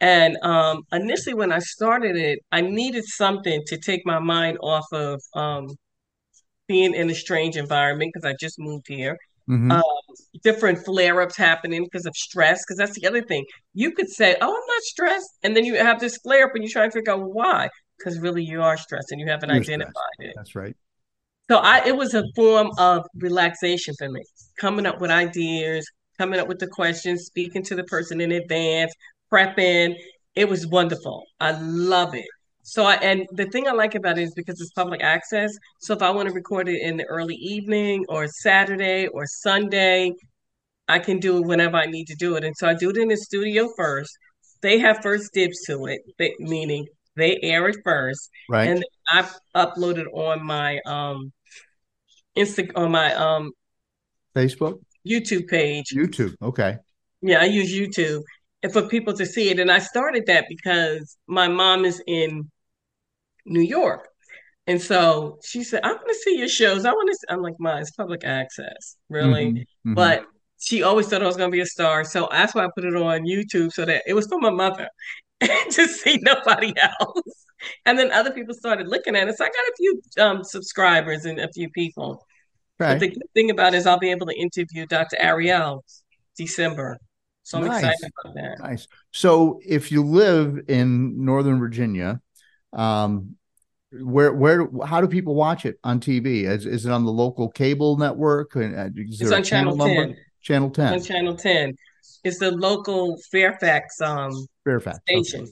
And 0.00 0.36
um, 0.42 0.82
initially, 0.92 1.34
when 1.34 1.52
I 1.52 1.58
started 1.58 2.16
it, 2.16 2.40
I 2.52 2.60
needed 2.60 3.04
something 3.04 3.62
to 3.66 3.78
take 3.78 4.06
my 4.06 4.18
mind 4.18 4.58
off 4.62 4.86
of 4.92 5.20
um, 5.34 5.66
being 6.68 6.94
in 6.94 7.10
a 7.10 7.14
strange 7.14 7.56
environment 7.56 8.12
because 8.14 8.28
I 8.28 8.34
just 8.38 8.58
moved 8.58 8.86
here. 8.88 9.16
Mhm. 9.48 9.72
Um, 9.72 9.82
different 10.44 10.84
flare 10.84 11.20
ups 11.20 11.36
happening 11.36 11.84
because 11.84 12.06
of 12.06 12.14
stress. 12.14 12.62
Because 12.64 12.76
that's 12.78 12.98
the 13.00 13.08
other 13.08 13.22
thing. 13.22 13.44
You 13.74 13.92
could 13.92 14.08
say, 14.08 14.36
"Oh, 14.40 14.46
I'm 14.46 14.66
not 14.66 14.82
stressed," 14.82 15.30
and 15.42 15.56
then 15.56 15.64
you 15.64 15.76
have 15.76 15.98
this 16.00 16.18
flare 16.18 16.46
up, 16.46 16.54
and 16.54 16.62
you 16.62 16.70
try 16.70 16.84
and 16.84 16.92
figure 16.92 17.12
out 17.12 17.32
why. 17.32 17.68
Because 17.96 18.18
really, 18.20 18.44
you 18.44 18.62
are 18.62 18.76
stressed, 18.76 19.10
and 19.10 19.20
you 19.20 19.26
haven't 19.26 19.48
You're 19.48 19.60
identified 19.60 19.94
stressed. 20.14 20.30
it. 20.30 20.34
That's 20.36 20.54
right. 20.54 20.76
So 21.50 21.56
I, 21.56 21.86
it 21.86 21.96
was 21.96 22.14
a 22.14 22.24
form 22.36 22.70
of 22.78 23.06
relaxation 23.16 23.94
for 23.98 24.08
me, 24.10 24.22
coming 24.60 24.84
up 24.84 25.00
with 25.00 25.10
ideas, 25.10 25.90
coming 26.18 26.38
up 26.38 26.46
with 26.46 26.58
the 26.58 26.66
questions, 26.66 27.24
speaking 27.24 27.62
to 27.64 27.74
the 27.74 27.84
person 27.84 28.20
in 28.20 28.32
advance, 28.32 28.92
prepping. 29.32 29.94
It 30.34 30.48
was 30.48 30.66
wonderful. 30.66 31.24
I 31.40 31.52
love 31.60 32.14
it. 32.14 32.26
So 32.62 32.84
I, 32.84 32.94
and 32.96 33.26
the 33.32 33.46
thing 33.46 33.66
I 33.66 33.72
like 33.72 33.94
about 33.94 34.18
it 34.18 34.22
is 34.22 34.34
because 34.34 34.60
it's 34.60 34.72
public 34.72 35.02
access. 35.02 35.50
So 35.80 35.94
if 35.94 36.02
I 36.02 36.10
want 36.10 36.28
to 36.28 36.34
record 36.34 36.68
it 36.68 36.80
in 36.82 36.98
the 36.98 37.04
early 37.06 37.34
evening 37.36 38.04
or 38.08 38.26
Saturday 38.28 39.06
or 39.06 39.26
Sunday, 39.26 40.12
I 40.86 40.98
can 40.98 41.18
do 41.18 41.38
it 41.38 41.46
whenever 41.46 41.76
I 41.76 41.86
need 41.86 42.06
to 42.08 42.14
do 42.14 42.36
it. 42.36 42.44
And 42.44 42.54
so 42.56 42.68
I 42.68 42.74
do 42.74 42.90
it 42.90 42.96
in 42.98 43.08
the 43.08 43.16
studio 43.16 43.70
first. 43.76 44.10
They 44.60 44.78
have 44.80 44.98
first 45.02 45.32
dibs 45.32 45.60
to 45.66 45.86
it, 45.86 46.02
meaning 46.40 46.86
they 47.16 47.38
air 47.42 47.68
it 47.68 47.76
first 47.84 48.30
Right. 48.48 48.68
and 48.68 48.84
I 49.08 49.28
upload 49.56 49.98
it 49.98 50.06
on 50.12 50.44
my 50.44 50.78
um 50.86 51.32
Insta 52.36 52.70
on 52.76 52.90
my 52.92 53.14
um 53.14 53.52
Facebook, 54.34 54.80
YouTube 55.06 55.48
page. 55.48 55.86
YouTube. 55.94 56.34
Okay. 56.40 56.76
Yeah, 57.22 57.40
I 57.40 57.44
use 57.46 57.72
YouTube 57.72 58.22
and 58.62 58.72
for 58.72 58.82
people 58.88 59.14
to 59.14 59.26
see 59.26 59.50
it. 59.50 59.58
And 59.60 59.70
I 59.70 59.78
started 59.78 60.26
that 60.26 60.46
because 60.48 61.16
my 61.26 61.48
mom 61.48 61.84
is 61.84 62.02
in 62.06 62.50
New 63.46 63.60
York. 63.62 64.08
And 64.66 64.80
so 64.80 65.38
she 65.44 65.64
said, 65.64 65.82
I 65.84 65.92
want 65.92 66.08
to 66.08 66.14
see 66.14 66.38
your 66.38 66.48
shows. 66.48 66.84
I 66.84 66.92
want 66.92 67.10
to 67.10 67.32
I'm 67.32 67.42
like, 67.42 67.54
Ma, 67.58 67.78
it's 67.78 67.90
public 67.92 68.24
access, 68.24 68.96
really. 69.08 69.52
Mhm, 69.52 69.56
mhm. 69.56 69.64
But 69.94 70.26
she 70.60 70.82
always 70.82 71.08
thought 71.08 71.22
I 71.22 71.26
was 71.26 71.36
gonna 71.36 71.50
be 71.50 71.60
a 71.60 71.66
star. 71.66 72.04
So 72.04 72.28
that's 72.30 72.54
why 72.54 72.64
I 72.66 72.68
put 72.74 72.84
it 72.84 72.94
on 72.94 73.22
YouTube 73.22 73.72
so 73.72 73.84
that 73.86 74.02
it 74.06 74.14
was 74.14 74.26
for 74.26 74.38
my 74.40 74.50
mother 74.50 74.88
to 75.40 75.86
see 75.88 76.18
nobody 76.22 76.74
else. 76.80 77.46
And 77.86 77.98
then 77.98 78.12
other 78.12 78.32
people 78.32 78.54
started 78.54 78.88
looking 78.88 79.16
at 79.16 79.28
it. 79.28 79.36
So 79.38 79.44
I 79.44 79.48
got 79.48 79.56
a 79.56 79.74
few 79.76 80.02
um, 80.20 80.44
subscribers 80.44 81.24
and 81.24 81.40
a 81.40 81.52
few 81.52 81.70
people. 81.70 82.26
But 82.86 83.00
the 83.00 83.08
good 83.08 83.30
thing 83.34 83.50
about 83.50 83.74
it 83.74 83.78
is 83.78 83.86
I'll 83.86 83.98
be 83.98 84.10
able 84.10 84.26
to 84.28 84.38
interview 84.38 84.86
Dr. 84.86 85.16
Ariel 85.20 85.84
December. 86.36 86.98
So 87.48 87.56
I'm 87.58 87.64
Nice. 87.64 87.82
excited 87.82 88.12
about 88.22 88.34
that. 88.34 88.58
Nice. 88.60 88.88
So 89.10 89.58
if 89.66 89.90
you 89.90 90.04
live 90.04 90.60
in 90.68 91.24
Northern 91.24 91.58
Virginia, 91.58 92.20
um, 92.74 93.36
where 93.90 94.34
where 94.34 94.68
how 94.84 95.00
do 95.00 95.08
people 95.08 95.34
watch 95.34 95.64
it 95.64 95.78
on 95.82 95.98
TV? 95.98 96.44
Is, 96.44 96.66
is 96.66 96.84
it 96.84 96.92
on 96.92 97.06
the 97.06 97.10
local 97.10 97.48
cable 97.48 97.96
network? 97.96 98.54
Uh, 98.54 98.90
Is 98.94 99.22
It's 99.22 99.32
on 99.32 99.42
Channel 99.42 99.78
10. 99.78 100.14
Channel 100.42 100.68
10. 100.68 100.92
On 100.92 101.00
Channel 101.02 101.36
10. 101.36 101.74
It's 102.22 102.38
the 102.38 102.50
local 102.50 103.16
Fairfax 103.32 103.98
um, 104.02 104.32
Fairfax. 104.64 104.98
okay. 105.08 105.22
station. 105.22 105.48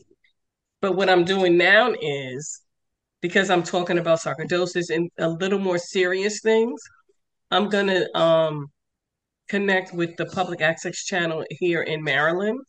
But 0.83 0.97
what 0.97 1.09
I'm 1.09 1.25
doing 1.25 1.57
now 1.57 1.95
is 1.99 2.61
because 3.23 3.49
I'm 3.49 3.63
talking 3.63 3.97
about 3.97 4.21
sarcoidosis 4.21 4.95
and 4.95 5.11
a 5.17 5.31
little 5.31 5.59
more 5.59 5.79
serious 5.79 6.43
things, 6.43 6.79
I'm 7.51 7.71
gonna 7.71 8.05
um, 8.15 8.67
connect 9.49 9.93
with 9.93 10.17
the 10.17 10.27
public 10.27 10.61
access 10.61 10.97
channel 11.05 11.45
here 11.51 11.83
in 11.83 12.03
Maryland. 12.03 12.61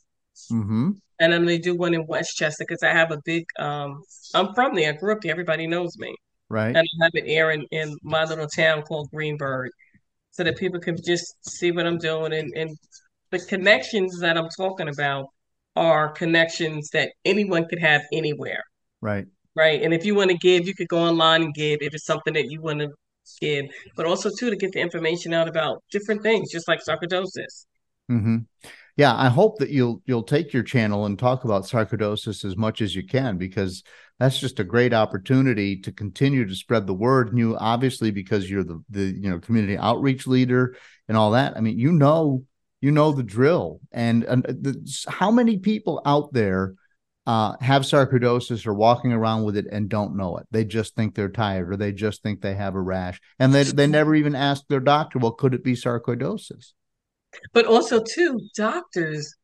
Mm-hmm. 0.51 0.91
And 1.19 1.34
I'm 1.34 1.43
gonna 1.43 1.57
do 1.57 1.75
one 1.75 1.93
in 1.93 2.05
Westchester 2.05 2.63
because 2.67 2.84
I 2.84 2.91
have 2.91 3.11
a 3.11 3.19
big 3.25 3.45
um 3.59 4.01
I'm 4.34 4.53
from 4.53 4.75
there, 4.75 4.89
I 4.89 4.93
grew 4.93 5.13
up 5.13 5.21
there, 5.21 5.32
everybody 5.32 5.67
knows 5.67 5.97
me. 5.97 6.15
Right. 6.49 6.75
And 6.75 6.78
I 6.78 7.03
have 7.03 7.11
it 7.15 7.25
airing 7.28 7.65
in 7.71 7.97
my 8.03 8.23
little 8.23 8.47
town 8.47 8.84
called 8.84 9.09
Greenburgh. 9.11 9.71
So 10.32 10.43
that 10.43 10.57
people 10.57 10.80
can 10.80 10.95
just 11.03 11.34
see 11.49 11.71
what 11.71 11.88
I'm 11.88 11.97
doing 11.97 12.32
and, 12.32 12.53
and 12.55 12.78
the 13.32 13.39
connections 13.39 14.19
that 14.19 14.38
I'm 14.38 14.49
talking 14.49 14.88
about 14.88 15.28
are 15.75 16.09
connections 16.09 16.89
that 16.93 17.11
anyone 17.25 17.67
could 17.67 17.80
have 17.80 18.01
anywhere. 18.11 18.63
Right. 19.01 19.25
Right. 19.55 19.82
And 19.82 19.93
if 19.93 20.05
you 20.05 20.13
want 20.13 20.30
to 20.32 20.38
give, 20.38 20.67
you 20.67 20.75
could 20.75 20.88
go 20.88 20.99
online 20.99 21.41
and 21.41 21.53
give 21.53 21.80
if 21.82 21.93
it's 21.93 22.05
something 22.05 22.34
that 22.34 22.51
you 22.51 22.61
want 22.61 22.80
to 22.80 22.89
give, 23.39 23.65
but 23.95 24.05
also 24.05 24.30
too 24.30 24.49
to 24.49 24.55
get 24.55 24.71
the 24.71 24.80
information 24.80 25.34
out 25.34 25.47
about 25.47 25.84
different 25.91 26.23
things, 26.23 26.51
just 26.51 26.67
like 26.67 26.80
sarcoidosis. 26.84 27.65
Mm-hmm. 28.09 28.38
Yeah, 28.95 29.15
I 29.15 29.30
hope 29.30 29.59
that 29.59 29.69
you'll 29.69 30.01
you'll 30.05 30.23
take 30.23 30.53
your 30.53 30.63
channel 30.63 31.05
and 31.05 31.19
talk 31.19 31.43
about 31.43 31.63
sarcoidosis 31.63 32.43
as 32.43 32.57
much 32.57 32.82
as 32.82 32.95
you 32.95 33.05
can 33.05 33.38
because 33.38 33.84
that's 34.19 34.39
just 34.39 34.59
a 34.59 34.63
great 34.63 34.93
opportunity 34.93 35.80
to 35.82 35.91
continue 35.91 36.47
to 36.47 36.55
spread 36.55 36.88
the 36.88 36.93
word. 36.93 37.30
And 37.30 37.38
you 37.38 37.55
obviously 37.57 38.09
because 38.09 38.49
you're 38.49 38.63
the 38.63 38.84
the 38.89 39.03
you 39.03 39.30
know 39.30 39.39
community 39.39 39.78
outreach 39.78 40.25
leader 40.25 40.75
and 41.07 41.15
all 41.15 41.32
that. 41.32 41.55
I 41.55 41.61
mean, 41.61 41.78
you 41.78 41.91
know 41.91 42.43
you 42.82 42.91
know 42.91 43.11
the 43.11 43.23
drill. 43.23 43.80
And, 43.91 44.23
and 44.23 44.43
the, 44.43 45.05
how 45.07 45.32
many 45.32 45.57
people 45.57 46.01
out 46.05 46.34
there 46.34 46.75
uh, 47.28 47.55
have 47.61 47.84
sarcoidosis 47.84 48.65
or 48.65 48.73
walking 48.73 49.11
around 49.13 49.43
with 49.43 49.55
it 49.57 49.67
and 49.71 49.89
don't 49.89 50.15
know 50.15 50.38
it? 50.38 50.47
They 50.49 50.65
just 50.65 50.95
think 50.95 51.13
they're 51.13 51.30
tired 51.30 51.71
or 51.71 51.78
they 51.78 51.91
just 51.91 52.23
think 52.23 52.41
they 52.41 52.55
have 52.55 52.73
a 52.73 52.82
rash, 52.82 53.19
and 53.38 53.53
they 53.53 53.63
they 53.63 53.86
never 53.86 54.15
even 54.15 54.34
ask 54.34 54.63
their 54.67 54.80
doctor, 54.80 55.19
well, 55.19 55.34
could 55.34 55.53
it 55.53 55.63
be 55.63 55.73
sarcoidosis? 55.73 56.71
But 57.53 57.65
also 57.65 58.01
too, 58.01 58.39
doctors 58.55 59.36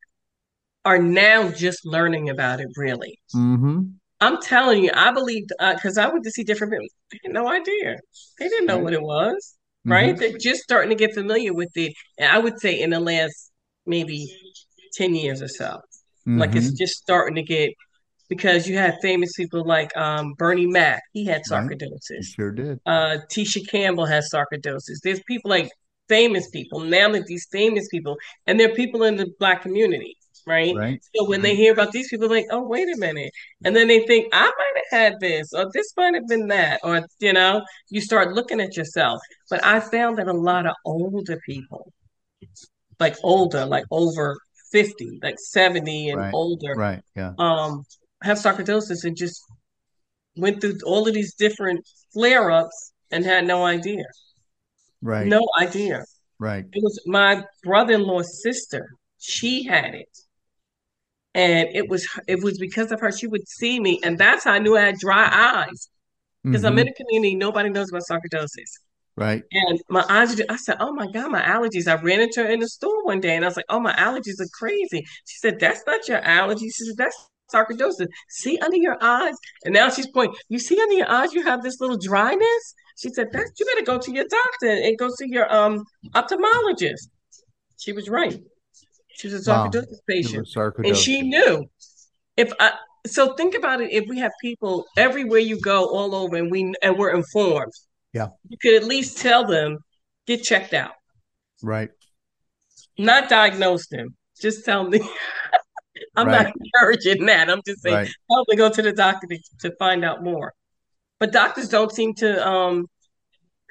are 0.84 0.98
now 0.98 1.50
just 1.50 1.86
learning 1.86 2.30
about 2.30 2.60
it 2.60 2.68
really. 2.76 3.18
Mm-hmm. 3.34 3.82
I'm 4.20 4.40
telling 4.40 4.82
you, 4.82 4.90
I 4.94 5.12
believe 5.12 5.44
because 5.58 5.98
I 5.98 6.08
went 6.08 6.24
to 6.24 6.30
see 6.30 6.44
different 6.44 6.72
people. 6.72 6.86
They 7.12 7.20
had 7.24 7.32
no 7.32 7.48
idea. 7.48 7.96
They 8.38 8.48
didn't 8.48 8.66
know 8.66 8.76
Right. 8.76 8.84
what 8.84 8.92
it 8.94 9.02
was. 9.02 9.54
Mm-hmm. 9.86 9.92
Right? 9.92 10.16
They're 10.16 10.38
just 10.38 10.62
starting 10.62 10.88
to 10.90 10.96
get 10.96 11.14
familiar 11.14 11.52
with 11.52 11.70
it. 11.76 11.92
And 12.18 12.32
I 12.32 12.38
would 12.38 12.58
say 12.58 12.80
in 12.80 12.90
the 12.90 13.00
last 13.00 13.52
maybe 13.84 14.34
10 14.94 15.14
years 15.14 15.42
or 15.42 15.48
so. 15.48 15.80
Like 16.26 16.56
it's 16.56 16.70
Mhm. 16.72 16.78
just 16.78 16.94
starting 16.94 17.34
to 17.36 17.42
get 17.42 17.74
because 18.28 18.66
you 18.66 18.78
have 18.78 18.94
famous 19.02 19.32
people 19.36 19.64
like 19.64 19.94
um, 19.96 20.32
Bernie 20.38 20.66
Mac. 20.66 21.02
He 21.12 21.24
had 21.26 21.42
Right. 21.50 21.70
You 21.70 21.76
sarcoidosis. 21.76 22.24
sure 22.34 22.50
did. 22.50 22.80
Uh, 22.86 23.18
Tisha 23.30 23.66
Campbell 23.68 24.06
has 24.06 24.30
sarcoidosis. 24.32 25.00
There's 25.02 25.20
people 25.24 25.50
like 25.50 25.70
famous 26.08 26.48
people, 26.50 26.80
now 26.80 27.10
that 27.12 27.26
these 27.26 27.46
famous 27.50 27.88
people, 27.88 28.16
and 28.46 28.58
they're 28.58 28.74
people 28.74 29.04
in 29.04 29.16
the 29.16 29.26
black 29.38 29.62
community, 29.62 30.16
right? 30.46 30.74
Right. 30.74 31.00
So 31.14 31.26
when 31.28 31.40
they 31.42 31.54
hear 31.54 31.72
about 31.72 31.92
these 31.92 32.08
people, 32.08 32.28
like, 32.28 32.46
oh, 32.50 32.62
wait 32.62 32.88
a 32.94 32.98
minute. 32.98 33.30
And 33.64 33.74
then 33.74 33.88
they 33.88 34.00
think, 34.06 34.28
I 34.32 34.44
might 34.44 34.82
have 34.90 35.00
had 35.00 35.20
this, 35.20 35.52
or 35.54 35.70
this 35.72 35.92
might 35.96 36.14
have 36.14 36.26
been 36.26 36.48
that, 36.48 36.80
or, 36.82 37.06
you 37.20 37.32
know, 37.32 37.62
you 37.88 38.00
start 38.02 38.34
looking 38.34 38.60
at 38.60 38.76
yourself. 38.76 39.20
But 39.48 39.64
I 39.64 39.80
found 39.80 40.18
that 40.18 40.28
a 40.28 40.32
lot 40.32 40.66
of 40.66 40.74
older 40.84 41.38
people, 41.46 41.90
like 43.00 43.16
older, 43.22 43.64
like 43.64 43.84
over 43.90 44.36
50, 44.74 45.20
like 45.22 45.38
70 45.38 46.10
and 46.10 46.20
Right. 46.20 46.34
older, 46.34 46.74
Right. 46.74 47.00
Yeah. 47.14 47.32
um, 47.38 47.84
have 48.22 48.38
sarcoidosis 48.38 49.04
and 49.04 49.16
just 49.16 49.40
went 50.36 50.60
through 50.60 50.78
all 50.84 51.06
of 51.06 51.14
these 51.14 51.34
different 51.34 51.86
flare 52.12 52.50
ups 52.50 52.92
and 53.12 53.24
had 53.24 53.46
no 53.46 53.64
idea. 53.64 54.04
Right. 55.00 55.28
No 55.28 55.46
idea. 55.60 56.04
Right. 56.40 56.64
It 56.72 56.82
was 56.82 57.00
my 57.06 57.44
brother-in-law's 57.62 58.42
sister. 58.42 58.90
She 59.18 59.62
had 59.62 59.94
it. 59.94 60.08
And 61.34 61.68
it 61.72 61.88
was 61.88 62.08
it 62.26 62.42
was 62.42 62.58
because 62.58 62.90
of 62.90 63.00
her. 63.00 63.12
She 63.12 63.26
would 63.26 63.48
see 63.48 63.80
me, 63.80 64.00
and 64.04 64.16
that's 64.16 64.44
how 64.44 64.52
I 64.52 64.60
knew 64.60 64.76
I 64.76 64.82
had 64.82 64.98
dry 64.98 65.28
eyes. 65.66 65.88
Because 66.44 66.62
mm-hmm. 66.62 66.66
I'm 66.66 66.78
in 66.78 66.88
a 66.88 66.94
community, 66.94 67.34
nobody 67.34 67.70
knows 67.70 67.88
about 67.90 68.02
sarcoidosis. 68.08 68.70
Right. 69.16 69.42
And 69.52 69.80
my 69.88 70.04
eyes, 70.08 70.40
I 70.48 70.56
said, 70.56 70.76
Oh 70.80 70.92
my 70.92 71.06
God, 71.10 71.30
my 71.30 71.42
allergies. 71.42 71.86
I 71.86 72.00
ran 72.02 72.20
into 72.20 72.42
her 72.42 72.50
in 72.50 72.60
the 72.60 72.68
store 72.68 73.04
one 73.04 73.20
day 73.20 73.36
and 73.36 73.44
I 73.44 73.48
was 73.48 73.56
like, 73.56 73.66
Oh, 73.68 73.78
my 73.78 73.92
allergies 73.94 74.40
are 74.40 74.48
crazy. 74.52 75.06
She 75.24 75.38
said, 75.38 75.60
That's 75.60 75.82
not 75.86 76.08
your 76.08 76.20
allergies. 76.20 76.74
She 76.76 76.84
said, 76.84 76.96
That's 76.96 77.28
sarcoidosis. 77.52 78.08
See 78.28 78.58
under 78.58 78.76
your 78.76 78.96
eyes. 79.00 79.34
And 79.64 79.72
now 79.72 79.88
she's 79.88 80.08
pointing, 80.08 80.34
You 80.48 80.58
see 80.58 80.80
under 80.80 80.96
your 80.96 81.08
eyes, 81.08 81.32
you 81.32 81.44
have 81.44 81.62
this 81.62 81.80
little 81.80 81.96
dryness. 81.96 82.74
She 82.96 83.08
said, 83.10 83.28
That's 83.32 83.52
you 83.58 83.66
better 83.66 83.84
go 83.84 83.98
to 83.98 84.12
your 84.12 84.24
doctor 84.24 84.70
and 84.70 84.98
go 84.98 85.08
see 85.10 85.28
your 85.28 85.52
um 85.54 85.84
ophthalmologist. 86.14 87.08
She 87.78 87.92
was 87.92 88.08
right. 88.08 88.40
She 89.12 89.28
was 89.28 89.46
a 89.46 89.50
sarcoidosis 89.50 89.90
wow. 89.90 89.98
patient. 90.08 90.48
Sarcoidosis. 90.48 90.88
And 90.88 90.96
she 90.96 91.22
knew 91.22 91.66
if 92.36 92.52
I 92.58 92.72
so 93.06 93.34
think 93.34 93.54
about 93.54 93.80
it 93.80 93.92
if 93.92 94.06
we 94.08 94.18
have 94.18 94.32
people 94.40 94.86
everywhere 94.96 95.38
you 95.38 95.60
go 95.60 95.84
all 95.86 96.16
over 96.16 96.34
and 96.34 96.50
we 96.50 96.74
and 96.82 96.98
we're 96.98 97.14
informed 97.14 97.72
yeah. 98.14 98.28
You 98.48 98.56
could 98.56 98.74
at 98.74 98.84
least 98.84 99.18
tell 99.18 99.44
them, 99.44 99.78
get 100.26 100.42
checked 100.42 100.72
out. 100.72 100.92
Right. 101.62 101.90
Not 102.96 103.28
diagnose 103.28 103.88
them. 103.88 104.16
Just 104.40 104.64
tell 104.64 104.88
me. 104.88 105.00
I'm 106.16 106.28
right. 106.28 106.44
not 106.44 106.54
encouraging 106.60 107.26
that. 107.26 107.50
I'm 107.50 107.60
just 107.66 107.82
saying, 107.82 107.94
right. 107.94 108.10
help 108.30 108.48
me 108.48 108.56
go 108.56 108.70
to 108.70 108.82
the 108.82 108.92
doctor 108.92 109.26
to, 109.26 109.38
to 109.60 109.76
find 109.76 110.04
out 110.04 110.22
more. 110.22 110.52
But 111.18 111.32
doctors 111.32 111.68
don't 111.68 111.92
seem 111.92 112.14
to 112.14 112.46
um, 112.46 112.86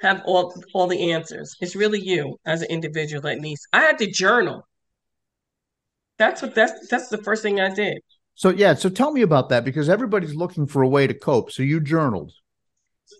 have 0.00 0.22
all 0.26 0.54
all 0.74 0.86
the 0.86 1.12
answers. 1.12 1.54
It's 1.60 1.74
really 1.74 2.00
you 2.00 2.38
as 2.44 2.62
an 2.62 2.68
individual 2.68 3.22
that 3.22 3.38
needs. 3.38 3.66
I 3.72 3.80
had 3.80 3.98
to 3.98 4.10
journal. 4.10 4.66
That's 6.18 6.42
what 6.42 6.54
that's 6.54 6.88
that's 6.88 7.08
the 7.08 7.18
first 7.18 7.42
thing 7.42 7.60
I 7.60 7.72
did. 7.72 7.98
So 8.34 8.50
yeah, 8.50 8.74
so 8.74 8.88
tell 8.88 9.12
me 9.12 9.22
about 9.22 9.48
that 9.50 9.64
because 9.64 9.88
everybody's 9.88 10.34
looking 10.34 10.66
for 10.66 10.82
a 10.82 10.88
way 10.88 11.06
to 11.06 11.14
cope. 11.14 11.50
So 11.50 11.62
you 11.62 11.80
journaled. 11.80 12.32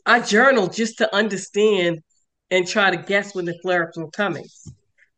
I 0.07 0.21
journaled 0.21 0.73
just 0.73 0.99
to 0.99 1.15
understand 1.15 2.01
and 2.51 2.67
try 2.67 2.91
to 2.91 2.97
guess 2.97 3.35
when 3.35 3.45
the 3.45 3.59
flare 3.63 3.89
ups 3.89 3.99
were 3.99 4.11
coming. 4.11 4.45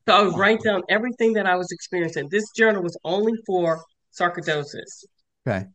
So 0.09 0.15
I 0.15 0.23
would 0.23 0.39
write 0.39 0.63
down 0.63 0.83
everything 0.89 1.33
that 1.35 1.47
I 1.47 1.57
was 1.57 1.71
experiencing. 1.73 2.29
This 2.31 2.51
journal 2.57 2.83
was 2.83 2.97
only 3.05 3.33
for 3.47 3.83
sarcoidosis. 4.19 5.05
Okay. 5.47 5.67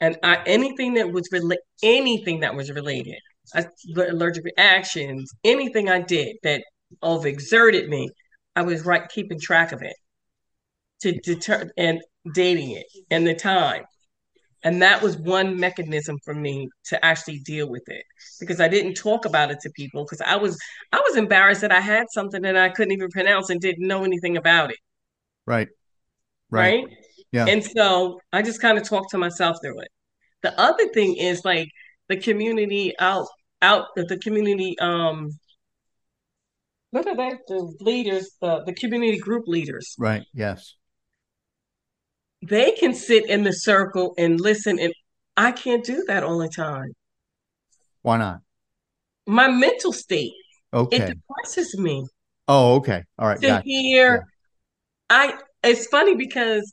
And 0.00 0.18
I, 0.22 0.42
anything 0.46 0.94
that 0.94 1.10
was 1.10 1.28
rela- 1.32 1.56
anything 1.82 2.40
that 2.40 2.54
was 2.54 2.70
related, 2.70 3.18
I, 3.54 3.66
allergic 3.96 4.44
reactions, 4.44 5.32
anything 5.44 5.88
I 5.88 6.00
did 6.00 6.36
that 6.42 6.62
overexerted 7.02 7.88
me, 7.88 8.10
I 8.54 8.62
was 8.62 8.84
right 8.84 9.08
keeping 9.08 9.40
track 9.40 9.72
of 9.72 9.82
it 9.82 9.96
to 11.00 11.12
deter 11.20 11.70
and 11.76 12.00
dating 12.34 12.72
it 12.72 12.86
and 13.10 13.26
the 13.26 13.34
time 13.34 13.84
and 14.64 14.80
that 14.82 15.02
was 15.02 15.16
one 15.16 15.58
mechanism 15.58 16.18
for 16.24 16.34
me 16.34 16.68
to 16.84 17.04
actually 17.04 17.38
deal 17.40 17.68
with 17.68 17.82
it 17.88 18.04
because 18.40 18.60
i 18.60 18.68
didn't 18.68 18.94
talk 18.94 19.24
about 19.24 19.50
it 19.50 19.58
to 19.60 19.70
people 19.70 20.04
because 20.04 20.20
i 20.20 20.36
was 20.36 20.58
i 20.92 21.00
was 21.00 21.16
embarrassed 21.16 21.60
that 21.60 21.72
i 21.72 21.80
had 21.80 22.06
something 22.10 22.42
that 22.42 22.56
i 22.56 22.68
couldn't 22.68 22.92
even 22.92 23.10
pronounce 23.10 23.50
and 23.50 23.60
didn't 23.60 23.86
know 23.86 24.04
anything 24.04 24.36
about 24.36 24.70
it. 24.70 24.78
Right. 25.46 25.68
Right, 26.50 26.84
right? 26.84 26.96
yeah. 27.32 27.46
And 27.46 27.64
so 27.64 28.20
i 28.32 28.42
just 28.42 28.60
kind 28.60 28.78
of 28.78 28.88
talked 28.88 29.10
to 29.10 29.18
myself 29.18 29.56
through 29.62 29.80
it. 29.80 29.88
The 30.42 30.58
other 30.60 30.88
thing 30.88 31.16
is 31.16 31.44
like 31.44 31.68
the 32.08 32.16
community 32.16 32.94
out 32.98 33.26
out 33.60 33.86
the 33.96 34.18
community 34.18 34.78
um 34.78 35.30
what 36.90 37.06
are 37.06 37.16
they? 37.16 37.32
The 37.48 37.74
leaders 37.80 38.30
the, 38.40 38.64
the 38.64 38.74
community 38.74 39.18
group 39.18 39.44
leaders. 39.46 39.94
Right. 39.98 40.24
Yes 40.34 40.74
they 42.42 42.72
can 42.72 42.94
sit 42.94 43.28
in 43.28 43.44
the 43.44 43.52
circle 43.52 44.14
and 44.18 44.40
listen 44.40 44.78
and 44.78 44.92
I 45.36 45.52
can't 45.52 45.84
do 45.84 46.04
that 46.08 46.22
all 46.22 46.38
the 46.38 46.48
time. 46.48 46.92
Why 48.02 48.18
not? 48.18 48.40
My 49.26 49.48
mental 49.48 49.92
state. 49.92 50.32
Okay. 50.74 50.96
It 50.96 51.06
depresses 51.06 51.78
me. 51.78 52.06
Oh, 52.48 52.74
okay. 52.76 53.04
All 53.18 53.28
right. 53.28 53.40
To 53.40 53.62
hear 53.64 54.14
yeah. 54.14 54.20
I 55.10 55.34
it's 55.62 55.86
funny 55.86 56.16
because 56.16 56.72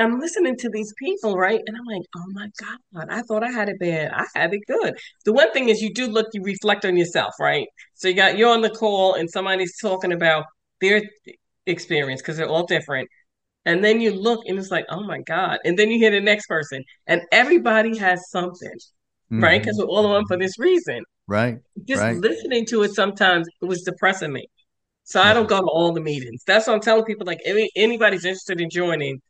I'm 0.00 0.20
listening 0.20 0.56
to 0.58 0.70
these 0.70 0.94
people, 0.98 1.36
right? 1.36 1.60
And 1.66 1.76
I'm 1.76 1.84
like, 1.84 2.06
oh 2.16 2.24
my 2.28 2.48
God, 2.60 3.08
I 3.10 3.22
thought 3.22 3.42
I 3.42 3.50
had 3.50 3.68
it 3.68 3.80
bad. 3.80 4.12
I 4.12 4.24
had 4.34 4.54
it 4.54 4.60
good. 4.68 4.96
The 5.24 5.32
one 5.32 5.52
thing 5.52 5.68
is 5.68 5.82
you 5.82 5.92
do 5.92 6.06
look, 6.06 6.28
you 6.32 6.42
reflect 6.42 6.84
on 6.84 6.96
yourself, 6.96 7.34
right? 7.40 7.66
So 7.94 8.08
you 8.08 8.14
got 8.14 8.38
you're 8.38 8.52
on 8.52 8.62
the 8.62 8.70
call 8.70 9.14
and 9.14 9.28
somebody's 9.28 9.76
talking 9.78 10.12
about 10.12 10.44
their 10.80 11.02
experience 11.66 12.22
because 12.22 12.36
they're 12.36 12.48
all 12.48 12.64
different. 12.64 13.08
And 13.68 13.84
then 13.84 14.00
you 14.00 14.12
look 14.12 14.46
and 14.46 14.58
it's 14.58 14.70
like, 14.70 14.86
oh 14.88 15.02
my 15.02 15.20
God. 15.20 15.58
And 15.62 15.78
then 15.78 15.90
you 15.90 15.98
hear 15.98 16.10
the 16.10 16.22
next 16.22 16.46
person. 16.46 16.82
And 17.06 17.20
everybody 17.30 17.98
has 17.98 18.30
something, 18.30 18.72
mm-hmm. 19.30 19.44
right? 19.44 19.60
Because 19.60 19.76
we're 19.76 19.84
all 19.84 20.06
on 20.06 20.24
for 20.26 20.38
this 20.38 20.58
reason. 20.58 21.04
Right. 21.26 21.58
Just 21.84 22.00
right. 22.00 22.16
listening 22.16 22.64
to 22.70 22.82
it 22.84 22.94
sometimes 22.94 23.46
it 23.60 23.66
was 23.66 23.82
depressing 23.82 24.32
me. 24.32 24.48
So 25.04 25.20
I 25.20 25.34
don't 25.34 25.50
go 25.50 25.60
to 25.60 25.66
all 25.66 25.92
the 25.92 26.00
meetings. 26.00 26.42
That's 26.46 26.66
what 26.66 26.72
I'm 26.74 26.80
telling 26.80 27.04
people. 27.04 27.26
Like 27.26 27.40
any, 27.44 27.70
anybody's 27.76 28.24
interested 28.24 28.58
in 28.58 28.70
joining. 28.70 29.20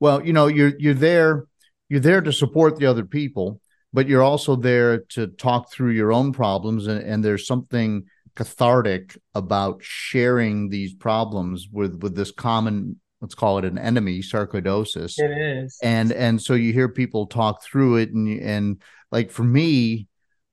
Well, 0.00 0.26
you 0.26 0.32
know, 0.32 0.48
you're 0.48 0.72
you're 0.80 0.92
there, 0.92 1.44
you're 1.88 2.00
there 2.00 2.20
to 2.20 2.32
support 2.32 2.78
the 2.78 2.86
other 2.86 3.04
people, 3.04 3.60
but 3.92 4.08
you're 4.08 4.24
also 4.24 4.56
there 4.56 5.02
to 5.10 5.28
talk 5.28 5.70
through 5.70 5.92
your 5.92 6.12
own 6.12 6.32
problems. 6.32 6.88
And, 6.88 7.00
and 7.00 7.24
there's 7.24 7.46
something 7.46 8.06
cathartic 8.34 9.16
about 9.36 9.82
sharing 9.82 10.68
these 10.68 10.94
problems 10.94 11.68
with 11.70 12.02
with 12.02 12.16
this 12.16 12.32
common 12.32 13.00
let's 13.24 13.34
call 13.34 13.56
it 13.56 13.64
an 13.64 13.78
enemy 13.78 14.20
sarcoidosis. 14.20 15.18
It 15.18 15.30
is. 15.30 15.78
And 15.82 16.12
and 16.12 16.40
so 16.40 16.52
you 16.52 16.74
hear 16.74 16.90
people 16.90 17.26
talk 17.26 17.62
through 17.64 17.96
it 17.96 18.10
and 18.12 18.28
and 18.38 18.82
like 19.10 19.30
for 19.30 19.42
me 19.42 20.08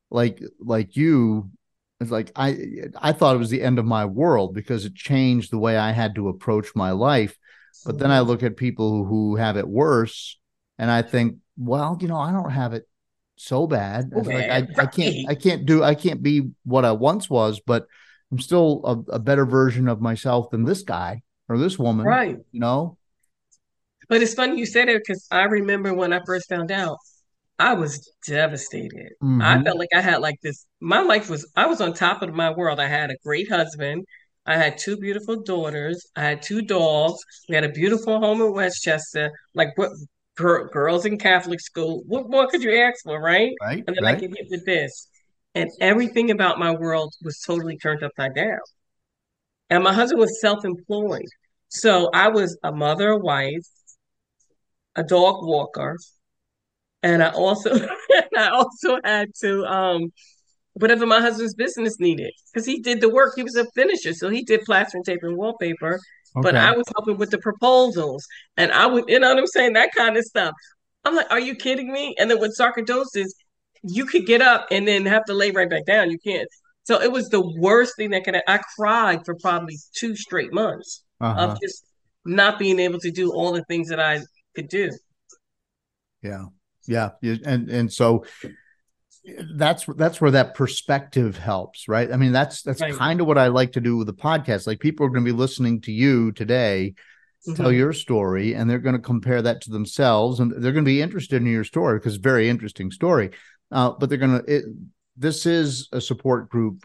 like 0.09 0.41
like 0.57 0.95
you 0.95 1.49
it's 1.99 2.11
like 2.11 2.32
i 2.38 2.57
i 2.95 3.11
thought 3.11 3.36
it 3.36 3.39
was 3.39 3.49
the 3.49 3.61
end 3.61 3.78
of 3.78 3.84
my 3.84 4.05
world 4.05 4.55
because 4.55 4.86
it 4.86 4.95
changed 4.95 5.51
the 5.51 5.57
way 5.57 5.78
i 5.78 5.91
had 5.91 6.15
to 6.15 6.30
approach 6.30 6.74
my 6.74 6.91
life. 6.91 7.38
But 7.86 7.99
then 7.99 8.09
i 8.09 8.19
mm-hmm. 8.19 8.30
look 8.30 8.43
at 8.43 8.55
people 8.55 9.03
who 9.03 9.36
have 9.36 9.57
it 9.57 9.67
worse 9.67 10.39
and 10.78 10.89
i 10.89 11.01
think 11.01 11.39
well 11.57 11.97
you 11.99 12.07
know 12.07 12.19
i 12.19 12.32
don't 12.32 12.51
have 12.51 12.74
it 12.74 12.88
so 13.36 13.67
bad. 13.67 14.11
Like 14.13 14.49
I, 14.49 14.67
I 14.78 14.86
can't 14.86 15.30
i 15.30 15.36
can't 15.36 15.65
do 15.65 15.84
i 15.84 15.95
can't 15.95 16.24
be 16.24 16.51
what 16.63 16.86
i 16.86 16.93
once 16.93 17.30
was 17.30 17.59
but 17.59 17.86
i'm 18.32 18.39
still 18.39 18.82
a, 18.86 19.15
a 19.15 19.19
better 19.19 19.45
version 19.45 19.89
of 19.89 19.99
myself 19.99 20.51
than 20.51 20.63
this 20.63 20.84
guy 20.84 21.24
or 21.51 21.57
this 21.57 21.77
woman. 21.77 22.05
Right. 22.05 22.37
You 22.51 22.59
know? 22.59 22.97
But 24.07 24.21
it's 24.21 24.33
funny 24.33 24.57
you 24.57 24.65
said 24.65 24.89
it 24.89 25.01
because 25.05 25.27
I 25.31 25.43
remember 25.43 25.93
when 25.93 26.13
I 26.13 26.21
first 26.25 26.49
found 26.49 26.71
out, 26.71 26.97
I 27.59 27.73
was 27.73 28.09
devastated. 28.25 29.11
Mm-hmm. 29.21 29.41
I 29.41 29.61
felt 29.63 29.77
like 29.77 29.89
I 29.93 30.01
had 30.01 30.21
like 30.21 30.39
this, 30.41 30.65
my 30.79 31.01
life 31.01 31.29
was, 31.29 31.49
I 31.55 31.67
was 31.67 31.81
on 31.81 31.93
top 31.93 32.21
of 32.21 32.33
my 32.33 32.49
world. 32.51 32.79
I 32.79 32.87
had 32.87 33.11
a 33.11 33.17
great 33.23 33.49
husband. 33.49 34.05
I 34.45 34.57
had 34.57 34.77
two 34.77 34.97
beautiful 34.97 35.43
daughters. 35.43 36.05
I 36.15 36.23
had 36.23 36.41
two 36.41 36.61
dogs. 36.61 37.19
We 37.47 37.55
had 37.55 37.63
a 37.63 37.69
beautiful 37.69 38.19
home 38.19 38.41
in 38.41 38.53
Westchester. 38.53 39.31
Like 39.53 39.77
what 39.77 39.91
girls 40.35 41.05
in 41.05 41.17
Catholic 41.17 41.59
school. 41.59 42.01
What 42.07 42.29
more 42.29 42.47
could 42.47 42.63
you 42.63 42.75
ask 42.81 43.03
for, 43.03 43.21
right? 43.21 43.51
Right. 43.61 43.83
And 43.85 43.95
then 43.95 44.03
right. 44.03 44.15
I 44.15 44.19
could 44.19 44.33
get 44.33 44.47
with 44.49 44.65
this. 44.65 45.07
And 45.53 45.69
everything 45.79 46.31
about 46.31 46.59
my 46.59 46.71
world 46.71 47.13
was 47.23 47.39
totally 47.45 47.77
turned 47.77 48.03
upside 48.03 48.35
down. 48.35 48.59
And 49.69 49.83
my 49.83 49.93
husband 49.93 50.19
was 50.19 50.41
self-employed. 50.41 51.27
So 51.72 52.09
I 52.13 52.28
was 52.28 52.57
a 52.63 52.72
mother, 52.74 53.11
a 53.11 53.17
wife, 53.17 53.65
a 54.97 55.03
dog 55.03 55.45
walker, 55.45 55.97
and 57.01 57.24
I 57.24 57.30
also 57.30 57.72
and 57.74 58.30
I 58.38 58.49
also 58.49 58.99
had 59.05 59.30
to 59.39 59.65
um 59.65 60.11
whatever 60.74 61.05
my 61.05 61.22
husband's 61.22 61.55
business 61.55 61.97
needed 61.97 62.34
because 62.51 62.65
he 62.65 62.82
did 62.82 62.99
the 62.99 63.09
work. 63.09 63.34
He 63.38 63.43
was 63.43 63.55
a 63.55 63.65
finisher, 63.72 64.13
so 64.13 64.30
he 64.30 64.43
did 64.43 64.61
plaster 64.65 64.97
and 64.97 65.05
tape 65.05 65.22
and 65.24 65.38
wallpaper. 65.38 65.93
Okay. 66.36 66.41
But 66.41 66.55
I 66.57 66.76
was 66.76 66.86
helping 66.95 67.17
with 67.17 67.32
the 67.32 67.38
proposals, 67.38 68.26
and 68.57 68.72
I 68.74 68.86
would, 68.86 69.05
you 69.07 69.19
know 69.19 69.30
what 69.30 69.39
I'm 69.39 69.47
saying, 69.47 69.74
that 69.74 69.91
kind 69.95 70.17
of 70.17 70.26
stuff. 70.26 70.53
I'm 71.05 71.15
like, 71.15 71.32
are 71.32 71.39
you 71.39 71.55
kidding 71.55 71.91
me? 71.91 72.15
And 72.19 72.30
then 72.30 72.39
with 72.39 72.55
sarcoidosis, 72.57 73.30
you 73.84 74.05
could 74.05 74.26
get 74.26 74.41
up 74.41 74.67
and 74.72 74.88
then 74.88 75.05
have 75.05 75.26
to 75.26 75.34
lay 75.34 75.51
right 75.51 75.69
back 75.69 75.86
down. 75.86 76.11
You 76.11 76.19
can't. 76.19 76.47
So 76.84 77.01
it 77.01 77.11
was 77.11 77.30
the 77.30 77.41
worst 77.57 77.95
thing 77.95 78.09
that 78.11 78.26
could. 78.26 78.36
I 78.47 78.59
cried 78.78 79.26
for 79.26 79.36
probably 79.36 79.78
two 79.93 80.15
straight 80.17 80.53
months 80.53 81.03
uh-huh. 81.22 81.47
of 81.47 81.61
just 81.61 81.86
not 82.26 82.59
being 82.59 82.80
able 82.80 82.99
to 82.99 83.11
do 83.11 83.32
all 83.32 83.51
the 83.51 83.63
things 83.65 83.89
that 83.89 83.99
I 83.99 84.22
could 84.55 84.69
do. 84.69 84.89
Yeah, 86.22 86.45
yeah, 86.88 87.09
and 87.22 87.69
and 87.69 87.91
so 87.91 88.26
that's 89.55 89.86
that's 89.86 90.22
where 90.22 90.32
that 90.32 90.55
perspective 90.55 91.38
helps, 91.38 91.88
right? 91.88 92.11
I 92.11 92.17
mean, 92.17 92.32
that's 92.32 92.61
that's 92.61 92.82
right. 92.82 92.93
kind 92.93 93.22
of 93.22 93.28
what 93.28 93.38
I 93.38 93.47
like 93.47 93.74
to 93.74 93.82
do 93.82 93.97
with 93.97 94.07
the 94.07 94.13
podcast. 94.13 94.67
Like 94.67 94.80
people 94.80 95.05
are 95.05 95.09
going 95.09 95.26
to 95.26 95.32
be 95.32 95.38
listening 95.38 95.82
to 95.82 95.91
you 95.91 96.32
today. 96.32 96.95
Mm-hmm. 97.47 97.55
Tell 97.55 97.72
your 97.72 97.93
story, 97.93 98.53
and 98.53 98.69
they're 98.69 98.78
going 98.78 98.95
to 98.95 99.01
compare 99.01 99.41
that 99.41 99.61
to 99.61 99.72
themselves, 99.72 100.39
and 100.39 100.51
they're 100.51 100.74
going 100.74 100.86
to 100.86 100.89
be 100.89 101.01
interested 101.01 101.41
in 101.41 101.47
your 101.47 101.63
story 101.63 101.97
because 101.97 102.13
it's 102.13 102.19
a 102.19 102.30
very 102.30 102.49
interesting 102.49 102.91
story. 102.91 103.32
Uh, 103.72 103.91
but 103.91 104.09
they're 104.09 104.19
going 104.19 104.43
to. 104.43 104.63
This 105.17 105.45
is 105.47 105.89
a 105.91 105.99
support 105.99 106.49
group, 106.49 106.84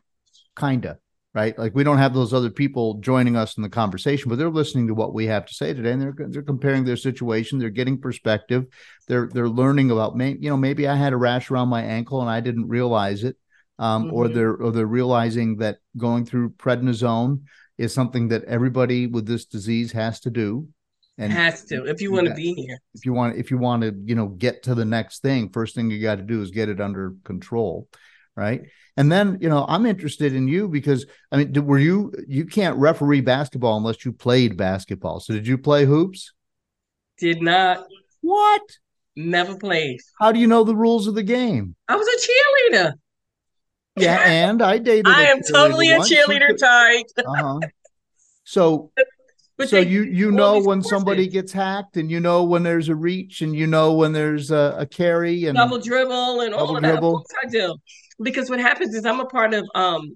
kinda 0.59 0.99
right? 1.37 1.57
Like 1.59 1.75
we 1.75 1.85
don't 1.85 1.99
have 1.99 2.15
those 2.15 2.33
other 2.33 2.49
people 2.49 2.95
joining 2.95 3.37
us 3.37 3.59
in 3.59 3.63
the 3.63 3.69
conversation, 3.69 4.31
but 4.31 4.39
they're 4.39 4.49
listening 4.49 4.87
to 4.87 4.95
what 4.95 5.13
we 5.13 5.27
have 5.27 5.45
to 5.45 5.53
say 5.53 5.75
today, 5.75 5.93
and 5.93 6.01
they're 6.01 6.29
they're 6.31 6.43
comparing 6.43 6.85
their 6.85 6.97
situation. 6.97 7.59
They're 7.59 7.69
getting 7.69 8.01
perspective. 8.01 8.65
They're 9.07 9.29
they're 9.31 9.49
learning 9.49 9.91
about 9.91 10.17
may 10.17 10.31
you 10.41 10.49
know 10.49 10.57
maybe 10.57 10.89
I 10.89 10.97
had 10.97 11.13
a 11.13 11.19
rash 11.19 11.51
around 11.51 11.69
my 11.69 11.83
ankle 11.83 12.23
and 12.23 12.31
I 12.31 12.41
didn't 12.41 12.69
realize 12.69 13.23
it, 13.23 13.37
um, 13.79 14.07
mm-hmm. 14.07 14.15
or 14.15 14.29
they're 14.29 14.55
or 14.55 14.73
they're 14.73 14.87
realizing 14.87 15.59
that 15.59 15.77
going 15.99 16.25
through 16.25 16.51
prednisone 16.51 17.43
is 17.77 17.93
something 17.93 18.29
that 18.29 18.45
everybody 18.45 19.07
with 19.07 19.27
this 19.27 19.45
disease 19.45 19.93
has 19.93 20.21
to 20.21 20.31
do. 20.31 20.69
And 21.19 21.31
has 21.33 21.65
to 21.67 21.85
if 21.85 22.01
you 22.01 22.13
want 22.13 22.29
to 22.29 22.35
be 22.35 22.55
here. 22.55 22.79
If 22.95 23.05
you 23.05 23.13
want 23.13 23.37
if 23.37 23.51
you 23.51 23.59
want 23.59 23.83
to 23.83 23.95
you 24.07 24.15
know 24.15 24.29
get 24.29 24.63
to 24.63 24.75
the 24.75 24.87
next 24.87 25.21
thing, 25.21 25.51
first 25.51 25.75
thing 25.75 25.91
you 25.91 26.01
got 26.01 26.17
to 26.17 26.23
do 26.23 26.41
is 26.41 26.51
get 26.51 26.71
it 26.71 26.81
under 26.81 27.15
control, 27.25 27.89
right? 28.37 28.63
And 28.97 29.11
then, 29.11 29.39
you 29.41 29.49
know, 29.49 29.65
I'm 29.69 29.87
interested 29.87 30.35
in 30.35 30.49
you 30.49 30.69
because 30.69 31.07
I 31.31 31.39
mean, 31.39 31.67
were 31.67 31.79
you 31.79 32.13
you 32.27 32.47
can't 32.47 32.79
referee 32.79 33.23
basketball 33.23 33.77
unless 33.77 34.05
you 34.05 34.13
played 34.13 34.57
basketball. 34.57 35.21
So 35.21 35.35
did 35.35 35.47
you 35.47 35.59
play 35.59 35.85
hoops? 35.85 36.33
Did 37.19 37.43
not. 37.43 37.87
What? 38.21 38.63
Never 39.17 39.57
played. 39.57 40.01
How 40.21 40.33
do 40.33 40.39
you 40.39 40.47
know 40.47 40.65
the 40.65 40.77
rules 40.77 41.07
of 41.07 41.15
the 41.15 41.23
game? 41.23 41.75
I 41.89 41.97
was 41.97 42.07
a 42.07 42.77
cheerleader. 42.77 42.93
Yeah, 43.97 44.21
and 44.21 44.61
I 44.61 44.77
dated. 44.77 45.09
I 45.09 45.25
am 45.25 45.41
totally 45.41 45.91
a 45.91 46.01
cheerleader 46.01 46.57
type. 46.57 47.07
uh-huh. 47.19 47.61
So 48.45 48.93
but 49.57 49.71
so 49.71 49.77
they, 49.77 49.89
you 49.89 50.03
you 50.03 50.31
know 50.31 50.61
when 50.61 50.83
somebody 50.83 51.29
gets 51.29 51.53
hacked, 51.53 51.97
and 51.97 52.11
you 52.11 52.21
know 52.21 52.45
when 52.45 52.63
there's 52.63 52.89
a 52.89 52.95
reach, 52.95 53.41
and 53.41 53.55
you 53.55 53.67
know 53.67 53.95
when 53.95 54.13
there's 54.13 54.51
a, 54.51 54.77
a 54.79 54.87
carry 54.87 55.47
and 55.47 55.57
double 55.57 55.79
dribble 55.79 56.41
and 56.41 56.55
all 56.55 56.77
of 56.77 56.83
that. 56.83 56.95
Of 56.95 57.01
course 57.01 57.27
I 57.43 57.49
do 57.49 57.77
because 58.23 58.51
what 58.51 58.61
happens 58.61 58.95
is 58.95 59.05
I'm 59.05 59.21
a 59.21 59.27
part 59.27 59.55
of 59.55 59.67
um, 59.75 60.15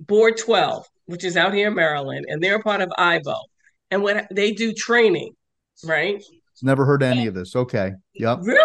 Board 0.00 0.36
12, 0.36 0.86
which 1.06 1.24
is 1.24 1.36
out 1.36 1.54
here 1.54 1.68
in 1.68 1.74
Maryland, 1.74 2.26
and 2.28 2.42
they're 2.42 2.56
a 2.56 2.62
part 2.62 2.80
of 2.80 2.90
IBO. 2.98 3.36
And 3.90 4.02
what 4.02 4.26
they 4.30 4.52
do 4.52 4.72
training, 4.72 5.34
right? 5.84 6.22
Never 6.62 6.84
heard 6.84 7.02
any 7.02 7.26
of 7.26 7.34
this. 7.34 7.56
Okay. 7.56 7.92
Yep. 8.14 8.38
Really? 8.42 8.60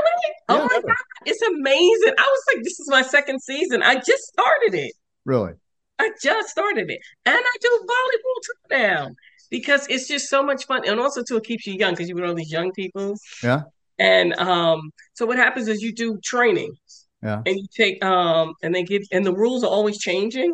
Oh 0.49 0.55
yeah, 0.55 0.61
oh 0.61 0.65
my 0.65 0.67
never. 0.67 0.87
God. 0.87 0.95
It's 1.25 1.41
amazing. 1.41 2.13
I 2.17 2.21
was 2.21 2.43
like, 2.53 2.63
this 2.63 2.79
is 2.79 2.87
my 2.89 3.01
second 3.01 3.41
season. 3.41 3.81
I 3.81 3.95
just 3.95 4.23
started 4.23 4.75
it. 4.75 4.93
Really? 5.25 5.53
I 5.99 6.11
just 6.21 6.49
started 6.49 6.89
it. 6.89 6.99
And 7.25 7.35
I 7.35 7.55
do 7.59 7.81
volleyball 7.81 8.41
too 8.43 8.77
now 8.77 9.09
because 9.49 9.87
it's 9.87 10.07
just 10.07 10.29
so 10.29 10.43
much 10.43 10.65
fun. 10.65 10.87
And 10.87 10.99
also, 10.99 11.23
too, 11.23 11.37
it 11.37 11.43
keeps 11.43 11.65
you 11.65 11.73
young 11.73 11.93
because 11.93 12.07
you 12.07 12.15
with 12.15 12.23
all 12.23 12.35
these 12.35 12.51
young 12.51 12.71
people. 12.71 13.17
Yeah. 13.43 13.63
And 13.99 14.37
um, 14.37 14.91
so 15.13 15.25
what 15.25 15.37
happens 15.37 15.67
is 15.67 15.81
you 15.81 15.93
do 15.93 16.19
training. 16.23 16.75
Yeah. 17.23 17.41
And 17.45 17.55
you 17.57 17.65
take 17.75 18.03
um 18.03 18.53
and 18.61 18.73
they 18.73 18.83
give 18.83 19.03
and 19.11 19.25
the 19.25 19.33
rules 19.33 19.63
are 19.63 19.69
always 19.69 19.97
changing 19.97 20.53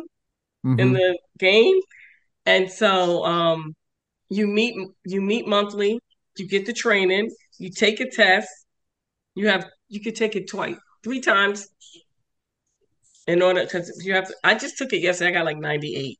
mm-hmm. 0.64 0.80
in 0.80 0.92
the 0.92 1.18
game. 1.38 1.78
And 2.46 2.70
so 2.70 3.24
um 3.24 3.74
you 4.28 4.46
meet 4.46 4.74
you 5.04 5.20
meet 5.20 5.46
monthly, 5.46 6.00
you 6.36 6.48
get 6.48 6.66
the 6.66 6.72
training, 6.72 7.30
you 7.58 7.70
take 7.70 8.00
a 8.00 8.10
test, 8.10 8.48
you 9.34 9.48
have 9.48 9.66
you 9.88 10.00
could 10.00 10.16
take 10.16 10.36
it 10.36 10.48
twice, 10.48 10.76
three 11.02 11.20
times 11.20 11.68
in 13.26 13.42
order 13.42 13.64
because 13.64 14.02
you 14.04 14.14
have 14.14 14.26
to, 14.26 14.34
I 14.42 14.54
just 14.54 14.76
took 14.76 14.92
it 14.92 15.00
yesterday. 15.00 15.30
I 15.30 15.32
got 15.32 15.44
like 15.44 15.58
98. 15.58 16.18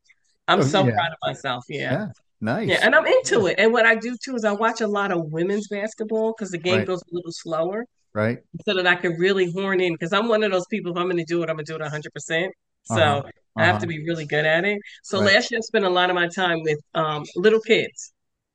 I'm 0.48 0.60
oh, 0.60 0.62
so 0.62 0.84
yeah. 0.84 0.92
proud 0.92 1.12
of 1.12 1.18
myself. 1.22 1.64
Yeah. 1.68 1.92
yeah. 1.92 2.06
Nice. 2.40 2.68
Yeah, 2.68 2.80
and 2.82 2.94
I'm 2.94 3.06
into 3.06 3.46
it. 3.46 3.54
And 3.58 3.72
what 3.72 3.86
I 3.86 3.94
do 3.94 4.16
too 4.22 4.34
is 4.34 4.44
I 4.44 4.52
watch 4.52 4.82
a 4.82 4.86
lot 4.86 5.10
of 5.10 5.32
women's 5.32 5.68
basketball 5.68 6.34
because 6.36 6.50
the 6.50 6.58
game 6.58 6.78
right. 6.78 6.86
goes 6.86 7.00
a 7.00 7.14
little 7.14 7.32
slower 7.32 7.86
right? 8.14 8.38
So 8.64 8.74
that 8.74 8.86
I 8.86 8.94
could 8.94 9.18
really 9.18 9.50
horn 9.50 9.80
in 9.80 9.92
because 9.92 10.12
I'm 10.12 10.28
one 10.28 10.42
of 10.42 10.52
those 10.52 10.66
people. 10.66 10.92
If 10.92 10.98
I'm 10.98 11.04
going 11.04 11.16
to 11.18 11.24
do 11.24 11.42
it, 11.42 11.50
I'm 11.50 11.56
going 11.56 11.66
to 11.66 11.72
do 11.72 11.76
it 11.76 11.82
100. 11.82 12.12
percent 12.12 12.52
So 12.84 12.94
uh-huh. 12.94 13.18
Uh-huh. 13.18 13.30
I 13.56 13.66
have 13.66 13.80
to 13.80 13.86
uh-huh. 13.86 13.88
be 13.88 14.04
really 14.04 14.26
good 14.26 14.46
at 14.46 14.64
it. 14.64 14.78
So 15.02 15.20
right. 15.20 15.34
last 15.34 15.50
year, 15.50 15.58
I 15.58 15.60
spent 15.60 15.84
a 15.84 15.90
lot 15.90 16.10
of 16.10 16.14
my 16.14 16.28
time 16.28 16.62
with 16.62 16.78
um, 16.94 17.24
little 17.36 17.60
kids 17.60 18.12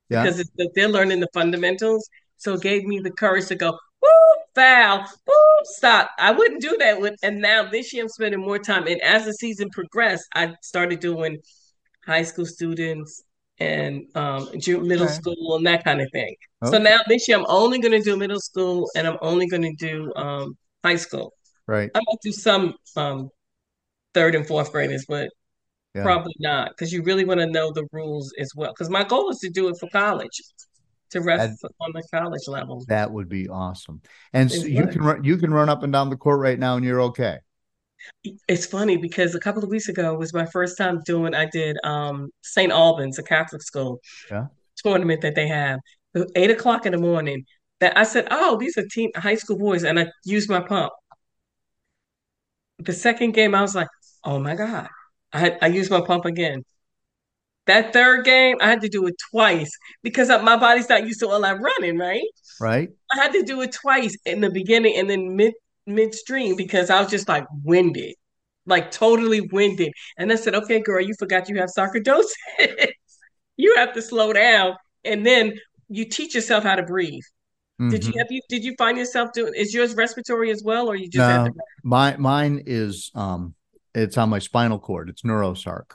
yeah. 0.08 0.24
because 0.24 0.50
they're 0.74 0.88
learning 0.88 1.20
the 1.20 1.28
fundamentals. 1.32 2.08
So 2.36 2.54
it 2.54 2.62
gave 2.62 2.84
me 2.84 3.00
the 3.00 3.10
courage 3.10 3.46
to 3.48 3.54
go, 3.54 3.78
woo, 4.02 4.08
foul, 4.54 5.06
woo, 5.26 5.34
stop. 5.64 6.10
I 6.18 6.32
wouldn't 6.32 6.62
do 6.62 6.76
that 6.78 7.00
with. 7.00 7.14
And 7.22 7.40
now 7.40 7.68
this 7.70 7.92
year, 7.92 8.02
I'm 8.02 8.08
spending 8.08 8.40
more 8.40 8.58
time. 8.58 8.86
And 8.86 9.00
as 9.02 9.24
the 9.24 9.34
season 9.34 9.70
progressed, 9.70 10.26
I 10.34 10.54
started 10.62 11.00
doing 11.00 11.38
high 12.04 12.22
school 12.22 12.46
students, 12.46 13.22
and 13.60 14.06
um, 14.14 14.48
middle 14.54 15.04
okay. 15.04 15.12
school 15.12 15.56
and 15.56 15.66
that 15.66 15.84
kind 15.84 16.00
of 16.00 16.08
thing. 16.12 16.34
Okay. 16.62 16.72
So 16.72 16.82
now 16.82 16.98
this 17.06 17.28
year 17.28 17.38
I'm 17.38 17.46
only 17.48 17.78
going 17.78 17.92
to 17.92 18.02
do 18.02 18.16
middle 18.16 18.40
school 18.40 18.90
and 18.96 19.06
I'm 19.06 19.18
only 19.20 19.46
going 19.46 19.62
to 19.62 19.74
do 19.74 20.12
um, 20.16 20.56
high 20.82 20.96
school. 20.96 21.34
Right. 21.66 21.90
I 21.94 21.98
might 21.98 22.18
do 22.22 22.32
some 22.32 22.74
um, 22.96 23.28
third 24.14 24.34
and 24.34 24.46
fourth 24.46 24.72
graders, 24.72 25.04
but 25.08 25.28
yeah. 25.94 26.02
probably 26.02 26.34
not 26.40 26.70
because 26.70 26.92
you 26.92 27.02
really 27.02 27.24
want 27.24 27.40
to 27.40 27.46
know 27.46 27.70
the 27.70 27.86
rules 27.92 28.32
as 28.38 28.52
well. 28.56 28.72
Because 28.72 28.90
my 28.90 29.04
goal 29.04 29.30
is 29.30 29.38
to 29.40 29.50
do 29.50 29.68
it 29.68 29.76
for 29.78 29.88
college. 29.90 30.40
To 31.10 31.20
rest 31.20 31.60
that, 31.62 31.70
on 31.80 31.90
the 31.92 32.04
college 32.14 32.46
level. 32.46 32.84
That 32.86 33.10
would 33.10 33.28
be 33.28 33.48
awesome. 33.48 34.00
And 34.32 34.48
so 34.48 34.64
you 34.64 34.86
can 34.86 35.02
run, 35.02 35.24
you 35.24 35.38
can 35.38 35.52
run 35.52 35.68
up 35.68 35.82
and 35.82 35.92
down 35.92 36.08
the 36.08 36.16
court 36.16 36.38
right 36.38 36.56
now, 36.56 36.76
and 36.76 36.84
you're 36.84 37.00
okay. 37.00 37.38
It's 38.48 38.66
funny 38.66 38.96
because 38.96 39.34
a 39.34 39.40
couple 39.40 39.62
of 39.62 39.70
weeks 39.70 39.88
ago 39.88 40.14
was 40.14 40.32
my 40.34 40.46
first 40.46 40.76
time 40.76 41.00
doing. 41.04 41.34
I 41.34 41.46
did 41.46 41.76
um, 41.84 42.30
St. 42.42 42.72
Albans, 42.72 43.18
a 43.18 43.22
Catholic 43.22 43.62
school 43.62 44.00
yeah. 44.30 44.46
tournament 44.76 45.22
that 45.22 45.34
they 45.34 45.48
have. 45.48 45.80
Eight 46.34 46.50
o'clock 46.50 46.86
in 46.86 46.92
the 46.92 46.98
morning. 46.98 47.44
That 47.80 47.96
I 47.96 48.02
said, 48.04 48.28
"Oh, 48.30 48.58
these 48.58 48.76
are 48.76 48.84
teen 48.90 49.10
high 49.16 49.36
school 49.36 49.56
boys," 49.56 49.84
and 49.84 49.98
I 49.98 50.08
used 50.24 50.50
my 50.50 50.60
pump. 50.60 50.92
The 52.78 52.92
second 52.92 53.32
game, 53.32 53.54
I 53.54 53.62
was 53.62 53.74
like, 53.74 53.88
"Oh 54.24 54.38
my 54.38 54.54
god!" 54.54 54.88
I 55.32 55.56
I 55.62 55.66
used 55.68 55.90
my 55.90 56.02
pump 56.02 56.26
again. 56.26 56.64
That 57.66 57.92
third 57.92 58.24
game, 58.24 58.56
I 58.60 58.68
had 58.68 58.80
to 58.80 58.88
do 58.88 59.06
it 59.06 59.14
twice 59.30 59.70
because 60.02 60.28
my 60.28 60.56
body's 60.56 60.88
not 60.88 61.06
used 61.06 61.20
to 61.20 61.28
all 61.28 61.40
that 61.42 61.60
running, 61.60 61.98
right? 61.98 62.24
Right. 62.60 62.90
I 63.12 63.16
had 63.16 63.32
to 63.32 63.42
do 63.42 63.60
it 63.62 63.72
twice 63.72 64.16
in 64.24 64.40
the 64.40 64.50
beginning 64.50 64.96
and 64.96 65.08
then 65.08 65.36
mid 65.36 65.54
midstream 65.94 66.56
because 66.56 66.90
I 66.90 67.00
was 67.00 67.10
just 67.10 67.28
like 67.28 67.46
winded, 67.64 68.14
like 68.66 68.90
totally 68.90 69.40
winded. 69.40 69.92
And 70.18 70.32
I 70.32 70.36
said, 70.36 70.54
okay, 70.54 70.80
girl, 70.80 71.00
you 71.00 71.14
forgot 71.18 71.48
you 71.48 71.56
have 71.56 71.70
sarcoidosis. 71.76 72.24
you 73.56 73.76
have 73.76 73.92
to 73.94 74.02
slow 74.02 74.32
down. 74.32 74.76
And 75.04 75.24
then 75.24 75.54
you 75.88 76.04
teach 76.04 76.34
yourself 76.34 76.64
how 76.64 76.76
to 76.76 76.82
breathe. 76.82 77.22
Mm-hmm. 77.80 77.90
Did 77.90 78.04
you 78.04 78.10
mm-hmm. 78.10 78.18
have 78.18 78.26
you 78.30 78.40
did 78.48 78.64
you 78.64 78.74
find 78.76 78.98
yourself 78.98 79.32
doing 79.32 79.54
is 79.56 79.72
yours 79.72 79.94
respiratory 79.94 80.50
as 80.50 80.62
well 80.62 80.88
or 80.88 80.96
you 80.96 81.08
just 81.08 81.16
no, 81.16 81.46
to- 81.46 81.54
my 81.82 82.14
mine 82.18 82.62
is 82.66 83.10
um 83.14 83.54
it's 83.94 84.18
on 84.18 84.28
my 84.28 84.38
spinal 84.38 84.78
cord. 84.78 85.08
It's 85.08 85.22
neurosarc. 85.22 85.92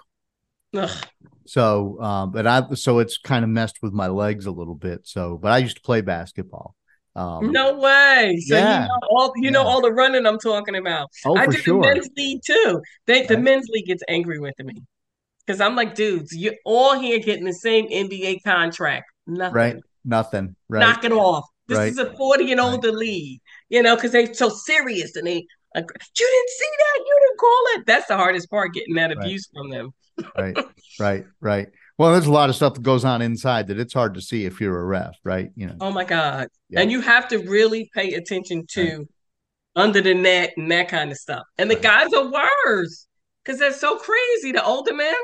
Ugh. 0.76 1.06
So, 1.48 2.02
um, 2.02 2.32
but 2.32 2.48
I 2.48 2.74
so 2.74 3.00
it's 3.00 3.18
kind 3.18 3.44
of 3.44 3.50
messed 3.50 3.78
with 3.82 3.94
my 3.94 4.08
legs 4.08 4.46
a 4.46 4.52
little 4.52 4.76
bit. 4.76 5.02
So, 5.04 5.38
but 5.38 5.52
I 5.52 5.60
used 5.60 5.78
to 5.78 5.82
play 5.84 6.02
basketball. 6.02 6.76
Um, 7.16 7.52
no 7.52 7.78
way. 7.78 8.38
So 8.46 8.56
yeah, 8.56 8.84
you 8.84 8.88
know 8.88 9.00
all 9.10 9.34
you 9.36 9.44
yeah. 9.46 9.50
know 9.52 9.64
all 9.64 9.82
the 9.82 9.92
running 9.92 10.26
I'm 10.26 10.40
talking 10.40 10.76
about. 10.76 11.10
Oh, 11.26 11.36
I 11.38 11.48
do 11.48 11.58
sure. 11.58 11.82
the 11.82 11.88
men's 11.88 12.10
league 12.18 12.42
too. 12.46 12.82
They, 13.06 13.20
right. 13.20 13.28
The 13.28 13.38
men's 13.38 13.68
league 13.70 13.86
gets 13.86 14.04
angry 14.08 14.40
with 14.40 14.56
me 14.60 14.84
because 15.46 15.62
I'm 15.62 15.76
like, 15.76 15.96
dudes, 15.96 16.36
you're 16.36 16.56
all 16.66 17.00
here 17.00 17.20
getting 17.20 17.46
the 17.46 17.54
same 17.54 17.88
NBA 17.88 18.44
contract. 18.44 19.06
Nothing. 19.28 19.56
Right. 19.56 19.78
Nothing. 20.04 20.56
Right. 20.70 20.80
Knock 20.82 21.04
it 21.04 21.12
off. 21.12 21.46
This 21.68 21.78
right. 21.78 21.90
is 21.90 21.98
a 21.98 22.14
40 22.14 22.52
and 22.52 22.62
older 22.62 22.90
right. 22.90 22.98
league. 22.98 23.42
You 23.70 23.82
know, 23.82 23.96
because 23.96 24.12
they're 24.12 24.34
so 24.34 24.50
serious 24.50 25.16
and 25.16 25.26
they. 25.26 25.36
you 25.36 25.46
didn't 25.76 26.50
see 26.50 26.70
that. 26.80 27.00
You 27.00 27.20
didn't 27.22 27.40
call 27.40 27.62
it. 27.76 27.86
That's 27.88 28.08
the 28.08 28.18
hardest 28.18 28.50
part, 28.50 28.74
getting 28.74 28.96
that 28.96 29.12
abuse 29.12 29.50
from 29.54 29.70
them. 29.70 29.94
right. 30.38 30.58
Right. 31.00 31.26
Right. 31.40 31.68
Well, 31.98 32.12
there's 32.12 32.26
a 32.26 32.32
lot 32.32 32.50
of 32.50 32.56
stuff 32.56 32.74
that 32.74 32.84
goes 32.84 33.06
on 33.06 33.22
inside 33.22 33.68
that 33.68 33.80
it's 33.80 33.94
hard 33.94 34.16
to 34.16 34.22
see 34.22 34.46
if 34.46 34.60
you're 34.60 34.80
a 34.80 34.86
ref, 34.86 35.18
right? 35.24 35.52
You 35.56 35.68
know. 35.68 35.76
Oh 35.80 35.92
my 35.92 36.04
God. 36.04 36.50
Yeah. 36.70 36.82
And 36.82 36.92
you 36.92 37.02
have 37.02 37.28
to 37.30 37.38
really 37.40 37.90
pay 37.94 38.16
attention 38.16 38.66
to 38.72 38.98
right. 38.98 39.08
under 39.78 40.02
the 40.02 40.14
net 40.14 40.54
and 40.58 40.70
that 40.72 40.90
kind 40.90 41.12
of 41.12 41.18
stuff. 41.18 41.44
And 41.58 41.72
the 41.72 41.76
right. 41.76 41.84
guys 41.84 42.14
are 42.14 42.30
worse 42.30 43.08
because 43.44 43.60
they're 43.60 43.72
so 43.72 43.98
crazy. 43.98 44.52
The 44.52 44.66
older 44.66 44.94
men, 44.94 45.16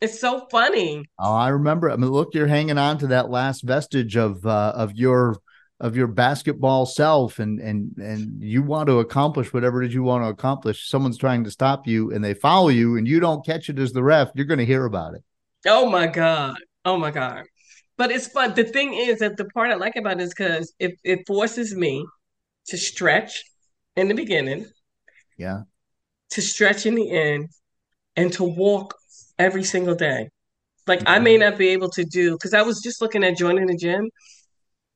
it's 0.00 0.20
so 0.20 0.46
funny. 0.48 1.04
Oh, 1.18 1.34
I 1.34 1.48
remember. 1.48 1.90
I 1.90 1.96
mean, 1.96 2.10
look, 2.10 2.34
you're 2.34 2.46
hanging 2.46 2.78
on 2.78 2.98
to 2.98 3.08
that 3.08 3.30
last 3.30 3.62
vestige 3.62 4.16
of 4.16 4.46
uh, 4.46 4.74
of 4.76 4.94
your 4.94 5.36
of 5.80 5.96
your 5.96 6.06
basketball 6.06 6.86
self 6.86 7.38
and 7.38 7.60
and 7.60 7.96
and 7.98 8.42
you 8.42 8.62
want 8.62 8.86
to 8.86 9.00
accomplish 9.00 9.52
whatever 9.52 9.82
it 9.82 9.88
is 9.88 9.94
you 9.94 10.02
want 10.02 10.24
to 10.24 10.28
accomplish 10.28 10.88
someone's 10.88 11.18
trying 11.18 11.44
to 11.44 11.50
stop 11.50 11.86
you 11.86 12.10
and 12.12 12.24
they 12.24 12.32
follow 12.32 12.68
you 12.68 12.96
and 12.96 13.06
you 13.06 13.20
don't 13.20 13.44
catch 13.44 13.68
it 13.68 13.78
as 13.78 13.92
the 13.92 14.02
ref 14.02 14.30
you're 14.34 14.46
going 14.46 14.58
to 14.58 14.64
hear 14.64 14.86
about 14.86 15.14
it 15.14 15.22
Oh 15.66 15.88
my 15.88 16.06
God. 16.06 16.56
Oh 16.84 16.96
my 16.96 17.10
God. 17.10 17.44
But 17.96 18.10
it's 18.10 18.28
fun. 18.28 18.54
The 18.54 18.64
thing 18.64 18.94
is 18.94 19.20
that 19.20 19.36
the 19.36 19.46
part 19.46 19.70
I 19.70 19.74
like 19.74 19.96
about 19.96 20.20
it 20.20 20.24
is 20.24 20.34
because 20.34 20.72
it, 20.78 20.98
it 21.02 21.26
forces 21.26 21.74
me 21.74 22.06
to 22.68 22.76
stretch 22.76 23.44
in 23.96 24.08
the 24.08 24.14
beginning. 24.14 24.66
Yeah. 25.38 25.62
To 26.30 26.42
stretch 26.42 26.86
in 26.86 26.94
the 26.94 27.10
end 27.10 27.48
and 28.16 28.32
to 28.34 28.44
walk 28.44 28.94
every 29.38 29.64
single 29.64 29.94
day. 29.94 30.28
Like 30.86 31.00
mm-hmm. 31.00 31.08
I 31.08 31.18
may 31.18 31.36
not 31.36 31.58
be 31.58 31.68
able 31.68 31.90
to 31.90 32.04
do 32.04 32.32
because 32.32 32.54
I 32.54 32.62
was 32.62 32.80
just 32.80 33.00
looking 33.00 33.24
at 33.24 33.36
joining 33.36 33.66
the 33.66 33.76
gym. 33.76 34.10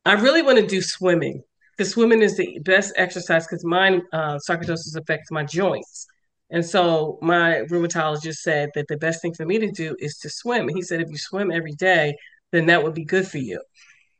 I 0.05 0.15
really 0.15 0.43
want 0.43 0.59
to 0.59 0.67
do 0.67 0.81
swimming 0.81 1.43
because 1.77 1.93
swimming 1.93 2.23
is 2.23 2.37
the 2.37 2.59
best 2.65 2.93
exercise 2.97 3.47
because 3.47 3.65
mine 3.65 4.03
uh, 4.13 4.39
sarcoidosis 4.49 4.97
affects 4.97 5.31
my 5.31 5.45
joints. 5.45 6.07
And 6.51 6.65
so 6.65 7.19
my 7.23 7.63
rheumatologist 7.71 8.37
said 8.37 8.71
that 8.75 8.89
the 8.89 8.97
best 8.97 9.23
thing 9.23 9.35
for 9.35 9.47
me 9.47 9.59
to 9.59 9.71
do 9.71 9.97
is 9.99 10.19
to 10.19 10.31
swim. 10.31 10.69
he 10.69 10.83
said, 10.83 11.01
if 11.01 11.09
you 11.09 11.17
swim 11.17 11.51
every 11.51 11.73
day, 11.73 12.15
then 12.51 12.67
that 12.67 12.83
would 12.83 12.95
be 12.95 13.05
good 13.05 13.27
for 13.27 13.39
you. 13.39 13.63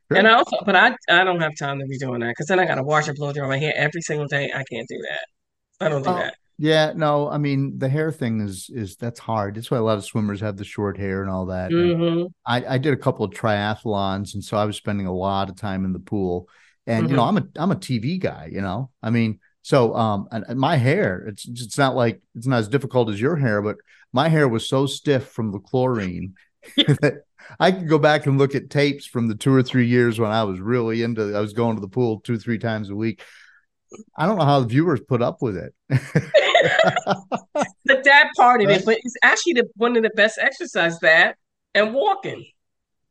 Sure. 0.09 0.17
And 0.17 0.27
I 0.27 0.33
also, 0.33 0.57
but 0.65 0.75
I, 0.75 0.95
I 1.09 1.23
don't 1.23 1.41
have 1.41 1.55
time 1.57 1.79
to 1.79 1.85
be 1.85 1.97
doing 1.97 2.19
that 2.21 2.29
because 2.29 2.47
then 2.47 2.59
I 2.59 2.65
got 2.65 2.75
to 2.75 2.83
wash 2.83 3.07
and 3.07 3.17
blow 3.17 3.33
dry 3.33 3.47
my 3.47 3.57
hair 3.57 3.73
every 3.75 4.01
single 4.01 4.27
day. 4.27 4.51
I 4.53 4.63
can't 4.63 4.87
do 4.87 4.97
that. 5.09 5.85
I 5.85 5.89
don't 5.89 6.03
do 6.03 6.13
that. 6.13 6.35
Yeah, 6.57 6.93
no, 6.95 7.27
I 7.27 7.39
mean 7.39 7.79
the 7.79 7.89
hair 7.89 8.11
thing 8.11 8.39
is 8.41 8.69
is 8.71 8.95
that's 8.95 9.19
hard. 9.19 9.55
That's 9.55 9.71
why 9.71 9.79
a 9.79 9.81
lot 9.81 9.97
of 9.97 10.05
swimmers 10.05 10.41
have 10.41 10.57
the 10.57 10.63
short 10.63 10.95
hair 10.95 11.23
and 11.23 11.31
all 11.31 11.47
that. 11.47 11.71
Mm-hmm. 11.71 12.27
I, 12.45 12.75
I 12.75 12.77
did 12.77 12.93
a 12.93 12.97
couple 12.97 13.25
of 13.25 13.31
triathlons, 13.31 14.35
and 14.35 14.43
so 14.43 14.57
I 14.57 14.65
was 14.65 14.75
spending 14.75 15.07
a 15.07 15.13
lot 15.13 15.49
of 15.49 15.55
time 15.55 15.85
in 15.85 15.93
the 15.93 15.99
pool. 15.99 16.47
And 16.85 17.05
mm-hmm. 17.05 17.09
you 17.09 17.15
know, 17.15 17.23
mm-hmm. 17.23 17.37
I'm 17.37 17.43
a 17.43 17.63
I'm 17.63 17.71
a 17.71 17.75
TV 17.75 18.19
guy. 18.19 18.49
You 18.51 18.61
know, 18.61 18.91
I 19.01 19.09
mean, 19.09 19.39
so 19.61 19.95
um, 19.95 20.27
and, 20.31 20.43
and 20.47 20.59
my 20.59 20.75
hair, 20.75 21.23
it's 21.27 21.47
it's 21.47 21.77
not 21.77 21.95
like 21.95 22.21
it's 22.35 22.47
not 22.47 22.59
as 22.59 22.67
difficult 22.67 23.09
as 23.09 23.21
your 23.21 23.35
hair, 23.35 23.61
but 23.61 23.77
my 24.11 24.27
hair 24.27 24.47
was 24.47 24.67
so 24.67 24.85
stiff 24.85 25.27
from 25.27 25.51
the 25.51 25.59
chlorine 25.59 26.35
that 26.77 27.23
I 27.59 27.71
could 27.71 27.87
go 27.87 27.99
back 27.99 28.25
and 28.25 28.37
look 28.37 28.55
at 28.55 28.69
tapes 28.69 29.05
from 29.05 29.27
the 29.27 29.35
two 29.35 29.53
or 29.53 29.63
three 29.63 29.87
years 29.87 30.19
when 30.19 30.31
I 30.31 30.43
was 30.43 30.59
really 30.59 31.03
into. 31.03 31.35
I 31.35 31.39
was 31.39 31.53
going 31.53 31.75
to 31.75 31.81
the 31.81 31.87
pool 31.87 32.21
two 32.21 32.37
three 32.37 32.57
times 32.57 32.89
a 32.89 32.95
week. 32.95 33.21
I 34.17 34.25
don't 34.25 34.37
know 34.37 34.45
how 34.45 34.61
the 34.61 34.67
viewers 34.67 35.01
put 35.01 35.21
up 35.21 35.41
with 35.41 35.57
it. 35.57 35.73
but 37.85 38.03
that 38.05 38.29
part 38.37 38.61
of 38.61 38.69
it, 38.69 38.85
but 38.85 38.97
it's 39.03 39.15
actually 39.21 39.53
the, 39.53 39.67
one 39.75 39.97
of 39.97 40.03
the 40.03 40.11
best 40.11 40.39
exercise 40.39 40.97
that 40.99 41.35
and 41.75 41.93
walking. 41.93 42.45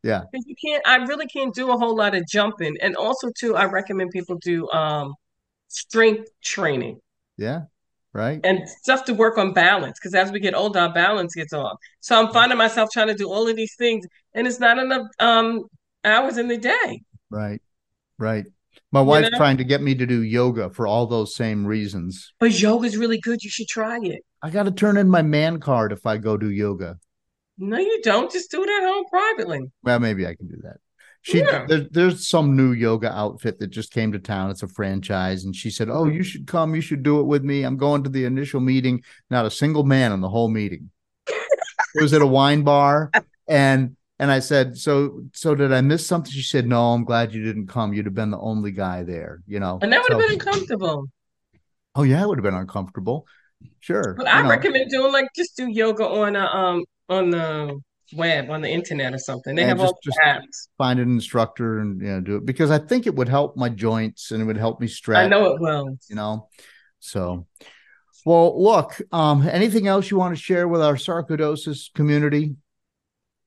Yeah. 0.02 0.22
You 0.32 0.54
can't 0.64 0.82
I 0.86 0.96
really 1.04 1.26
can't 1.26 1.54
do 1.54 1.70
a 1.70 1.76
whole 1.76 1.94
lot 1.94 2.14
of 2.14 2.26
jumping. 2.26 2.76
And 2.80 2.96
also 2.96 3.30
too, 3.38 3.56
I 3.56 3.66
recommend 3.66 4.10
people 4.10 4.36
do 4.36 4.68
um 4.70 5.14
strength 5.70 6.28
training. 6.42 7.00
Yeah. 7.36 7.62
Right. 8.12 8.40
And 8.42 8.68
stuff 8.68 9.04
to 9.04 9.14
work 9.14 9.38
on 9.38 9.52
balance. 9.52 9.98
Because 9.98 10.14
as 10.14 10.32
we 10.32 10.40
get 10.40 10.54
older, 10.54 10.80
our 10.80 10.92
balance 10.92 11.34
gets 11.34 11.52
off. 11.52 11.78
So 12.00 12.20
I'm 12.20 12.32
finding 12.32 12.58
myself 12.58 12.90
trying 12.92 13.06
to 13.06 13.14
do 13.14 13.30
all 13.30 13.48
of 13.48 13.54
these 13.56 13.76
things 13.76 14.04
and 14.34 14.46
it's 14.46 14.58
not 14.58 14.78
enough 14.78 15.06
um 15.20 15.64
hours 16.04 16.36
in 16.36 16.48
the 16.48 16.58
day. 16.58 17.02
Right. 17.30 17.62
Right. 18.18 18.46
My 18.92 19.00
wife's 19.00 19.26
you 19.26 19.30
know? 19.30 19.38
trying 19.38 19.58
to 19.58 19.64
get 19.64 19.80
me 19.80 19.94
to 19.94 20.06
do 20.06 20.22
yoga 20.22 20.70
for 20.70 20.86
all 20.86 21.06
those 21.06 21.36
same 21.36 21.64
reasons. 21.64 22.32
But 22.40 22.58
yoga's 22.60 22.96
really 22.96 23.20
good. 23.20 23.42
You 23.42 23.50
should 23.50 23.68
try 23.68 24.00
it. 24.02 24.24
I 24.42 24.50
got 24.50 24.64
to 24.64 24.72
turn 24.72 24.96
in 24.96 25.08
my 25.08 25.22
man 25.22 25.60
card 25.60 25.92
if 25.92 26.06
I 26.06 26.16
go 26.16 26.36
do 26.36 26.50
yoga. 26.50 26.98
No, 27.58 27.78
you 27.78 28.00
don't. 28.02 28.32
Just 28.32 28.50
do 28.50 28.64
it 28.64 28.70
at 28.70 28.88
home 28.88 29.04
privately. 29.10 29.70
Well, 29.82 30.00
maybe 30.00 30.26
I 30.26 30.34
can 30.34 30.48
do 30.48 30.56
that. 30.62 30.78
She 31.22 31.38
yeah. 31.38 31.66
there, 31.66 31.86
there's 31.90 32.26
some 32.26 32.56
new 32.56 32.72
yoga 32.72 33.12
outfit 33.12 33.58
that 33.58 33.68
just 33.68 33.92
came 33.92 34.12
to 34.12 34.18
town. 34.18 34.50
It's 34.50 34.62
a 34.62 34.68
franchise, 34.68 35.44
and 35.44 35.54
she 35.54 35.70
said, 35.70 35.90
"Oh, 35.90 36.06
you 36.06 36.22
should 36.22 36.46
come. 36.46 36.74
You 36.74 36.80
should 36.80 37.02
do 37.02 37.20
it 37.20 37.24
with 37.24 37.44
me." 37.44 37.62
I'm 37.62 37.76
going 37.76 38.02
to 38.04 38.10
the 38.10 38.24
initial 38.24 38.60
meeting. 38.60 39.02
Not 39.28 39.44
a 39.44 39.50
single 39.50 39.84
man 39.84 40.12
in 40.12 40.20
the 40.20 40.30
whole 40.30 40.48
meeting. 40.48 40.90
it 41.26 42.00
was 42.00 42.14
at 42.14 42.22
a 42.22 42.26
wine 42.26 42.62
bar, 42.62 43.10
and 43.48 43.96
and 44.18 44.30
I 44.30 44.38
said, 44.38 44.78
"So, 44.78 45.22
so 45.34 45.54
did 45.54 45.72
I 45.72 45.82
miss 45.82 46.06
something?" 46.06 46.32
She 46.32 46.42
said, 46.42 46.66
"No, 46.66 46.92
I'm 46.92 47.04
glad 47.04 47.34
you 47.34 47.44
didn't 47.44 47.66
come. 47.66 47.92
You'd 47.92 48.06
have 48.06 48.14
been 48.14 48.30
the 48.30 48.38
only 48.38 48.70
guy 48.70 49.02
there, 49.02 49.42
you 49.46 49.60
know." 49.60 49.78
And 49.82 49.92
that 49.92 50.02
would 50.02 50.12
have 50.12 50.20
so, 50.22 50.26
been 50.26 50.40
uncomfortable. 50.40 51.06
Oh 51.94 52.02
yeah, 52.02 52.22
it 52.22 52.28
would 52.28 52.38
have 52.38 52.44
been 52.44 52.54
uncomfortable. 52.54 53.26
Sure. 53.80 54.14
But 54.16 54.26
I 54.26 54.42
know. 54.42 54.48
recommend 54.48 54.90
doing 54.90 55.12
like 55.12 55.28
just 55.36 55.56
do 55.56 55.68
yoga 55.68 56.06
on 56.06 56.36
a 56.36 56.44
um 56.44 56.84
on 57.08 57.30
the 57.30 57.78
web 58.14 58.50
on 58.50 58.60
the 58.60 58.68
internet 58.68 59.14
or 59.14 59.18
something. 59.18 59.54
They 59.54 59.62
and 59.62 59.70
have 59.70 59.78
just, 59.78 59.94
all 59.94 60.00
just 60.02 60.18
apps. 60.18 60.68
Find 60.78 61.00
an 61.00 61.10
instructor 61.10 61.78
and 61.78 62.00
you 62.00 62.08
know 62.08 62.20
do 62.20 62.36
it 62.36 62.46
because 62.46 62.70
I 62.70 62.78
think 62.78 63.06
it 63.06 63.14
would 63.14 63.28
help 63.28 63.56
my 63.56 63.68
joints 63.68 64.30
and 64.30 64.42
it 64.42 64.44
would 64.44 64.56
help 64.56 64.80
me 64.80 64.86
stretch. 64.86 65.24
I 65.24 65.28
know 65.28 65.46
it 65.54 65.60
will. 65.60 65.96
You 66.08 66.16
know, 66.16 66.48
so. 66.98 67.46
Well, 68.26 68.62
look. 68.62 69.00
Um, 69.12 69.48
anything 69.48 69.86
else 69.86 70.10
you 70.10 70.18
want 70.18 70.36
to 70.36 70.42
share 70.42 70.68
with 70.68 70.82
our 70.82 70.94
sarcoidosis 70.94 71.92
community? 71.94 72.56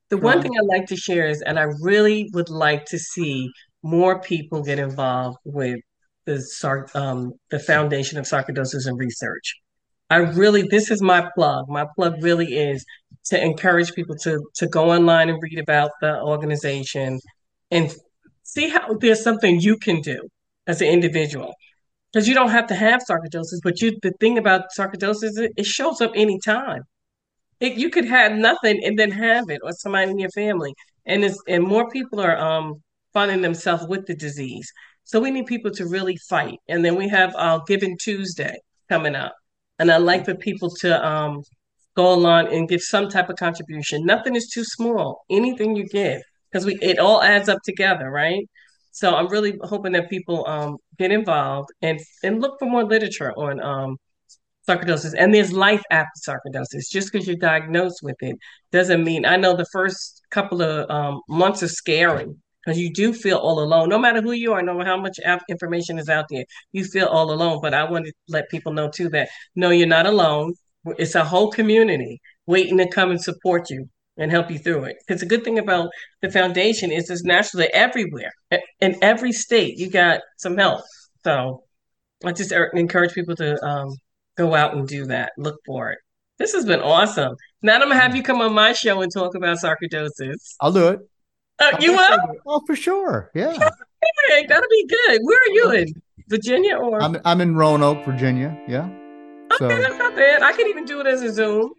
The 0.10 0.18
one 0.18 0.42
thing 0.42 0.52
I'd 0.58 0.66
like 0.66 0.88
to 0.88 0.96
share 0.96 1.28
is, 1.28 1.42
and 1.42 1.60
I 1.60 1.68
really 1.82 2.30
would 2.34 2.50
like 2.50 2.86
to 2.86 3.00
see 3.00 3.52
more 3.84 4.20
people 4.20 4.64
get 4.64 4.80
involved 4.80 5.38
with 5.44 5.80
the 6.26 6.90
um, 6.96 7.34
the 7.52 7.60
Foundation 7.60 8.18
of 8.18 8.26
Sarcoidosis 8.26 8.88
and 8.88 8.98
Research. 8.98 9.56
I 10.10 10.18
really, 10.18 10.64
this 10.70 10.92
is 10.92 11.02
my 11.02 11.28
plug. 11.36 11.68
My 11.70 11.88
plug 11.96 12.24
really 12.24 12.54
is 12.54 12.86
to 13.26 13.42
encourage 13.42 13.94
people 13.94 14.16
to 14.18 14.40
to 14.56 14.68
go 14.68 14.92
online 14.92 15.30
and 15.30 15.42
read 15.42 15.60
about 15.60 15.92
the 16.02 16.22
organization 16.22 17.20
and 17.72 17.94
see 18.44 18.70
how 18.70 18.94
there's 18.96 19.24
something 19.24 19.60
you 19.60 19.78
can 19.78 20.02
do 20.02 20.20
as 20.68 20.82
an 20.82 20.88
individual. 20.88 21.54
Because 22.12 22.28
you 22.28 22.36
don't 22.36 22.52
have 22.52 22.68
to 22.68 22.76
have 22.76 23.02
sarcoidosis, 23.10 23.60
but 23.64 23.82
you 23.82 23.98
the 24.04 24.12
thing 24.20 24.38
about 24.38 24.66
sarcoidosis, 24.78 25.38
it, 25.40 25.52
it 25.58 25.66
shows 25.66 26.00
up 26.02 26.12
anytime. 26.16 26.84
It, 27.60 27.74
you 27.74 27.90
could 27.90 28.06
have 28.06 28.34
nothing 28.34 28.82
and 28.84 29.00
then 29.00 29.12
have 29.12 29.50
it, 29.50 29.62
or 29.64 29.72
somebody 29.72 30.12
in 30.12 30.20
your 30.20 30.30
family, 30.32 30.74
and 31.06 31.24
it's 31.24 31.42
and 31.48 31.64
more 31.64 31.90
people 31.90 32.20
are 32.20 32.38
um 32.38 32.84
finding 33.14 33.42
themselves 33.42 33.88
with 33.88 34.06
the 34.06 34.16
disease. 34.16 34.72
So 35.06 35.20
we 35.20 35.32
need 35.32 35.48
people 35.48 35.72
to 35.72 35.86
really 35.88 36.18
fight. 36.30 36.60
And 36.68 36.84
then 36.84 36.96
we 36.96 37.08
have 37.10 37.34
uh, 37.36 37.60
Giving 37.68 37.98
Tuesday 37.98 38.56
coming 38.90 39.16
up, 39.16 39.34
and 39.80 39.92
I 39.92 39.98
like 39.98 40.26
for 40.26 40.36
people 40.36 40.70
to 40.82 41.06
um 41.06 41.42
go 41.96 42.14
along 42.14 42.54
and 42.54 42.68
give 42.68 42.82
some 42.82 43.10
type 43.10 43.30
of 43.30 43.36
contribution. 43.38 44.06
Nothing 44.06 44.36
is 44.36 44.50
too 44.50 44.64
small. 44.64 45.26
Anything 45.30 45.76
you 45.76 45.86
give, 45.86 46.22
because 46.52 46.66
we 46.66 46.78
it 46.82 47.00
all 47.00 47.22
adds 47.22 47.50
up 47.50 47.60
together, 47.64 48.10
right? 48.10 48.48
So 48.92 49.16
I'm 49.16 49.28
really 49.28 49.58
hoping 49.64 49.94
that 49.94 50.10
people 50.10 50.46
um 50.48 50.78
get 50.98 51.12
involved 51.12 51.70
and 51.82 52.00
and 52.24 52.42
look 52.42 52.60
for 52.60 52.66
more 52.70 52.84
literature 52.84 53.32
on 53.34 53.62
um 53.62 53.98
sarcoidosis. 54.68 55.14
And 55.18 55.34
there's 55.34 55.52
life 55.52 55.84
after 55.92 56.12
sarcoidosis. 56.28 56.90
Just 56.92 57.12
because 57.12 57.28
you're 57.28 57.36
diagnosed 57.38 58.00
with 58.04 58.16
it 58.22 58.38
doesn't 58.72 59.04
mean, 59.04 59.26
I 59.26 59.38
know 59.38 59.56
the 59.56 59.68
first 59.72 60.22
couple 60.32 60.62
of 60.62 60.90
um, 60.90 61.22
months 61.28 61.64
are 61.64 61.68
scary 61.68 62.28
because 62.66 62.80
you 62.80 62.92
do 62.94 63.14
feel 63.14 63.38
all 63.38 63.60
alone. 63.60 63.90
No 63.90 64.00
matter 64.00 64.22
who 64.22 64.32
you 64.32 64.54
are, 64.54 64.62
no 64.62 64.74
matter 64.74 64.90
how 64.90 64.98
much 64.98 65.20
information 65.50 66.00
is 66.00 66.10
out 66.10 66.26
there, 66.30 66.46
you 66.72 66.86
feel 66.86 67.08
all 67.08 67.32
alone. 67.32 67.60
But 67.62 67.74
I 67.74 67.90
want 67.90 68.06
to 68.06 68.14
let 68.30 68.50
people 68.50 68.74
know 68.74 68.90
too 68.90 69.10
that 69.10 69.30
no, 69.56 69.70
you're 69.70 69.88
not 69.88 70.06
alone. 70.06 70.54
It's 70.98 71.16
a 71.16 71.24
whole 71.24 71.52
community 71.52 72.22
waiting 72.46 72.78
to 72.78 72.88
come 72.88 73.12
and 73.12 73.22
support 73.22 73.70
you 73.70 73.90
and 74.18 74.30
help 74.30 74.52
you 74.52 74.60
through 74.60 74.86
it. 74.86 74.98
Because 75.06 75.22
the 75.22 75.28
good 75.28 75.44
thing 75.44 75.60
about 75.60 75.90
the 76.22 76.30
foundation 76.30 76.92
is 76.92 77.10
it's 77.10 77.24
nationally 77.24 77.74
everywhere. 77.74 78.32
In 78.80 78.98
every 79.02 79.32
state, 79.32 79.78
you 79.78 79.90
got 79.90 80.22
some 80.38 80.58
help. 80.58 80.84
So 81.24 81.64
I 82.24 82.32
just 82.32 82.52
encourage 82.52 83.14
people 83.14 83.36
to 83.38 83.64
um, 83.66 83.90
go 84.38 84.56
out 84.56 84.76
and 84.76 84.88
do 84.88 85.06
that. 85.08 85.32
Look 85.38 85.58
for 85.66 85.92
it. 85.92 86.00
This 86.38 86.54
has 86.54 86.66
been 86.66 86.82
awesome. 86.82 87.36
Now 87.62 87.76
I'm 87.76 87.82
gonna 87.82 87.96
have 87.96 88.16
you 88.16 88.24
come 88.24 88.42
on 88.42 88.54
my 88.54 88.74
show 88.74 89.02
and 89.02 89.12
talk 89.12 89.36
about 89.36 89.58
sarcoidosis. 89.58 90.56
I'll 90.60 90.72
do 90.72 90.90
it. 90.90 91.00
Uh, 91.60 91.78
you 91.80 91.94
will? 91.94 92.18
Oh, 92.46 92.62
for 92.66 92.76
sure. 92.76 93.32
Yeah. 93.34 93.70
Hey, 94.28 94.46
that'll 94.48 94.70
be 94.70 94.86
good. 94.86 95.22
Where 95.24 95.38
are 95.38 95.54
you 95.54 95.72
in? 95.72 95.88
Virginia 96.28 96.76
or? 96.76 97.02
I'm 97.02 97.16
I'm 97.24 97.40
in 97.40 97.56
Roanoke, 97.56 98.04
Virginia. 98.04 98.62
Yeah. 98.68 98.90
Okay, 99.62 99.76
so, 99.76 99.82
that's 99.82 99.98
not 99.98 100.16
bad. 100.16 100.42
I 100.42 100.54
can 100.54 100.68
even 100.68 100.86
do 100.86 101.00
it 101.00 101.08
as 101.08 101.22
a 101.22 101.32
Zoom. 101.32 101.74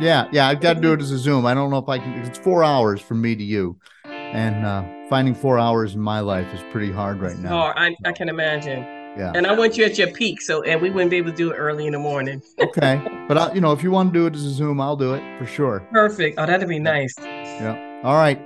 Yeah, 0.00 0.28
yeah, 0.30 0.46
I've 0.48 0.60
got 0.60 0.74
to 0.74 0.80
do 0.80 0.92
it 0.92 1.00
as 1.00 1.10
a 1.10 1.18
Zoom. 1.18 1.44
I 1.44 1.54
don't 1.54 1.70
know 1.70 1.78
if 1.78 1.88
I 1.88 1.98
can. 1.98 2.12
It's 2.24 2.38
four 2.38 2.62
hours 2.62 3.00
from 3.00 3.20
me 3.20 3.34
to 3.34 3.42
you, 3.42 3.78
and 4.04 4.64
uh, 4.64 4.84
finding 5.08 5.34
four 5.34 5.58
hours 5.58 5.94
in 5.94 6.00
my 6.00 6.20
life 6.20 6.52
is 6.54 6.60
pretty 6.70 6.92
hard 6.92 7.20
right 7.20 7.36
now. 7.38 7.58
Oh, 7.58 7.72
I, 7.74 7.94
I 8.04 8.12
can 8.12 8.28
imagine. 8.28 8.82
Yeah. 9.16 9.32
And 9.34 9.46
I 9.46 9.52
want 9.52 9.76
you 9.76 9.84
at 9.84 9.98
your 9.98 10.08
peak, 10.12 10.40
so 10.40 10.62
and 10.62 10.80
we 10.80 10.90
wouldn't 10.90 11.10
be 11.10 11.16
able 11.16 11.32
to 11.32 11.36
do 11.36 11.50
it 11.50 11.56
early 11.56 11.86
in 11.86 11.92
the 11.92 11.98
morning. 11.98 12.40
okay, 12.60 13.02
but 13.26 13.36
I, 13.36 13.52
you 13.52 13.60
know, 13.60 13.72
if 13.72 13.82
you 13.82 13.90
want 13.90 14.12
to 14.12 14.18
do 14.18 14.26
it 14.26 14.36
as 14.36 14.44
a 14.44 14.50
Zoom, 14.50 14.80
I'll 14.80 14.96
do 14.96 15.14
it 15.14 15.38
for 15.38 15.46
sure. 15.46 15.80
Perfect. 15.90 16.38
Oh, 16.38 16.46
that'd 16.46 16.68
be 16.68 16.78
nice. 16.78 17.14
Yeah. 17.18 18.00
All 18.04 18.14
right. 18.14 18.38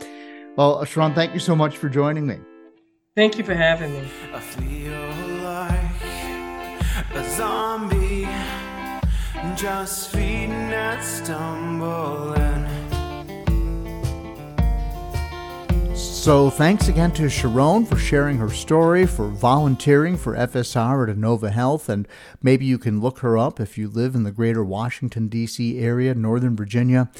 Well, 0.56 0.82
Sherron, 0.84 1.14
thank 1.14 1.34
you 1.34 1.40
so 1.40 1.54
much 1.54 1.76
for 1.76 1.90
joining 1.90 2.26
me. 2.26 2.38
Thank 3.14 3.36
you 3.36 3.44
for 3.44 3.54
having 3.54 3.92
me. 3.92 4.08
Just 9.56 10.10
feeding 10.10 10.50
and 10.50 11.02
stumbling. 11.02 12.61
So, 16.22 16.50
thanks 16.50 16.86
again 16.86 17.10
to 17.14 17.24
Sherron 17.24 17.84
for 17.84 17.96
sharing 17.96 18.36
her 18.36 18.48
story, 18.48 19.06
for 19.06 19.26
volunteering 19.26 20.16
for 20.16 20.36
FSR 20.36 21.10
at 21.10 21.16
Inova 21.16 21.50
Health, 21.50 21.88
and 21.88 22.06
maybe 22.40 22.64
you 22.64 22.78
can 22.78 23.00
look 23.00 23.18
her 23.18 23.36
up 23.36 23.58
if 23.58 23.76
you 23.76 23.88
live 23.88 24.14
in 24.14 24.22
the 24.22 24.30
greater 24.30 24.62
Washington, 24.62 25.26
D.C. 25.26 25.80
area, 25.80 26.14
Northern 26.14 26.54
Virginia. 26.54 27.10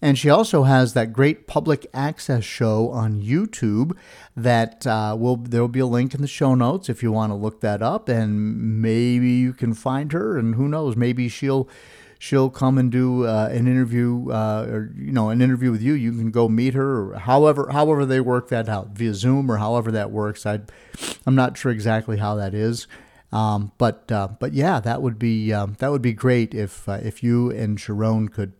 And 0.00 0.16
she 0.16 0.30
also 0.30 0.62
has 0.62 0.94
that 0.94 1.12
great 1.12 1.48
public 1.48 1.88
access 1.92 2.44
show 2.44 2.90
on 2.90 3.20
YouTube 3.20 3.96
that 4.36 4.86
uh, 4.86 5.16
will 5.18 5.38
there 5.38 5.60
will 5.60 5.66
be 5.66 5.80
a 5.80 5.86
link 5.86 6.14
in 6.14 6.22
the 6.22 6.28
show 6.28 6.54
notes 6.54 6.88
if 6.88 7.02
you 7.02 7.10
want 7.10 7.32
to 7.32 7.34
look 7.34 7.62
that 7.62 7.82
up, 7.82 8.08
and 8.08 8.80
maybe 8.80 9.28
you 9.28 9.54
can 9.54 9.74
find 9.74 10.12
her, 10.12 10.38
and 10.38 10.54
who 10.54 10.68
knows, 10.68 10.94
maybe 10.94 11.28
she'll 11.28 11.68
she'll 12.22 12.50
come 12.50 12.78
and 12.78 12.92
do 12.92 13.26
uh, 13.26 13.48
an 13.50 13.66
interview 13.66 14.30
uh, 14.30 14.64
or 14.70 14.92
you 14.96 15.10
know 15.10 15.30
an 15.30 15.42
interview 15.42 15.72
with 15.72 15.82
you. 15.82 15.94
You 15.94 16.12
can 16.12 16.30
go 16.30 16.48
meet 16.48 16.72
her 16.74 17.10
or 17.10 17.18
however 17.18 17.68
however 17.72 18.06
they 18.06 18.20
work 18.20 18.48
that 18.48 18.68
out 18.68 18.90
via 18.90 19.12
zoom 19.12 19.50
or 19.50 19.56
however 19.56 19.90
that 19.90 20.12
works. 20.12 20.46
I 20.46 20.60
i'm 21.26 21.34
not 21.34 21.58
sure 21.58 21.72
exactly 21.72 22.18
how 22.18 22.36
that 22.36 22.54
is. 22.54 22.86
Um, 23.32 23.72
but 23.76 24.12
uh, 24.12 24.28
but 24.38 24.52
yeah, 24.52 24.78
that 24.78 25.02
would 25.02 25.18
be 25.18 25.52
um, 25.52 25.74
that 25.80 25.90
would 25.90 26.02
be 26.02 26.12
great 26.12 26.54
if 26.54 26.88
uh, 26.88 27.00
if 27.02 27.24
you 27.24 27.50
and 27.50 27.76
Sherron 27.76 28.32
could 28.32 28.52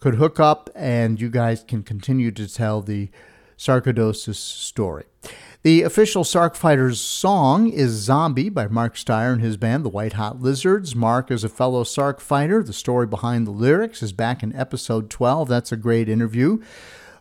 could 0.00 0.16
hook 0.16 0.40
up 0.40 0.68
and 0.74 1.20
you 1.20 1.30
guys 1.30 1.62
can 1.62 1.84
continue 1.84 2.32
to 2.32 2.52
tell 2.52 2.80
the 2.80 3.10
sarcoidosis 3.56 4.34
story. 4.34 5.04
The 5.64 5.80
official 5.80 6.24
Sarc 6.24 6.56
Fighters 6.56 7.00
song 7.00 7.70
is 7.70 7.92
Zombie 7.92 8.50
by 8.50 8.68
Mark 8.68 8.96
Steier 8.96 9.32
and 9.32 9.40
his 9.40 9.56
band, 9.56 9.82
the 9.82 9.88
White 9.88 10.12
Hot 10.12 10.42
Lizards. 10.42 10.94
Mark 10.94 11.30
is 11.30 11.42
a 11.42 11.48
fellow 11.48 11.84
Sarc 11.84 12.20
fighter. 12.20 12.62
The 12.62 12.74
story 12.74 13.06
behind 13.06 13.46
the 13.46 13.50
lyrics 13.50 14.02
is 14.02 14.12
back 14.12 14.42
in 14.42 14.54
episode 14.54 15.08
12. 15.08 15.48
That's 15.48 15.72
a 15.72 15.78
great 15.78 16.06
interview. 16.06 16.62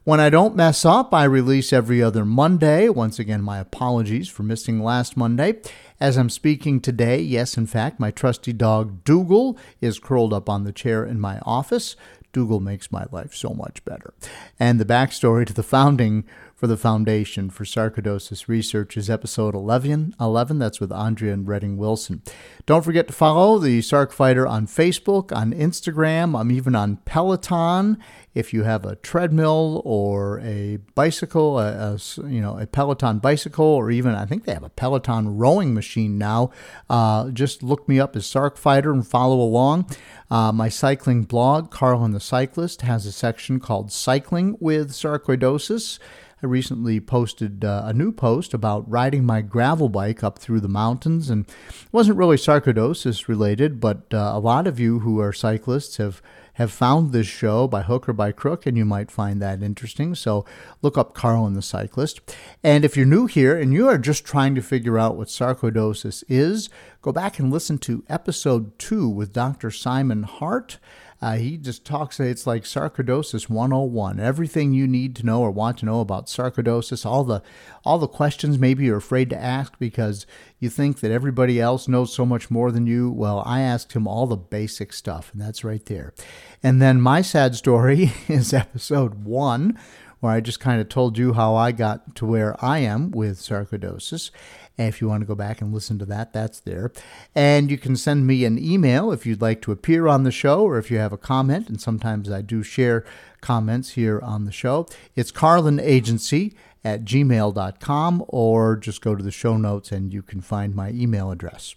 When 0.03 0.19
I 0.19 0.29
don't 0.29 0.57
mess 0.57 0.83
up, 0.83 1.13
I 1.13 1.23
release 1.23 1.71
every 1.71 2.03
other 2.03 2.25
Monday. 2.25 2.89
Once 2.89 3.17
again, 3.17 3.41
my 3.41 3.59
apologies 3.59 4.27
for 4.27 4.43
missing 4.43 4.83
last 4.83 5.15
Monday. 5.15 5.61
As 6.01 6.17
I'm 6.17 6.29
speaking 6.29 6.81
today, 6.81 7.21
yes, 7.21 7.55
in 7.55 7.65
fact, 7.65 7.97
my 7.97 8.11
trusty 8.11 8.51
dog 8.51 9.05
Dougal 9.05 9.57
is 9.79 9.99
curled 9.99 10.33
up 10.33 10.49
on 10.49 10.65
the 10.65 10.73
chair 10.73 11.05
in 11.05 11.17
my 11.17 11.39
office. 11.43 11.95
Dougal 12.33 12.59
makes 12.59 12.91
my 12.91 13.05
life 13.11 13.33
so 13.33 13.51
much 13.51 13.85
better. 13.85 14.13
And 14.59 14.79
the 14.79 14.85
backstory 14.85 15.45
to 15.45 15.53
the 15.53 15.63
founding 15.63 16.25
for 16.63 16.67
the 16.67 16.77
Foundation 16.77 17.49
for 17.49 17.65
Sarcoidosis 17.65 18.47
Research 18.47 18.95
is 18.95 19.09
episode 19.09 19.53
11. 19.53 20.15
11 20.17 20.59
that's 20.59 20.79
with 20.79 20.93
Andrea 20.93 21.33
and 21.33 21.45
Redding 21.45 21.75
Wilson. 21.75 22.21
Don't 22.65 22.85
forget 22.85 23.05
to 23.07 23.13
follow 23.13 23.59
the 23.59 23.79
Sarc 23.79 24.13
Fighter 24.13 24.47
on 24.47 24.67
Facebook, 24.67 25.35
on 25.35 25.51
Instagram. 25.51 26.39
I'm 26.39 26.51
even 26.51 26.73
on 26.73 26.99
Peloton. 27.03 27.97
If 28.33 28.53
you 28.53 28.63
have 28.63 28.85
a 28.85 28.95
treadmill 28.95 29.81
or 29.83 30.39
a 30.39 30.77
bicycle, 30.95 31.59
a, 31.59 31.95
a 31.95 32.27
you 32.29 32.39
know 32.39 32.57
a 32.57 32.65
Peloton 32.65 33.19
bicycle, 33.19 33.65
or 33.65 33.91
even 33.91 34.15
I 34.15 34.25
think 34.25 34.45
they 34.45 34.53
have 34.53 34.63
a 34.63 34.69
Peloton 34.69 35.37
rowing 35.37 35.73
machine 35.73 36.17
now, 36.17 36.49
uh, 36.89 37.29
just 37.31 37.61
look 37.61 37.89
me 37.89 37.99
up 37.99 38.15
as 38.15 38.23
Sarc 38.23 38.57
Fighter 38.57 38.93
and 38.93 39.05
follow 39.05 39.41
along. 39.41 39.93
Uh, 40.31 40.53
my 40.53 40.69
cycling 40.69 41.23
blog, 41.23 41.71
Carlin 41.71 42.13
the 42.13 42.21
Cyclist, 42.21 42.83
has 42.83 43.05
a 43.05 43.11
section 43.11 43.59
called 43.59 43.91
Cycling 43.91 44.55
with 44.61 44.91
Sarcoidosis. 44.91 45.99
I 46.43 46.47
recently 46.47 46.99
posted 46.99 47.63
uh, 47.63 47.83
a 47.85 47.93
new 47.93 48.11
post 48.11 48.53
about 48.53 48.89
riding 48.89 49.25
my 49.25 49.41
gravel 49.41 49.87
bike 49.87 50.23
up 50.23 50.37
through 50.37 50.59
the 50.59 50.67
mountains, 50.67 51.29
and 51.29 51.47
it 51.47 51.93
wasn't 51.93 52.17
really 52.17 52.35
sarcoidosis 52.35 53.29
related, 53.29 53.79
but 53.79 54.13
uh, 54.13 54.31
a 54.33 54.39
lot 54.39 54.67
of 54.67 54.77
you 54.77 54.99
who 54.99 55.21
are 55.21 55.31
cyclists 55.31 55.97
have 55.97 56.21
have 56.57 56.71
found 56.71 57.11
this 57.11 57.25
show 57.25 57.67
by 57.67 57.81
hook 57.81 58.07
or 58.07 58.13
by 58.13 58.31
crook, 58.31 58.65
and 58.65 58.77
you 58.77 58.85
might 58.85 59.09
find 59.09 59.41
that 59.41 59.63
interesting. 59.63 60.13
So 60.13 60.45
look 60.83 60.97
up 60.97 61.15
Carlin 61.15 61.53
the 61.53 61.63
Cyclist. 61.63 62.21
And 62.63 62.85
if 62.85 62.95
you're 62.95 63.07
new 63.07 63.25
here 63.25 63.57
and 63.57 63.73
you 63.73 63.87
are 63.87 63.97
just 63.97 64.23
trying 64.23 64.53
to 64.53 64.61
figure 64.61 64.99
out 64.99 65.17
what 65.17 65.29
sarcoidosis 65.29 66.23
is, 66.29 66.69
go 67.01 67.11
back 67.11 67.39
and 67.39 67.51
listen 67.51 67.79
to 67.79 68.03
episode 68.07 68.77
two 68.77 69.09
with 69.09 69.33
Dr. 69.33 69.71
Simon 69.71 70.23
Hart. 70.23 70.77
Uh, 71.23 71.37
he 71.37 71.55
just 71.55 71.85
talks, 71.85 72.19
it's 72.19 72.45
like 72.45 72.63
sarcoidosis 72.63 73.47
101. 73.47 74.19
Everything 74.19 74.73
you 74.73 74.85
need 74.85 75.15
to 75.15 75.25
know 75.25 75.39
or 75.39 75.51
want 75.51 75.77
to 75.77 75.85
know 75.85 76.01
about 76.01 76.25
sarcoidosis, 76.25 77.05
all 77.05 77.23
the, 77.23 77.41
all 77.85 77.97
the 77.97 78.09
questions 78.09 78.59
maybe 78.59 78.83
you're 78.83 78.97
afraid 78.97 79.29
to 79.29 79.41
ask 79.41 79.79
because 79.79 80.25
you 80.59 80.69
think 80.69 80.99
that 80.99 81.11
everybody 81.11 81.61
else 81.61 81.87
knows 81.87 82.13
so 82.13 82.25
much 82.25 82.51
more 82.51 82.73
than 82.73 82.87
you. 82.87 83.09
Well, 83.09 83.41
I 83.45 83.61
asked 83.61 83.93
him 83.93 84.05
all 84.05 84.27
the 84.27 84.35
basic 84.35 84.91
stuff, 84.91 85.31
and 85.31 85.41
that's 85.41 85.63
right 85.63 85.85
there. 85.85 86.13
And 86.61 86.81
then 86.81 86.99
my 86.99 87.21
sad 87.21 87.55
story 87.55 88.11
is 88.27 88.53
episode 88.53 89.23
one, 89.23 89.79
where 90.19 90.33
I 90.33 90.41
just 90.41 90.59
kind 90.59 90.81
of 90.81 90.89
told 90.89 91.17
you 91.17 91.31
how 91.31 91.55
I 91.55 91.71
got 91.71 92.17
to 92.17 92.25
where 92.25 92.57
I 92.63 92.79
am 92.79 93.11
with 93.11 93.39
sarcoidosis. 93.39 94.29
And 94.77 94.87
if 94.87 95.01
you 95.01 95.07
want 95.07 95.21
to 95.21 95.27
go 95.27 95.35
back 95.35 95.61
and 95.61 95.73
listen 95.73 95.99
to 95.99 96.05
that, 96.05 96.33
that's 96.33 96.59
there. 96.59 96.91
And 97.35 97.69
you 97.69 97.77
can 97.77 97.95
send 97.95 98.25
me 98.25 98.43
an 98.45 98.57
email 98.57 99.11
if 99.11 99.25
you'd 99.25 99.41
like 99.41 99.61
to 99.63 99.71
appear 99.71 100.07
on 100.07 100.23
the 100.23 100.31
show 100.31 100.63
or 100.63 100.77
if 100.77 100.89
you 100.89 100.97
have 100.97 101.13
a 101.13 101.17
comment. 101.17 101.69
And 101.69 101.79
sometimes 101.79 102.31
I 102.31 102.41
do 102.41 102.63
share 102.63 103.05
comments 103.41 103.91
here 103.91 104.19
on 104.21 104.45
the 104.45 104.51
show. 104.51 104.87
It's 105.15 105.31
Carlin 105.31 105.79
Agency 105.79 106.55
at 106.83 107.05
gmail.com 107.05 108.25
or 108.27 108.75
just 108.75 109.01
go 109.01 109.15
to 109.15 109.23
the 109.23 109.31
show 109.31 109.57
notes 109.57 109.91
and 109.91 110.11
you 110.11 110.21
can 110.21 110.41
find 110.41 110.75
my 110.75 110.89
email 110.89 111.31
address. 111.31 111.75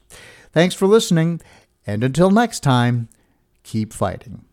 Thanks 0.53 0.74
for 0.74 0.86
listening. 0.86 1.40
And 1.86 2.03
until 2.03 2.30
next 2.30 2.61
time, 2.61 3.09
keep 3.62 3.92
fighting. 3.92 4.44